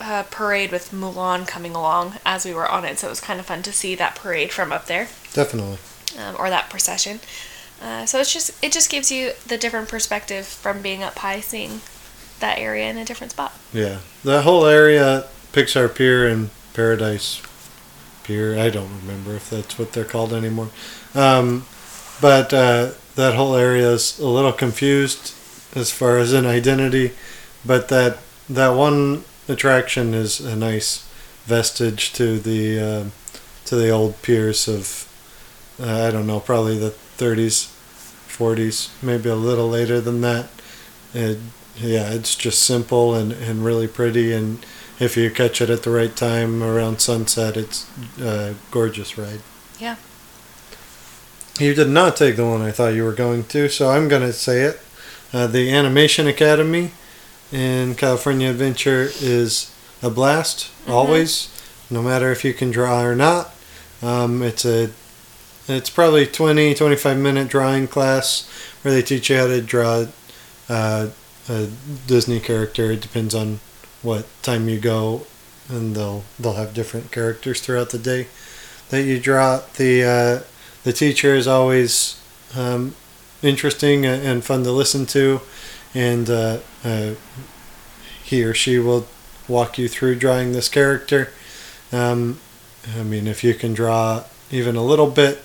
uh, 0.00 0.24
parade 0.30 0.70
with 0.72 0.90
Mulan 0.92 1.46
coming 1.46 1.74
along 1.74 2.14
as 2.24 2.44
we 2.44 2.54
were 2.54 2.68
on 2.68 2.84
it, 2.84 2.98
so 2.98 3.06
it 3.08 3.10
was 3.10 3.20
kind 3.20 3.40
of 3.40 3.46
fun 3.46 3.62
to 3.62 3.72
see 3.72 3.94
that 3.94 4.16
parade 4.16 4.52
from 4.52 4.72
up 4.72 4.86
there, 4.86 5.08
Definitely. 5.32 5.78
um, 6.18 6.36
or 6.38 6.50
that 6.50 6.70
procession. 6.70 7.20
Uh, 7.82 8.06
so 8.06 8.18
it's 8.20 8.32
just 8.32 8.52
it 8.64 8.72
just 8.72 8.90
gives 8.90 9.10
you 9.10 9.32
the 9.46 9.58
different 9.58 9.88
perspective 9.88 10.46
from 10.46 10.80
being 10.80 11.02
up 11.02 11.18
high, 11.18 11.40
seeing 11.40 11.80
that 12.40 12.58
area 12.58 12.88
in 12.88 12.96
a 12.96 13.04
different 13.04 13.32
spot. 13.32 13.52
Yeah. 13.72 13.98
That 14.24 14.42
whole 14.42 14.66
area, 14.66 15.26
Pixar 15.52 15.94
Pier 15.94 16.26
and 16.26 16.50
Paradise 16.72 17.42
Pier, 18.22 18.58
I 18.58 18.70
don't 18.70 18.90
remember 19.00 19.34
if 19.34 19.50
that's 19.50 19.78
what 19.78 19.92
they're 19.92 20.04
called 20.04 20.32
anymore. 20.32 20.70
Um, 21.14 21.66
but 22.20 22.52
uh, 22.54 22.92
that 23.16 23.34
whole 23.34 23.54
area 23.54 23.90
is 23.90 24.18
a 24.18 24.26
little 24.26 24.52
confused 24.52 25.34
as 25.76 25.90
far 25.90 26.18
as 26.18 26.32
an 26.32 26.46
identity. 26.46 27.12
But 27.66 27.88
that 27.88 28.18
that 28.48 28.70
one 28.70 29.24
attraction 29.48 30.14
is 30.14 30.40
a 30.40 30.56
nice 30.56 31.08
vestige 31.44 32.12
to 32.14 32.38
the 32.38 32.80
uh, 32.80 33.04
to 33.66 33.76
the 33.76 33.90
old 33.90 34.20
piers 34.22 34.68
of 34.68 35.08
uh, 35.80 36.06
I 36.06 36.10
don't 36.10 36.26
know, 36.26 36.40
probably 36.40 36.78
the 36.78 36.94
30s, 37.18 37.68
40s, 38.28 38.90
maybe 39.02 39.28
a 39.28 39.34
little 39.34 39.68
later 39.68 40.00
than 40.00 40.20
that. 40.20 40.48
It, 41.12 41.38
yeah, 41.76 42.12
it's 42.12 42.36
just 42.36 42.62
simple 42.62 43.14
and, 43.14 43.32
and 43.32 43.64
really 43.64 43.88
pretty. 43.88 44.32
And 44.32 44.64
if 45.00 45.16
you 45.16 45.30
catch 45.30 45.60
it 45.60 45.70
at 45.70 45.82
the 45.82 45.90
right 45.90 46.14
time 46.14 46.62
around 46.62 47.00
sunset, 47.00 47.56
it's 47.56 47.88
a 48.20 48.54
gorgeous 48.70 49.18
ride. 49.18 49.40
Yeah. 49.78 49.96
You 51.58 51.74
did 51.74 51.88
not 51.88 52.16
take 52.16 52.36
the 52.36 52.46
one 52.46 52.62
I 52.62 52.72
thought 52.72 52.94
you 52.94 53.04
were 53.04 53.12
going 53.12 53.44
to, 53.44 53.68
so 53.68 53.90
I'm 53.90 54.08
going 54.08 54.22
to 54.22 54.32
say 54.32 54.62
it. 54.62 54.80
Uh, 55.32 55.46
the 55.48 55.72
Animation 55.72 56.28
Academy 56.28 56.92
in 57.52 57.94
California 57.94 58.50
Adventure 58.50 59.08
is 59.20 59.74
a 60.02 60.10
blast, 60.10 60.70
always, 60.88 61.48
no 61.90 62.02
matter 62.02 62.30
if 62.32 62.44
you 62.44 62.52
can 62.54 62.70
draw 62.70 63.02
or 63.02 63.14
not. 63.14 63.54
Um, 64.02 64.42
it's 64.42 64.64
a 64.64 64.90
it's 65.66 65.88
probably 65.88 66.26
20 66.26 66.74
25 66.74 67.18
minute 67.18 67.48
drawing 67.48 67.88
class 67.88 68.48
where 68.82 68.92
they 68.92 69.02
teach 69.02 69.30
you 69.30 69.36
how 69.36 69.46
to 69.46 69.62
draw 69.62 70.06
uh, 70.68 71.08
a 71.48 71.68
Disney 72.06 72.40
character. 72.40 72.90
It 72.90 73.00
depends 73.00 73.34
on 73.34 73.60
what 74.02 74.26
time 74.42 74.68
you 74.68 74.78
go, 74.78 75.26
and 75.68 75.96
they'll 75.96 76.24
they'll 76.38 76.54
have 76.54 76.74
different 76.74 77.10
characters 77.12 77.60
throughout 77.60 77.90
the 77.90 77.98
day 77.98 78.28
that 78.90 79.04
you 79.04 79.18
draw. 79.18 79.62
The 79.76 80.04
uh, 80.04 80.44
the 80.82 80.92
teacher 80.92 81.34
is 81.34 81.46
always 81.46 82.20
um, 82.54 82.94
interesting 83.42 84.04
and 84.04 84.22
and 84.22 84.44
fun 84.44 84.64
to 84.64 84.72
listen 84.72 85.06
to, 85.06 85.40
and 85.94 86.28
uh, 86.28 86.58
uh, 86.84 87.14
he 88.22 88.42
or 88.44 88.54
she 88.54 88.78
will 88.78 89.06
walk 89.48 89.78
you 89.78 89.88
through 89.88 90.16
drawing 90.16 90.52
this 90.52 90.68
character. 90.68 91.30
Um, 91.92 92.40
I 92.98 93.02
mean, 93.02 93.26
if 93.26 93.44
you 93.44 93.54
can 93.54 93.74
draw 93.74 94.24
even 94.50 94.76
a 94.76 94.82
little 94.84 95.08
bit, 95.10 95.42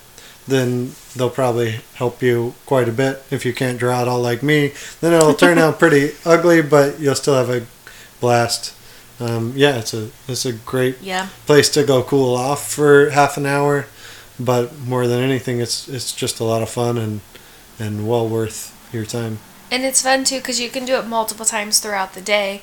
then 0.48 0.94
they'll 1.16 1.30
probably 1.30 1.82
help 1.96 2.22
you 2.22 2.56
quite 2.66 2.90
a 2.90 2.92
bit. 2.92 3.24
If 3.30 3.46
you 3.46 3.54
can't 3.54 3.78
draw 3.78 4.02
at 4.02 4.08
all 4.08 4.22
like 4.22 4.42
me, 4.42 4.74
then 5.02 5.14
it'll 5.14 5.34
turn 5.36 5.58
out 5.58 5.80
pretty 5.84 6.12
ugly, 6.26 6.62
but 6.62 7.00
you'll 7.00 7.16
still 7.16 7.36
have 7.36 7.50
a 7.50 7.66
blast. 8.20 8.74
Um, 9.20 9.54
yeah, 9.56 9.78
it's 9.78 9.94
a 9.94 10.10
it's 10.30 10.46
a 10.46 10.54
great 10.54 10.98
Yeah. 11.02 11.28
place 11.46 11.70
to 11.72 11.84
go 11.84 12.02
cool 12.04 12.36
off 12.36 12.72
for 12.72 13.10
half 13.10 13.36
an 13.38 13.46
hour, 13.46 13.86
but 14.40 14.80
more 14.80 15.08
than 15.08 15.22
anything, 15.22 15.60
it's 15.60 15.88
it's 15.90 16.14
just 16.16 16.40
a 16.40 16.46
lot 16.46 16.62
of 16.62 16.70
fun 16.70 16.98
and 16.98 17.20
and 17.78 18.08
well 18.08 18.28
worth 18.28 18.74
your 18.94 19.06
time. 19.06 19.40
And 19.72 19.84
it's 19.84 20.02
fun 20.02 20.24
too 20.24 20.38
because 20.40 20.60
you 20.60 20.70
can 20.70 20.86
do 20.86 20.96
it 20.96 21.06
multiple 21.08 21.46
times 21.46 21.80
throughout 21.80 22.14
the 22.14 22.22
day 22.22 22.62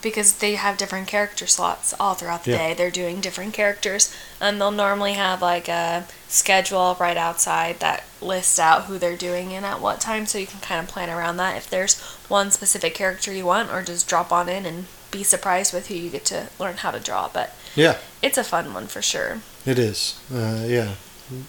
because 0.00 0.34
they 0.34 0.54
have 0.54 0.76
different 0.78 1.08
character 1.08 1.46
slots 1.46 1.92
all 1.98 2.14
throughout 2.14 2.44
the 2.44 2.52
Yeah. 2.52 2.58
day. 2.68 2.74
They're 2.74 2.90
doing 2.90 3.20
different 3.20 3.52
characters. 3.54 4.12
And 4.40 4.60
they'll 4.60 4.70
normally 4.70 5.14
have 5.14 5.42
like 5.42 5.68
a 5.68 6.04
schedule 6.28 6.96
right 7.00 7.16
outside 7.16 7.80
that 7.80 8.04
lists 8.20 8.58
out 8.58 8.84
who 8.84 8.98
they're 8.98 9.16
doing 9.16 9.52
and 9.54 9.64
at 9.66 9.80
what 9.80 10.00
time 10.00 10.26
so 10.26 10.38
you 10.38 10.46
can 10.46 10.60
kind 10.60 10.80
of 10.80 10.88
plan 10.92 11.10
around 11.10 11.36
that 11.38 11.56
if 11.56 11.68
there's 11.70 11.98
one 12.28 12.50
specific 12.50 12.94
character 12.94 13.32
you 13.32 13.44
want 13.46 13.70
or 13.72 13.82
just 13.82 14.08
drop 14.08 14.30
on 14.32 14.48
in 14.48 14.66
and 14.66 14.86
be 15.10 15.22
surprised 15.24 15.72
with 15.72 15.88
who 15.88 15.94
you 15.94 16.10
get 16.10 16.24
to 16.26 16.48
learn 16.58 16.76
how 16.76 16.90
to 16.90 17.00
draw. 17.00 17.28
But 17.32 17.54
Yeah, 17.74 17.96
it's 18.22 18.38
a 18.38 18.44
fun 18.44 18.74
one 18.74 18.86
for 18.88 19.00
sure. 19.02 19.40
it 19.64 19.78
is. 19.78 20.14
Uh, 20.32 20.62
yeah, 20.66 20.94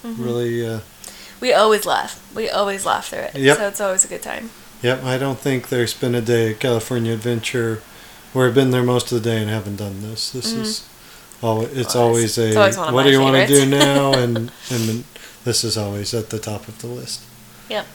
really. 0.04 0.66
Uh, 0.66 0.80
We 1.42 1.54
always 1.54 1.86
laugh. 1.86 2.20
We 2.36 2.50
always 2.50 2.86
laugh 2.86 3.10
through 3.10 3.20
it. 3.20 3.36
Yep. 3.36 3.58
So 3.58 3.68
it's 3.68 3.82
always 3.82 4.04
a 4.04 4.08
good 4.08 4.22
time. 4.24 4.50
Yep, 4.82 5.04
I 5.04 5.18
don't 5.18 5.38
think 5.40 5.70
there's 5.70 5.94
been 5.94 6.16
a 6.16 6.22
day 6.22 6.52
at 6.52 6.60
California 6.60 7.14
Adventure 7.14 7.82
where 8.34 8.48
I've 8.48 8.56
been 8.56 8.72
there 8.72 8.84
most 8.84 9.12
of 9.12 9.22
the 9.22 9.30
day 9.30 9.42
and 9.42 9.50
haven't 9.50 9.76
done 9.78 10.02
this. 10.02 10.32
This 10.32 10.54
is 10.54 10.88
all. 11.42 11.64
It's 11.64 11.96
Well, 11.96 12.06
always 12.06 12.38
a. 12.38 12.48
it's 12.48 12.56
always 12.58 12.78
one 12.78 12.88
of 12.90 12.94
what 12.94 13.04
do 13.04 13.12
you 13.12 13.20
want 13.20 13.36
to 13.36 13.48
do 13.48 13.66
now? 13.70 14.14
And 14.14 14.52
and 14.72 15.04
this 15.44 15.64
is 15.64 15.78
always 15.78 16.14
at 16.14 16.30
the 16.30 16.40
top 16.40 16.68
of 16.68 16.80
the 16.80 16.88
list. 16.88 17.22
Yep. 17.70 17.86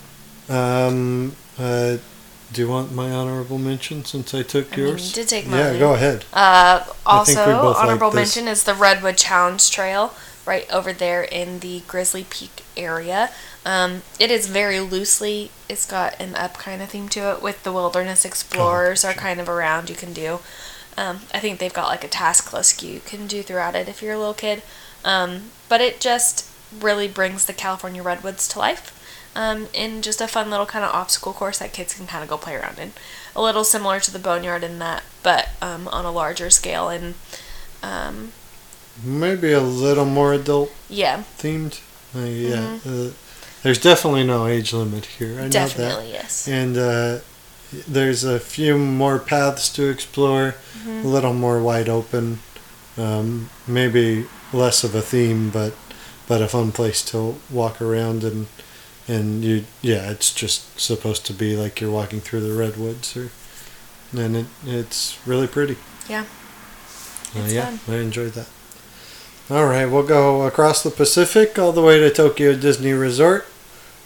Um. 0.49 1.37
Uh, 1.59 1.97
do 2.53 2.61
you 2.61 2.69
want 2.69 2.93
my 2.93 3.11
honorable 3.11 3.59
mention 3.59 4.05
since 4.05 4.33
I 4.35 4.43
took 4.43 4.73
I 4.75 4.77
mean, 4.77 4.87
yours? 4.89 5.09
you 5.09 5.15
did 5.15 5.29
take 5.29 5.47
Yeah, 5.47 5.77
go 5.79 5.95
ahead. 5.95 6.25
Uh, 6.33 6.85
I 7.07 7.25
think 7.25 7.39
we 7.39 7.53
also, 7.53 7.81
honorable 7.81 8.13
mention 8.13 8.47
is 8.47 8.65
the 8.65 8.75
Redwood 8.75 9.17
Challenge 9.17 9.71
Trail 9.71 10.15
right 10.47 10.71
over 10.73 10.93
there 10.93 11.23
in 11.25 11.61
the 11.61 11.81
Grizzly 11.89 12.25
Peak 12.29 12.63
area. 12.77 13.31
Um, 13.65 14.03
it 14.21 14.31
is 14.31 14.47
very 14.47 14.81
loosely, 14.81 15.51
it's 15.69 15.87
got 15.87 16.21
an 16.21 16.35
up 16.35 16.59
kind 16.59 16.83
of 16.83 16.91
theme 16.91 17.09
to 17.11 17.33
it 17.33 17.43
with 17.43 17.63
the 17.63 17.73
wilderness 17.73 18.25
explorers 18.25 19.05
are 19.05 19.13
sure. 19.13 19.21
kind 19.21 19.41
of 19.41 19.49
around 19.49 19.89
you 19.89 19.97
can 19.97 20.13
do. 20.13 20.41
Um, 20.97 21.21
I 21.33 21.41
think 21.41 21.59
they've 21.59 21.73
got 21.73 21.89
like 21.89 22.05
a 22.05 22.09
task 22.09 22.53
list 22.53 22.83
you 22.83 23.01
can 23.01 23.27
do 23.27 23.43
throughout 23.43 23.75
it 23.75 23.89
if 23.89 24.03
you're 24.03 24.15
a 24.15 24.19
little 24.19 24.35
kid. 24.35 24.63
Um, 25.05 25.51
but 25.69 25.81
it 25.81 26.01
just 26.01 26.49
really 26.79 27.09
brings 27.09 27.47
the 27.47 27.53
California 27.53 28.03
redwoods 28.03 28.47
to 28.49 28.59
life 28.59 28.91
um, 29.35 29.69
in 29.73 30.03
just 30.03 30.21
a 30.21 30.29
fun 30.29 30.51
little 30.51 30.67
kind 30.67 30.85
of 30.85 30.95
obstacle 30.95 31.33
course 31.33 31.59
that 31.59 31.73
kids 31.73 31.95
can 31.95 32.07
kind 32.07 32.23
of 32.23 32.31
go 32.31 32.37
play 32.39 32.55
around 32.55 32.79
in. 32.79 32.93
A 33.35 33.43
little 33.43 33.65
similar 33.65 34.01
to 34.01 34.13
the 34.13 34.19
Boneyard 34.19 34.63
in 34.63 34.79
that, 34.79 35.03
but 35.23 35.51
um, 35.61 35.89
on 35.89 36.05
a 36.05 36.13
larger 36.13 36.51
scale. 36.51 36.89
And 36.89 37.15
um, 37.83 38.33
Maybe 39.03 39.53
a 39.53 39.61
little 39.61 40.05
more 40.05 40.33
adult 40.33 40.73
yeah, 40.89 41.25
themed. 41.39 41.81
Uh, 42.15 42.21
yeah. 42.21 42.79
Uh, 42.87 43.11
there's 43.65 43.79
definitely 43.81 44.23
no 44.25 44.47
age 44.47 44.73
limit 44.73 45.07
here. 45.07 45.33
I 45.33 45.35
know 45.35 45.43
that. 45.43 45.53
definitely, 45.53 46.13
yes. 46.13 46.47
and 46.47 46.77
uh, 46.79 47.19
there's 47.89 48.23
a 48.23 48.39
few 48.39 48.79
more 48.79 49.19
paths 49.19 49.69
to 49.75 49.89
explore, 49.89 50.55
Mm-hmm. 50.85 51.07
a 51.07 51.11
little 51.11 51.33
more 51.33 51.63
wide 51.63 51.89
open, 51.89 52.41
um, 52.99 53.49
maybe 53.67 54.27
less 54.53 54.85
of 54.85 54.95
a 54.95 55.01
theme, 55.01 55.49
but 55.51 55.73
but 56.29 56.43
a 56.43 56.47
fun 56.49 56.73
place 56.73 57.03
to 57.07 57.37
walk 57.51 57.81
around 57.81 58.23
and 58.23 58.47
and 59.09 59.43
you 59.43 59.65
yeah, 59.83 60.11
it's 60.11 60.33
just 60.35 60.79
supposed 60.79 61.25
to 61.27 61.33
be 61.33 61.57
like 61.57 61.81
you're 61.81 61.91
walking 61.91 62.21
through 62.21 62.41
the 62.41 62.53
redwoods 62.55 63.17
or 63.17 63.31
and 64.17 64.37
it 64.37 64.47
it's 64.67 65.19
really 65.27 65.47
pretty. 65.47 65.77
Yeah. 66.09 66.25
Uh, 67.35 67.47
yeah, 67.49 67.71
fun. 67.79 67.95
I 67.95 67.99
enjoyed 68.01 68.33
that. 68.35 68.49
All 69.51 69.65
right, 69.67 69.87
we'll 69.87 70.07
go 70.07 70.43
across 70.47 70.83
the 70.83 70.91
Pacific 70.91 71.59
all 71.59 71.73
the 71.73 71.83
way 71.83 71.99
to 71.99 72.11
Tokyo 72.11 72.55
Disney 72.55 72.93
Resort, 72.93 73.47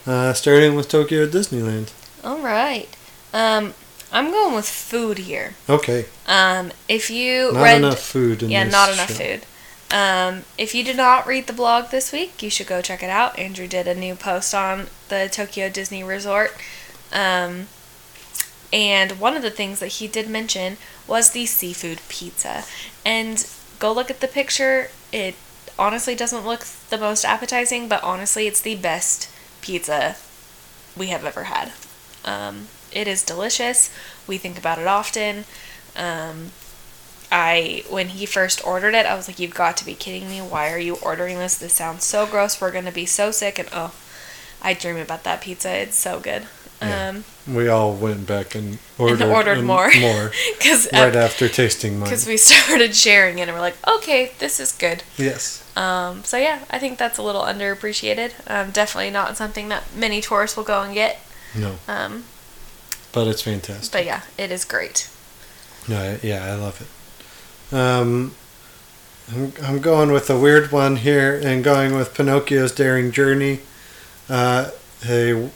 uh, 0.08 0.32
starting 0.32 0.74
with 0.74 0.88
Tokyo 0.88 1.26
Disneyland. 1.26 1.92
All 2.24 2.38
right. 2.38 2.88
Um, 3.32 3.74
I'm 4.10 4.30
going 4.30 4.54
with 4.54 4.68
food 4.68 5.18
here. 5.18 5.54
Okay, 5.68 6.06
Um, 6.26 6.72
if 6.88 7.10
you 7.10 7.52
not 7.52 7.62
read, 7.62 7.76
enough 7.76 8.00
food 8.00 8.42
in 8.42 8.50
yeah, 8.50 8.64
not 8.64 8.90
enough 8.92 9.08
show. 9.16 9.22
food. 9.24 9.46
Um, 9.90 10.44
if 10.58 10.74
you 10.74 10.82
did 10.84 10.96
not 10.96 11.26
read 11.26 11.46
the 11.46 11.52
blog 11.52 11.90
this 11.90 12.12
week, 12.12 12.42
you 12.42 12.50
should 12.50 12.66
go 12.66 12.80
check 12.82 13.02
it 13.02 13.10
out. 13.10 13.38
Andrew 13.38 13.66
did 13.66 13.86
a 13.86 13.94
new 13.94 14.14
post 14.14 14.54
on 14.54 14.88
the 15.08 15.28
Tokyo 15.30 15.68
Disney 15.68 16.02
Resort. 16.02 16.56
Um, 17.12 17.68
and 18.72 19.12
one 19.12 19.36
of 19.36 19.42
the 19.42 19.50
things 19.50 19.80
that 19.80 19.88
he 19.88 20.06
did 20.08 20.28
mention 20.28 20.76
was 21.06 21.30
the 21.30 21.46
seafood 21.46 22.00
pizza. 22.08 22.64
And 23.04 23.46
go 23.78 23.92
look 23.92 24.10
at 24.10 24.20
the 24.20 24.28
picture. 24.28 24.90
It 25.12 25.36
honestly 25.78 26.14
doesn't 26.14 26.44
look 26.46 26.64
the 26.90 26.98
most 26.98 27.24
appetizing, 27.24 27.88
but 27.88 28.02
honestly, 28.02 28.46
it's 28.46 28.60
the 28.60 28.74
best 28.74 29.30
pizza 29.60 30.16
we 30.96 31.08
have 31.08 31.24
ever 31.24 31.44
had. 31.44 31.72
Um, 32.24 32.68
it 32.92 33.06
is 33.06 33.22
delicious. 33.22 33.90
We 34.26 34.38
think 34.38 34.58
about 34.58 34.78
it 34.78 34.86
often. 34.86 35.44
Um, 35.96 36.52
I 37.30 37.84
when 37.90 38.08
he 38.08 38.24
first 38.26 38.64
ordered 38.66 38.94
it, 38.94 39.04
I 39.06 39.14
was 39.14 39.28
like, 39.28 39.38
"You've 39.38 39.54
got 39.54 39.76
to 39.78 39.84
be 39.84 39.94
kidding 39.94 40.28
me! 40.30 40.38
Why 40.40 40.72
are 40.72 40.78
you 40.78 40.96
ordering 40.96 41.38
this? 41.38 41.56
This 41.56 41.74
sounds 41.74 42.04
so 42.04 42.26
gross. 42.26 42.60
We're 42.60 42.72
gonna 42.72 42.92
be 42.92 43.04
so 43.06 43.30
sick." 43.30 43.58
And 43.58 43.68
oh, 43.72 43.94
I 44.62 44.72
dream 44.74 44.96
about 44.96 45.24
that 45.24 45.40
pizza. 45.42 45.70
It's 45.76 45.96
so 45.96 46.20
good. 46.20 46.46
Yeah. 46.80 47.08
Um, 47.08 47.24
We 47.46 47.68
all 47.68 47.92
went 47.92 48.26
back 48.26 48.54
and 48.54 48.78
ordered, 48.98 49.22
ordered 49.22 49.64
more. 49.64 49.90
more 49.98 50.30
because 50.58 50.88
right 50.92 51.14
after 51.16 51.48
tasting 51.48 51.98
mine. 51.98 52.04
because 52.08 52.26
we 52.26 52.36
started 52.38 52.94
sharing 52.94 53.38
it, 53.40 53.42
and 53.48 53.52
we're 53.52 53.60
like, 53.60 53.76
"Okay, 53.86 54.32
this 54.38 54.58
is 54.58 54.72
good." 54.72 55.02
Yes. 55.18 55.62
Um, 55.78 56.24
so 56.24 56.36
yeah, 56.36 56.64
I 56.70 56.78
think 56.78 56.98
that's 56.98 57.18
a 57.18 57.22
little 57.22 57.42
underappreciated. 57.42 58.32
Um, 58.50 58.70
definitely 58.72 59.10
not 59.10 59.36
something 59.36 59.68
that 59.68 59.84
many 59.94 60.20
tourists 60.20 60.56
will 60.56 60.64
go 60.64 60.82
and 60.82 60.92
get. 60.92 61.20
No, 61.54 61.76
Um, 61.86 62.24
but 63.12 63.26
it's 63.28 63.42
fantastic. 63.42 63.92
but 63.92 64.04
yeah, 64.04 64.22
it 64.36 64.50
is 64.50 64.64
great. 64.64 65.08
No, 65.88 66.18
yeah, 66.22 66.44
I 66.44 66.54
love 66.54 66.80
it. 66.82 67.74
Um, 67.74 68.34
I'm, 69.32 69.52
I'm 69.62 69.78
going 69.80 70.10
with 70.12 70.28
a 70.30 70.38
weird 70.38 70.72
one 70.72 70.96
here 70.96 71.40
and 71.42 71.62
going 71.62 71.94
with 71.94 72.12
Pinocchio's 72.14 72.72
Daring 72.72 73.12
Journey. 73.12 73.60
Uh, 74.28 74.70
a 75.08 75.48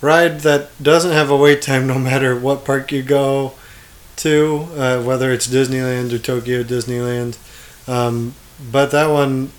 ride 0.00 0.40
that 0.40 0.70
doesn't 0.82 1.12
have 1.12 1.30
a 1.30 1.36
wait 1.36 1.62
time 1.62 1.86
no 1.86 1.98
matter 1.98 2.38
what 2.38 2.64
park 2.64 2.90
you 2.92 3.02
go 3.02 3.54
to, 4.16 4.68
uh, 4.76 5.02
whether 5.02 5.32
it's 5.32 5.46
Disneyland 5.46 6.12
or 6.12 6.18
Tokyo 6.18 6.62
Disneyland. 6.62 7.38
Um, 7.88 8.34
but 8.72 8.90
that 8.90 9.06
one, 9.06 9.52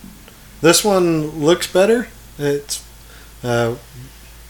this 0.61 0.83
one 0.83 1.39
looks 1.39 1.71
better. 1.71 2.07
It's 2.37 2.85
uh, 3.43 3.75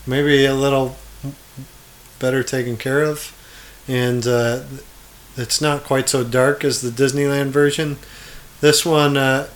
maybe 0.05 0.45
a 0.45 0.55
little 0.55 0.97
better 2.19 2.43
taken 2.43 2.77
care 2.77 3.01
of, 3.03 3.33
and 3.87 4.27
uh, 4.27 4.63
it's 5.37 5.61
not 5.61 5.83
quite 5.83 6.09
so 6.09 6.23
dark 6.23 6.63
as 6.63 6.81
the 6.81 6.89
Disneyland 6.89 7.47
version. 7.47 7.97
This 8.61 8.85
one, 8.85 9.17
uh, 9.17 9.47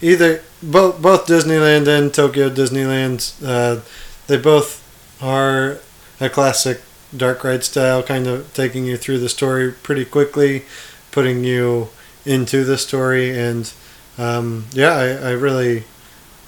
either 0.00 0.42
both 0.62 1.02
both 1.02 1.26
Disneyland 1.26 1.88
and 1.88 2.12
Tokyo 2.12 2.48
Disneyland, 2.48 3.34
uh, 3.44 3.80
they 4.26 4.36
both 4.36 4.80
are 5.20 5.78
a 6.20 6.28
classic 6.28 6.80
dark 7.16 7.44
ride 7.44 7.64
style, 7.64 8.02
kind 8.02 8.26
of 8.26 8.52
taking 8.54 8.84
you 8.86 8.96
through 8.96 9.18
the 9.18 9.28
story 9.28 9.72
pretty 9.72 10.04
quickly, 10.04 10.64
putting 11.10 11.44
you 11.44 11.88
into 12.24 12.64
the 12.64 12.78
story, 12.78 13.36
and 13.36 13.72
um, 14.18 14.66
yeah, 14.72 14.94
I, 14.94 15.28
I 15.28 15.30
really 15.32 15.84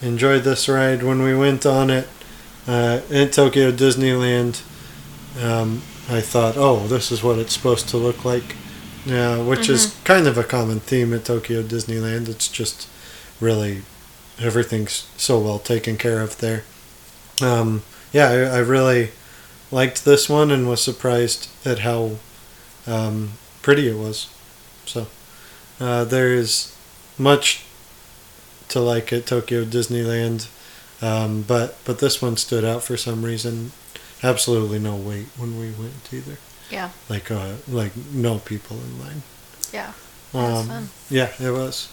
enjoyed 0.03 0.43
this 0.43 0.69
ride 0.69 1.03
when 1.03 1.23
we 1.23 1.37
went 1.37 1.65
on 1.65 1.91
it 1.91 2.09
uh, 2.67 3.01
in 3.11 3.31
Tokyo 3.31 3.71
Disneyland. 3.71 4.62
Um, 5.43 5.83
I 6.09 6.21
thought, 6.21 6.57
oh, 6.57 6.87
this 6.87 7.11
is 7.11 7.23
what 7.23 7.39
it's 7.39 7.55
supposed 7.55 7.89
to 7.89 7.97
look 7.97 8.25
like, 8.25 8.57
yeah, 9.07 9.43
which 9.43 9.69
is 9.69 9.97
kind 10.05 10.27
of 10.27 10.37
a 10.37 10.45
common 10.45 10.81
theme 10.81 11.15
at 11.15 11.25
Tokyo 11.25 11.62
Disneyland. 11.62 12.29
It's 12.29 12.49
just 12.49 12.89
really 13.41 13.83
everything's 14.39 15.09
so 15.17 15.39
well 15.41 15.59
taken 15.59 15.97
care 15.97 16.21
of 16.21 16.39
there. 16.39 16.65
Um, 17.41 17.83
yeah, 18.12 18.29
I, 18.29 18.37
I 18.37 18.59
really 18.59 19.11
liked 19.71 20.05
this 20.05 20.29
one 20.29 20.51
and 20.51 20.69
was 20.69 20.83
surprised 20.83 21.49
at 21.65 21.81
how 21.81 22.17
um, 22.87 23.33
pretty 23.62 23.89
it 23.89 23.97
was. 23.97 24.33
So 24.87 25.07
uh, 25.81 26.05
there 26.05 26.33
is 26.33 26.74
much 27.19 27.65
to 28.69 28.81
like 28.81 29.12
at 29.12 29.27
Tokyo 29.27 29.65
Disneyland, 29.65 30.49
um, 31.03 31.43
but 31.43 31.77
but 31.85 31.99
this 31.99 32.21
one 32.23 32.37
stood 32.37 32.65
out 32.65 32.83
for 32.83 32.97
some 32.97 33.25
reason. 33.25 33.73
Absolutely 34.23 34.79
no 34.79 34.97
wait 34.97 35.27
when 35.37 35.59
we 35.59 35.71
went 35.71 36.12
either. 36.12 36.39
Yeah. 36.71 36.91
Like 37.09 37.31
uh, 37.31 37.55
like 37.69 37.93
no 38.12 38.39
people 38.39 38.79
in 38.79 38.99
line. 38.99 39.23
Yeah. 39.73 39.93
was 40.33 40.61
Um, 40.62 40.67
fun. 40.69 40.89
yeah, 41.11 41.31
it 41.41 41.51
was. 41.51 41.89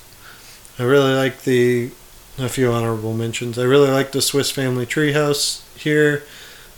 I 0.79 0.83
really 0.83 1.13
like 1.13 1.43
the 1.43 1.91
a 2.39 2.47
few 2.49 2.71
honorable 2.71 3.13
mentions. 3.13 3.59
I 3.59 3.63
really 3.63 3.89
like 3.91 4.13
the 4.13 4.21
Swiss 4.21 4.49
Family 4.49 4.85
Treehouse 4.85 5.61
here 5.77 6.23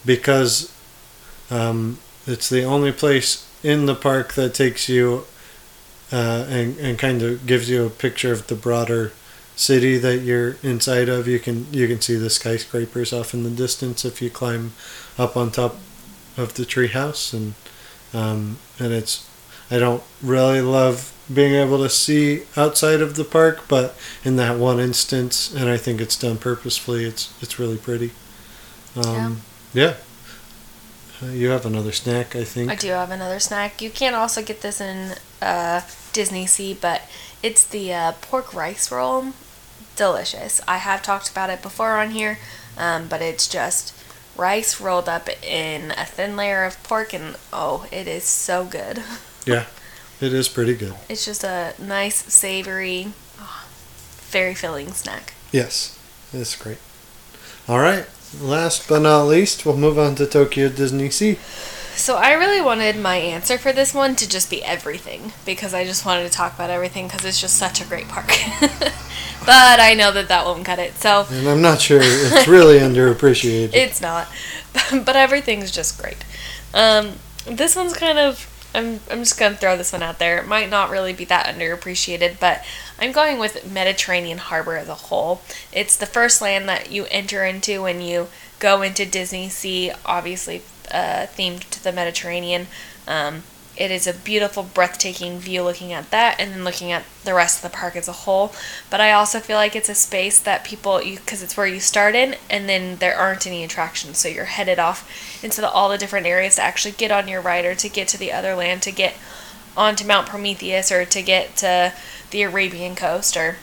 because 0.06 0.74
um, 1.52 2.00
it's 2.26 2.50
the 2.50 2.64
only 2.64 2.92
place 2.92 3.48
in 3.64 3.86
the 3.86 3.96
park 3.96 4.34
that 4.34 4.54
takes 4.56 4.90
you 4.90 5.26
uh, 6.14 6.46
and 6.48 6.78
and 6.78 7.00
kind 7.00 7.24
of 7.24 7.46
gives 7.48 7.70
you 7.70 7.86
a 7.86 7.90
picture 7.90 8.32
of 8.32 8.46
the 8.46 8.56
broader 8.56 9.12
city 9.56 9.98
that 9.98 10.20
you're 10.20 10.58
inside 10.62 11.10
of. 11.10 11.28
You 11.28 11.40
can 11.40 11.66
you 11.74 11.88
can 11.88 12.00
see 12.00 12.16
the 12.16 12.30
skyscrapers 12.30 13.12
off 13.12 13.34
in 13.34 13.44
the 13.44 13.50
distance 13.50 14.06
if 14.06 14.22
you 14.22 14.30
climb 14.30 14.74
up 15.18 15.36
on 15.36 15.50
top 15.50 15.76
of 16.38 16.54
the 16.54 16.64
treehouse 16.64 17.34
and 17.34 17.56
um, 18.14 18.58
and 18.80 18.94
it's 18.94 19.28
I 19.72 19.80
don't 19.80 20.04
really 20.22 20.62
love 20.62 21.12
being 21.34 21.56
able 21.56 21.80
to 21.80 21.90
see 21.90 22.44
outside 22.56 23.02
of 23.02 23.16
the 23.16 23.24
park, 23.24 23.64
but 23.68 23.96
in 24.24 24.36
that 24.36 24.60
one 24.60 24.80
instance, 24.80 25.52
and 25.54 25.68
I 25.68 25.78
think 25.78 26.00
it's 26.00 26.18
done 26.18 26.38
purposefully, 26.38 27.06
it's 27.06 27.34
it's 27.42 27.58
really 27.58 27.78
pretty. 27.78 28.12
Um, 28.96 29.42
yeah. 29.74 29.96
Uh, 31.22 31.28
you 31.28 31.50
have 31.50 31.66
another 31.66 31.92
snack, 31.92 32.36
I 32.36 32.44
think. 32.44 32.70
I 32.70 32.76
do 32.76 32.90
have 32.90 33.10
another 33.10 33.40
snack. 33.40 33.82
You 33.82 33.90
can 33.90 34.14
also 34.14 34.44
get 34.44 34.62
this 34.62 34.80
in 34.80 35.16
uh, 35.42 35.82
Disney 36.14 36.46
Sea, 36.46 36.78
but 36.80 37.02
it's 37.42 37.66
the 37.66 37.94
uh, 37.94 38.12
pork 38.14 38.54
rice 38.54 38.92
roll. 38.92 39.34
Delicious. 39.96 40.62
I 40.68 40.78
have 40.78 41.04
talked 41.04 41.30
about 41.30 41.50
it 41.50 41.62
before 41.62 41.98
on 41.98 42.12
here, 42.12 42.40
um, 42.78 43.08
but 43.08 43.22
it's 43.22 43.48
just 43.48 43.94
rice 44.36 44.82
rolled 44.82 45.08
up 45.10 45.30
in 45.44 45.92
a 45.92 46.06
thin 46.06 46.36
layer 46.36 46.64
of 46.64 46.82
pork, 46.84 47.14
and 47.14 47.36
oh, 47.52 47.86
it 47.92 48.08
is 48.08 48.24
so 48.24 48.66
good. 48.66 49.04
Yeah, 49.46 49.66
it 50.22 50.32
is 50.34 50.48
pretty 50.48 50.74
good. 50.74 50.94
It's 51.10 51.26
just 51.26 51.44
a 51.44 51.74
nice, 51.78 52.34
savory, 52.34 53.12
oh, 53.42 53.66
very 54.30 54.56
filling 54.56 54.94
snack. 54.94 55.34
Yes, 55.52 56.00
it's 56.32 56.56
great. 56.56 56.78
All 57.68 57.80
right. 57.80 58.06
Last 58.40 58.88
but 58.88 59.00
not 59.02 59.24
least, 59.24 59.66
we'll 59.66 59.76
move 59.76 60.00
on 60.00 60.16
to 60.16 60.26
Tokyo 60.26 60.70
Disney 60.70 61.10
Sea. 61.10 61.38
So 61.96 62.16
I 62.18 62.34
really 62.34 62.62
wanted 62.62 62.98
my 62.98 63.18
answer 63.18 63.58
for 63.58 63.72
this 63.72 63.94
one 63.94 64.16
to 64.16 64.28
just 64.28 64.50
be 64.50 64.64
everything 64.64 65.32
because 65.46 65.74
I 65.74 65.86
just 65.86 66.06
wanted 66.06 66.24
to 66.24 66.30
talk 66.30 66.56
about 66.56 66.70
everything 66.70 67.08
because 67.08 67.24
it's 67.24 67.40
just 67.40 67.58
such 67.58 67.82
a 67.82 67.86
great 67.86 68.08
park. 68.08 68.28
but 69.46 69.80
I 69.80 69.94
know 69.94 70.12
that 70.12 70.28
that 70.28 70.46
won't 70.46 70.66
cut 70.66 70.80
it. 70.80 70.96
So 70.96 71.26
And 71.30 71.48
I'm 71.48 71.62
not 71.62 71.82
sure 71.82 72.00
it's 72.02 72.48
really 72.48 72.80
underappreciated. 72.80 73.74
it's 73.74 74.02
not. 74.02 74.28
but 75.06 75.16
everything's 75.16 75.72
just 75.72 76.02
great. 76.02 76.18
Um, 76.74 77.14
this 77.46 77.76
one's 77.76 77.94
kind 77.94 78.18
of 78.18 78.50
I'm 78.76 79.00
I'm 79.12 79.20
just 79.20 79.40
gonna 79.40 79.56
throw 79.56 79.78
this 79.78 79.94
one 79.94 80.02
out 80.02 80.18
there. 80.18 80.40
It 80.40 80.48
might 80.48 80.70
not 80.70 80.90
really 80.90 81.14
be 81.14 81.26
that 81.26 81.46
underappreciated, 81.46 82.40
but 82.40 82.66
I'm 83.00 83.12
going 83.12 83.38
with 83.38 83.72
Mediterranean 83.72 84.40
Harbor 84.40 84.78
as 84.78 84.90
a 84.90 84.96
whole. 84.96 85.42
It's 85.72 85.96
the 85.96 86.08
first 86.08 86.42
land 86.42 86.68
that 86.68 86.92
you 86.92 87.06
enter 87.12 87.44
into 87.44 87.84
when 87.84 88.02
you 88.02 88.30
go 88.60 88.82
into 88.82 89.06
Disney 89.06 89.50
Sea, 89.50 89.92
obviously 90.06 90.64
uh, 90.92 91.28
themed 91.28 91.70
to 91.70 91.84
the 91.84 91.92
Mediterranean. 91.92 92.68
Um, 93.08 93.44
it 93.76 93.90
is 93.90 94.06
a 94.06 94.14
beautiful, 94.14 94.62
breathtaking 94.62 95.40
view 95.40 95.64
looking 95.64 95.92
at 95.92 96.12
that 96.12 96.40
and 96.40 96.52
then 96.52 96.64
looking 96.64 96.92
at 96.92 97.04
the 97.24 97.34
rest 97.34 97.64
of 97.64 97.72
the 97.72 97.76
park 97.76 97.96
as 97.96 98.08
a 98.08 98.12
whole. 98.12 98.54
But 98.92 99.02
I 99.02 99.12
also 99.12 99.40
feel 99.40 99.58
like 99.58 99.76
it's 99.76 99.90
a 99.90 99.96
space 99.96 100.40
that 100.40 100.64
people, 100.64 101.00
because 101.00 101.42
it's 101.42 101.58
where 101.58 101.66
you 101.66 101.80
start 101.80 102.14
in 102.14 102.36
and 102.52 102.70
then 102.70 102.98
there 102.98 103.18
aren't 103.18 103.48
any 103.48 103.64
attractions. 103.64 104.20
So 104.20 104.28
you're 104.28 104.46
headed 104.46 104.78
off 104.78 105.44
into 105.44 105.60
the, 105.60 105.70
all 105.70 105.90
the 105.90 105.98
different 105.98 106.28
areas 106.28 106.58
to 106.58 106.62
actually 106.62 106.92
get 106.92 107.12
on 107.12 107.28
your 107.28 107.42
ride 107.42 107.66
or 107.66 107.74
to 107.74 107.90
get 107.90 108.08
to 108.10 108.18
the 108.18 108.32
other 108.32 108.54
land, 108.54 108.84
to 108.84 108.92
get 108.92 109.16
onto 109.76 110.06
Mount 110.06 110.28
Prometheus 110.28 110.92
or 110.92 111.04
to 111.06 111.22
get 111.24 111.56
to 111.58 111.94
the 112.30 112.44
Arabian 112.44 112.96
coast 112.96 113.36
or 113.36 113.58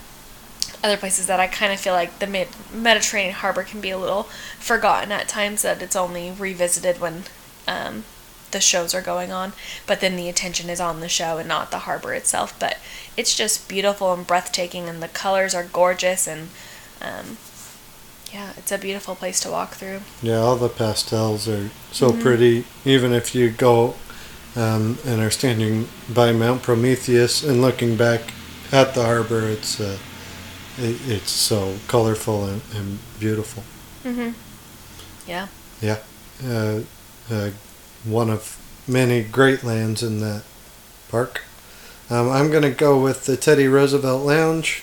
other 0.82 0.96
places 0.96 1.26
that 1.26 1.38
I 1.38 1.46
kind 1.46 1.72
of 1.72 1.78
feel 1.78 1.92
like 1.92 2.18
the 2.18 2.48
Mediterranean 2.72 3.34
harbor 3.34 3.62
can 3.62 3.80
be 3.80 3.90
a 3.90 3.98
little 3.98 4.28
forgotten 4.70 5.10
at 5.10 5.26
times, 5.26 5.62
that 5.62 5.82
it's 5.82 5.96
only 5.96 6.30
revisited 6.30 7.00
when 7.00 7.24
um, 7.66 8.04
the 8.52 8.60
shows 8.60 8.94
are 8.94 9.02
going 9.02 9.32
on, 9.32 9.52
but 9.84 10.00
then 10.00 10.14
the 10.14 10.28
attention 10.28 10.70
is 10.70 10.80
on 10.80 11.00
the 11.00 11.08
show 11.08 11.38
and 11.38 11.48
not 11.48 11.72
the 11.72 11.80
harbor 11.80 12.14
itself. 12.14 12.56
But 12.56 12.78
it's 13.16 13.34
just 13.34 13.68
beautiful 13.68 14.12
and 14.12 14.24
breathtaking, 14.24 14.88
and 14.88 15.02
the 15.02 15.08
colors 15.08 15.56
are 15.56 15.64
gorgeous, 15.64 16.28
and 16.28 16.50
um, 17.02 17.36
yeah, 18.32 18.52
it's 18.56 18.70
a 18.70 18.78
beautiful 18.78 19.16
place 19.16 19.40
to 19.40 19.50
walk 19.50 19.74
through. 19.74 20.02
Yeah, 20.22 20.36
all 20.36 20.54
the 20.54 20.68
pastels 20.68 21.48
are 21.48 21.70
so 21.90 22.12
pretty. 22.12 22.64
Even 22.84 23.12
if 23.12 23.34
you 23.34 23.50
go 23.50 23.96
um, 24.54 24.98
and 25.04 25.20
are 25.20 25.32
standing 25.32 25.88
by 26.08 26.30
Mount 26.30 26.62
Prometheus 26.62 27.42
and 27.42 27.60
looking 27.60 27.96
back 27.96 28.20
at 28.70 28.94
the 28.94 29.02
harbor, 29.02 29.48
it's 29.48 29.80
uh, 29.80 29.98
it, 30.78 30.96
it's 31.08 31.32
so 31.32 31.78
colorful 31.88 32.46
and, 32.46 32.62
and 32.72 33.00
beautiful. 33.18 33.64
Mm-hmm. 34.04 34.30
Yeah. 35.26 35.48
Yeah, 35.80 35.98
uh, 36.44 36.80
uh, 37.30 37.50
one 38.04 38.30
of 38.30 38.56
many 38.86 39.22
great 39.22 39.64
lands 39.64 40.02
in 40.02 40.20
that 40.20 40.42
park. 41.08 41.42
Um, 42.10 42.28
I'm 42.28 42.50
going 42.50 42.62
to 42.62 42.70
go 42.70 43.00
with 43.00 43.26
the 43.26 43.36
Teddy 43.36 43.68
Roosevelt 43.68 44.24
Lounge 44.26 44.82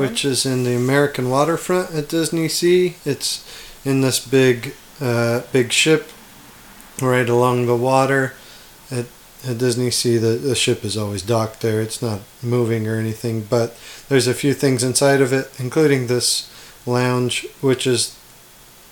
which 0.00 0.24
is 0.24 0.44
in 0.44 0.64
the 0.64 0.76
American 0.76 1.30
waterfront 1.30 1.94
at 1.94 2.08
Disney 2.08 2.48
Sea. 2.48 2.96
It's 3.04 3.44
in 3.84 4.02
this 4.02 4.24
big, 4.24 4.74
uh, 5.00 5.42
big 5.52 5.72
ship 5.72 6.10
right 7.00 7.28
along 7.28 7.66
the 7.66 7.76
water. 7.76 8.34
At, 8.90 9.06
at 9.46 9.58
Disney 9.58 9.90
Sea, 9.90 10.18
the, 10.18 10.36
the 10.36 10.54
ship 10.54 10.84
is 10.84 10.96
always 10.96 11.22
docked 11.22 11.60
there. 11.60 11.80
It's 11.80 12.02
not 12.02 12.20
moving 12.42 12.86
or 12.86 12.96
anything, 12.96 13.42
but 13.42 13.76
there's 14.08 14.26
a 14.26 14.34
few 14.34 14.52
things 14.52 14.82
inside 14.82 15.20
of 15.20 15.32
it, 15.32 15.50
including 15.58 16.06
this 16.06 16.50
lounge, 16.86 17.46
which 17.60 17.86
is 17.86 18.18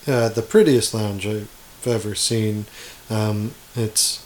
uh, 0.07 0.29
the 0.29 0.43
prettiest 0.43 0.95
lounge 0.95 1.27
I've 1.27 1.49
ever 1.87 2.15
seen. 2.15 2.67
Um, 3.11 3.55
it's 3.75 4.25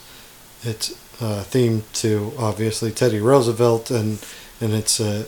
it's 0.63 0.91
uh, 1.21 1.43
themed 1.43 1.83
to 2.01 2.33
obviously 2.37 2.91
Teddy 2.91 3.19
Roosevelt, 3.19 3.91
and 3.91 4.19
and 4.61 4.73
it's 4.73 4.99
a 4.99 5.25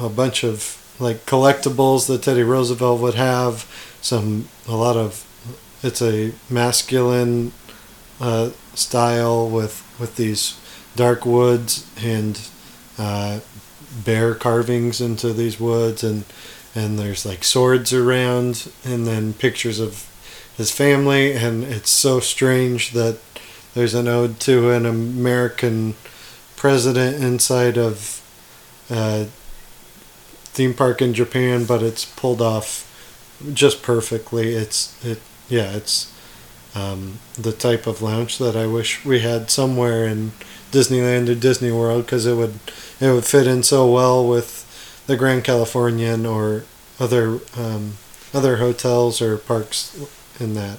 a 0.00 0.08
bunch 0.08 0.44
of 0.44 0.76
like 0.98 1.26
collectibles 1.26 2.06
that 2.08 2.22
Teddy 2.22 2.42
Roosevelt 2.42 3.00
would 3.00 3.14
have. 3.14 3.66
Some 4.00 4.48
a 4.66 4.76
lot 4.76 4.96
of 4.96 5.24
it's 5.82 6.02
a 6.02 6.32
masculine 6.50 7.52
uh, 8.20 8.50
style 8.74 9.48
with 9.48 9.84
with 9.98 10.16
these 10.16 10.58
dark 10.96 11.24
woods 11.24 11.88
and 12.02 12.40
uh, 12.98 13.40
bear 14.04 14.34
carvings 14.34 15.00
into 15.00 15.32
these 15.32 15.60
woods 15.60 16.02
and 16.02 16.24
and 16.74 16.98
there's 16.98 17.24
like 17.24 17.44
swords 17.44 17.92
around 17.92 18.70
and 18.84 19.06
then 19.06 19.32
pictures 19.32 19.80
of 19.80 20.06
his 20.56 20.70
family 20.70 21.32
and 21.32 21.64
it's 21.64 21.90
so 21.90 22.20
strange 22.20 22.92
that 22.92 23.18
there's 23.74 23.94
an 23.94 24.08
ode 24.08 24.40
to 24.40 24.70
an 24.70 24.84
American 24.84 25.94
president 26.56 27.22
inside 27.22 27.78
of 27.78 28.20
a 28.90 29.26
theme 30.52 30.74
park 30.74 31.00
in 31.00 31.14
Japan 31.14 31.64
but 31.64 31.82
it's 31.82 32.04
pulled 32.04 32.42
off 32.42 32.84
just 33.52 33.82
perfectly. 33.82 34.54
It's 34.54 35.04
it 35.04 35.20
yeah 35.48 35.72
it's 35.76 36.12
um, 36.74 37.18
the 37.34 37.52
type 37.52 37.86
of 37.86 38.02
lounge 38.02 38.38
that 38.38 38.56
I 38.56 38.66
wish 38.66 39.04
we 39.04 39.20
had 39.20 39.50
somewhere 39.50 40.06
in 40.06 40.32
Disneyland 40.70 41.28
or 41.28 41.34
Disney 41.34 41.70
World 41.70 42.04
because 42.04 42.26
it 42.26 42.34
would 42.34 42.58
it 43.00 43.12
would 43.12 43.24
fit 43.24 43.46
in 43.46 43.62
so 43.62 43.90
well 43.90 44.26
with 44.26 44.64
the 45.08 45.16
Grand 45.16 45.42
Californian 45.42 46.24
or 46.24 46.64
other 47.00 47.40
um, 47.56 47.94
other 48.32 48.58
hotels 48.58 49.20
or 49.20 49.36
parks 49.36 49.96
in 50.38 50.54
that 50.54 50.78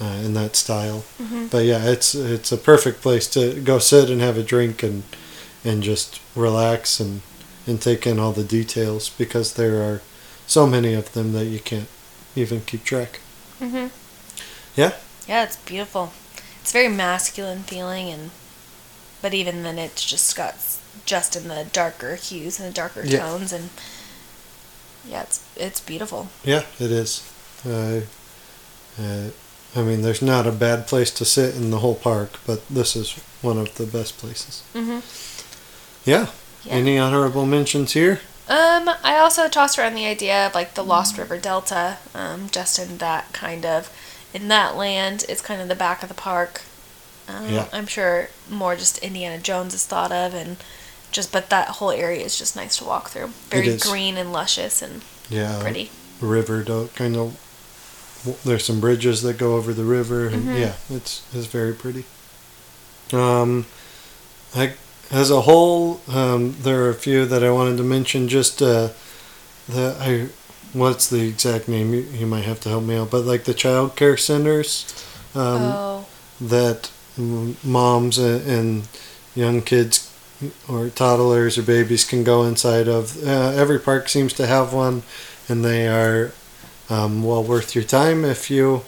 uh, 0.00 0.18
in 0.24 0.32
that 0.34 0.56
style. 0.56 1.04
Mhm. 1.20 1.50
But 1.50 1.64
yeah, 1.66 1.84
it's 1.84 2.14
it's 2.14 2.50
a 2.52 2.56
perfect 2.56 3.02
place 3.02 3.26
to 3.30 3.60
go 3.60 3.78
sit 3.78 4.08
and 4.08 4.20
have 4.22 4.38
a 4.38 4.42
drink 4.42 4.82
and 4.82 5.02
and 5.64 5.82
just 5.82 6.20
relax 6.34 7.00
and 7.00 7.20
and 7.66 7.82
take 7.82 8.06
in 8.06 8.18
all 8.18 8.32
the 8.32 8.44
details 8.44 9.10
because 9.10 9.54
there 9.54 9.82
are 9.82 10.00
so 10.46 10.66
many 10.66 10.94
of 10.94 11.12
them 11.12 11.32
that 11.32 11.46
you 11.46 11.58
can't 11.58 11.88
even 12.36 12.60
keep 12.60 12.84
track. 12.84 13.20
Mm-hmm. 13.60 13.88
Yeah. 14.76 14.92
Yeah, 15.26 15.42
it's 15.42 15.56
beautiful. 15.56 16.12
It's 16.62 16.70
very 16.72 16.88
masculine 16.88 17.64
feeling, 17.64 18.08
and 18.10 18.30
but 19.20 19.34
even 19.34 19.64
then, 19.64 19.78
it's 19.78 20.04
just 20.04 20.36
got 20.36 20.54
just 21.04 21.36
in 21.36 21.48
the 21.48 21.66
darker 21.72 22.14
hues 22.16 22.58
and 22.58 22.68
the 22.68 22.74
darker 22.74 23.02
Yeah. 23.04 23.20
tones, 23.20 23.52
and 23.52 23.70
yeah, 25.08 25.22
it's 25.22 25.40
it's 25.56 25.80
beautiful. 25.80 26.28
Yeah, 26.44 26.62
it 26.78 26.90
is. 26.90 27.22
Uh, 27.66 28.00
uh, 29.00 29.28
I 29.74 29.82
mean, 29.82 30.02
there's 30.02 30.22
not 30.22 30.46
a 30.46 30.52
bad 30.52 30.86
place 30.86 31.10
to 31.12 31.24
sit 31.24 31.54
in 31.54 31.70
the 31.70 31.80
whole 31.80 31.94
park, 31.94 32.38
but 32.46 32.66
this 32.68 32.96
is 32.96 33.12
one 33.42 33.58
of 33.58 33.74
the 33.76 33.84
best 33.86 34.16
places. 34.18 34.62
Mm-hmm. 34.74 35.00
Yeah. 36.08 36.28
Yeah. 36.64 36.72
Any 36.72 36.98
honorable 36.98 37.46
mentions 37.46 37.92
here? 37.92 38.20
Um, 38.48 38.88
I 39.02 39.18
also 39.18 39.48
tossed 39.48 39.78
around 39.78 39.94
the 39.96 40.06
idea 40.06 40.46
of 40.46 40.54
like 40.54 40.74
the 40.74 40.84
Lost 40.84 41.18
River 41.18 41.36
Delta, 41.36 41.98
um, 42.14 42.48
just 42.50 42.78
in 42.78 42.98
that 42.98 43.32
kind 43.32 43.66
of 43.66 43.90
in 44.32 44.48
that 44.48 44.76
land. 44.76 45.24
It's 45.28 45.42
kind 45.42 45.60
of 45.60 45.68
the 45.68 45.74
back 45.74 46.02
of 46.02 46.08
the 46.08 46.14
park. 46.14 46.62
Um, 47.28 47.52
Yeah. 47.52 47.66
I'm 47.72 47.86
sure 47.86 48.28
more 48.48 48.76
just 48.76 48.98
Indiana 48.98 49.38
Jones 49.38 49.74
is 49.74 49.84
thought 49.84 50.12
of, 50.12 50.32
and 50.32 50.56
just 51.16 51.32
but 51.32 51.50
that 51.50 51.68
whole 51.68 51.90
area 51.90 52.22
is 52.24 52.38
just 52.38 52.54
nice 52.54 52.76
to 52.76 52.84
walk 52.84 53.08
through. 53.10 53.28
Very 53.50 53.76
green 53.78 54.16
and 54.16 54.32
luscious 54.32 54.82
and 54.82 55.02
Yeah. 55.28 55.58
pretty. 55.60 55.90
River, 56.20 56.62
do 56.62 56.88
kind 56.94 57.16
of. 57.16 57.36
There's 58.44 58.64
some 58.64 58.80
bridges 58.80 59.22
that 59.22 59.38
go 59.38 59.56
over 59.56 59.72
the 59.72 59.84
river, 59.84 60.26
and 60.28 60.44
Mhm. 60.48 60.60
yeah, 60.60 60.72
it's 60.96 61.22
it's 61.34 61.46
very 61.46 61.72
pretty. 61.72 62.04
Um, 63.12 63.66
I 64.54 64.72
as 65.10 65.30
a 65.30 65.42
whole, 65.42 66.00
um, 66.08 66.56
there 66.62 66.82
are 66.84 66.90
a 66.90 66.94
few 66.94 67.24
that 67.26 67.42
I 67.44 67.50
wanted 67.50 67.76
to 67.78 67.82
mention. 67.84 68.28
Just 68.28 68.60
uh, 68.62 68.88
the 69.68 69.96
I, 70.00 70.28
what's 70.72 71.06
the 71.08 71.22
exact 71.28 71.68
name? 71.68 71.94
You, 71.94 72.00
you 72.12 72.26
might 72.26 72.44
have 72.44 72.60
to 72.60 72.68
help 72.68 72.84
me 72.84 72.96
out, 72.96 73.10
but 73.10 73.24
like 73.24 73.44
the 73.44 73.54
child 73.54 73.96
care 73.96 74.16
centers. 74.16 74.84
Um, 75.34 75.62
oh, 75.76 76.06
that 76.40 76.90
m- 77.18 77.56
moms 77.62 78.18
and, 78.18 78.40
and 78.48 78.88
young 79.34 79.62
kids 79.62 80.05
or 80.68 80.88
toddlers 80.88 81.58
or 81.58 81.62
babies 81.62 82.04
can 82.04 82.24
go 82.24 82.44
inside 82.44 82.88
of. 82.88 83.22
Uh, 83.26 83.50
every 83.50 83.78
park 83.78 84.08
seems 84.08 84.32
to 84.34 84.46
have 84.46 84.72
one, 84.72 85.02
and 85.48 85.64
they 85.64 85.88
are 85.88 86.32
um, 86.88 87.22
well 87.22 87.42
worth 87.42 87.74
your 87.74 87.84
time 87.84 88.24
if 88.24 88.50
you 88.50 88.82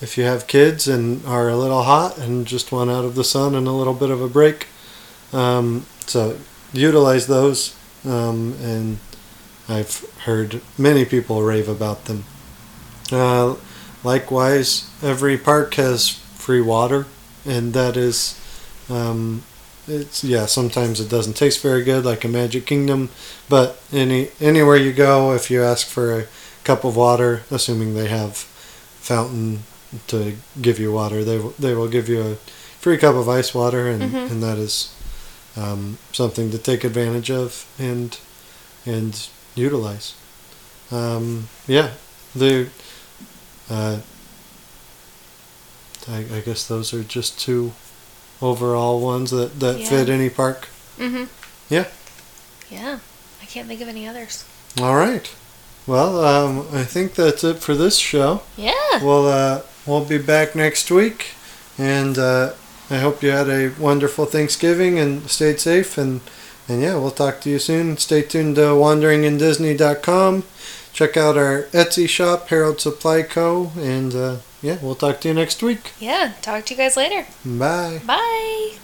if 0.00 0.18
you 0.18 0.24
have 0.24 0.46
kids 0.46 0.86
and 0.86 1.24
are 1.24 1.48
a 1.48 1.56
little 1.56 1.84
hot 1.84 2.18
and 2.18 2.46
just 2.46 2.72
want 2.72 2.90
out 2.90 3.04
of 3.04 3.14
the 3.14 3.24
sun 3.24 3.54
and 3.54 3.66
a 3.66 3.72
little 3.72 3.94
bit 3.94 4.10
of 4.10 4.20
a 4.20 4.28
break. 4.28 4.66
Um, 5.32 5.86
so 6.06 6.36
utilize 6.72 7.26
those, 7.26 7.74
um, 8.04 8.54
and 8.60 8.98
I've 9.68 10.04
heard 10.20 10.60
many 10.76 11.04
people 11.04 11.42
rave 11.42 11.68
about 11.68 12.04
them. 12.04 12.24
Uh, 13.10 13.56
likewise, 14.02 14.90
every 15.02 15.38
park 15.38 15.74
has 15.74 16.08
free 16.08 16.60
water, 16.60 17.06
and 17.46 17.72
that 17.72 17.96
is, 17.96 18.38
um, 18.90 19.42
it's 19.88 20.24
yeah. 20.24 20.46
Sometimes 20.46 21.00
it 21.00 21.08
doesn't 21.08 21.34
taste 21.36 21.60
very 21.62 21.82
good, 21.84 22.04
like 22.04 22.24
a 22.24 22.28
Magic 22.28 22.66
Kingdom, 22.66 23.10
but 23.48 23.80
any 23.92 24.28
anywhere 24.40 24.76
you 24.76 24.92
go, 24.92 25.32
if 25.34 25.50
you 25.50 25.62
ask 25.62 25.86
for 25.86 26.18
a 26.20 26.26
cup 26.64 26.84
of 26.84 26.96
water, 26.96 27.42
assuming 27.50 27.94
they 27.94 28.08
have 28.08 28.36
fountain 29.00 29.64
to 30.08 30.34
give 30.60 30.78
you 30.78 30.90
water, 30.92 31.22
they 31.22 31.38
will- 31.38 31.54
they 31.58 31.74
will 31.74 31.88
give 31.88 32.08
you 32.08 32.20
a 32.22 32.34
free 32.80 32.96
cup 32.98 33.14
of 33.14 33.28
ice 33.28 33.54
water, 33.54 33.88
and 33.88 34.02
Mhm. 34.12 34.30
and 34.30 34.42
that 34.42 34.58
is 34.58 34.88
um, 35.56 35.98
something 36.12 36.50
to 36.50 36.58
take 36.58 36.82
advantage 36.82 37.30
of 37.30 37.64
and 37.78 38.18
and 38.86 39.28
utilize. 39.54 40.14
Um, 40.90 41.48
yeah, 41.68 41.90
the 42.34 42.68
uh, 43.70 43.98
I, 46.08 46.18
I 46.36 46.40
guess 46.40 46.66
those 46.66 46.92
are 46.92 47.02
just 47.02 47.38
two 47.38 47.72
overall 48.42 49.00
ones 49.00 49.30
that, 49.30 49.60
that 49.60 49.80
Yeah. 49.80 49.88
fit 49.88 50.08
any 50.08 50.30
park. 50.30 50.68
mm-hmm. 50.98 51.24
Yeah. 51.70 51.86
Yeah, 52.70 52.98
I 53.42 53.44
can't 53.46 53.66
think 53.68 53.80
of 53.80 53.88
any 53.88 54.06
others. 54.08 54.44
All 54.80 54.96
right. 54.96 55.30
Well, 55.86 56.24
um, 56.24 56.66
I 56.72 56.84
think 56.84 57.14
that's 57.14 57.44
it 57.44 57.58
for 57.58 57.74
this 57.74 57.96
show. 57.98 58.42
Yeah. 58.56 58.72
We'll 59.02 59.26
uh, 59.28 59.60
we'll 59.86 60.04
be 60.04 60.18
back 60.18 60.54
next 60.56 60.90
week, 60.90 61.28
and 61.78 62.18
uh, 62.18 62.52
I 62.90 62.98
hope 62.98 63.22
you 63.22 63.30
had 63.30 63.48
a 63.48 63.68
wonderful 63.78 64.24
Thanksgiving 64.26 64.98
and 64.98 65.28
stayed 65.30 65.60
safe. 65.60 65.96
And 65.98 66.20
and 66.68 66.80
yeah, 66.82 66.96
we'll 66.96 67.10
talk 67.10 67.40
to 67.42 67.50
you 67.50 67.58
soon. 67.58 67.96
Stay 67.98 68.22
tuned 68.22 68.56
to 68.56 68.62
wanderingindisney.com. 68.74 70.44
Check 70.92 71.16
out 71.16 71.36
our 71.36 71.64
Etsy 71.72 72.08
shop, 72.08 72.48
Harold 72.48 72.80
Supply 72.80 73.22
Co. 73.22 73.72
And 73.76 74.14
uh, 74.14 74.36
yeah, 74.64 74.78
we'll 74.80 74.94
talk 74.94 75.20
to 75.20 75.28
you 75.28 75.34
next 75.34 75.62
week. 75.62 75.92
Yeah. 76.00 76.32
Talk 76.40 76.64
to 76.66 76.74
you 76.74 76.78
guys 76.78 76.96
later. 76.96 77.26
Bye. 77.44 78.00
Bye. 78.06 78.78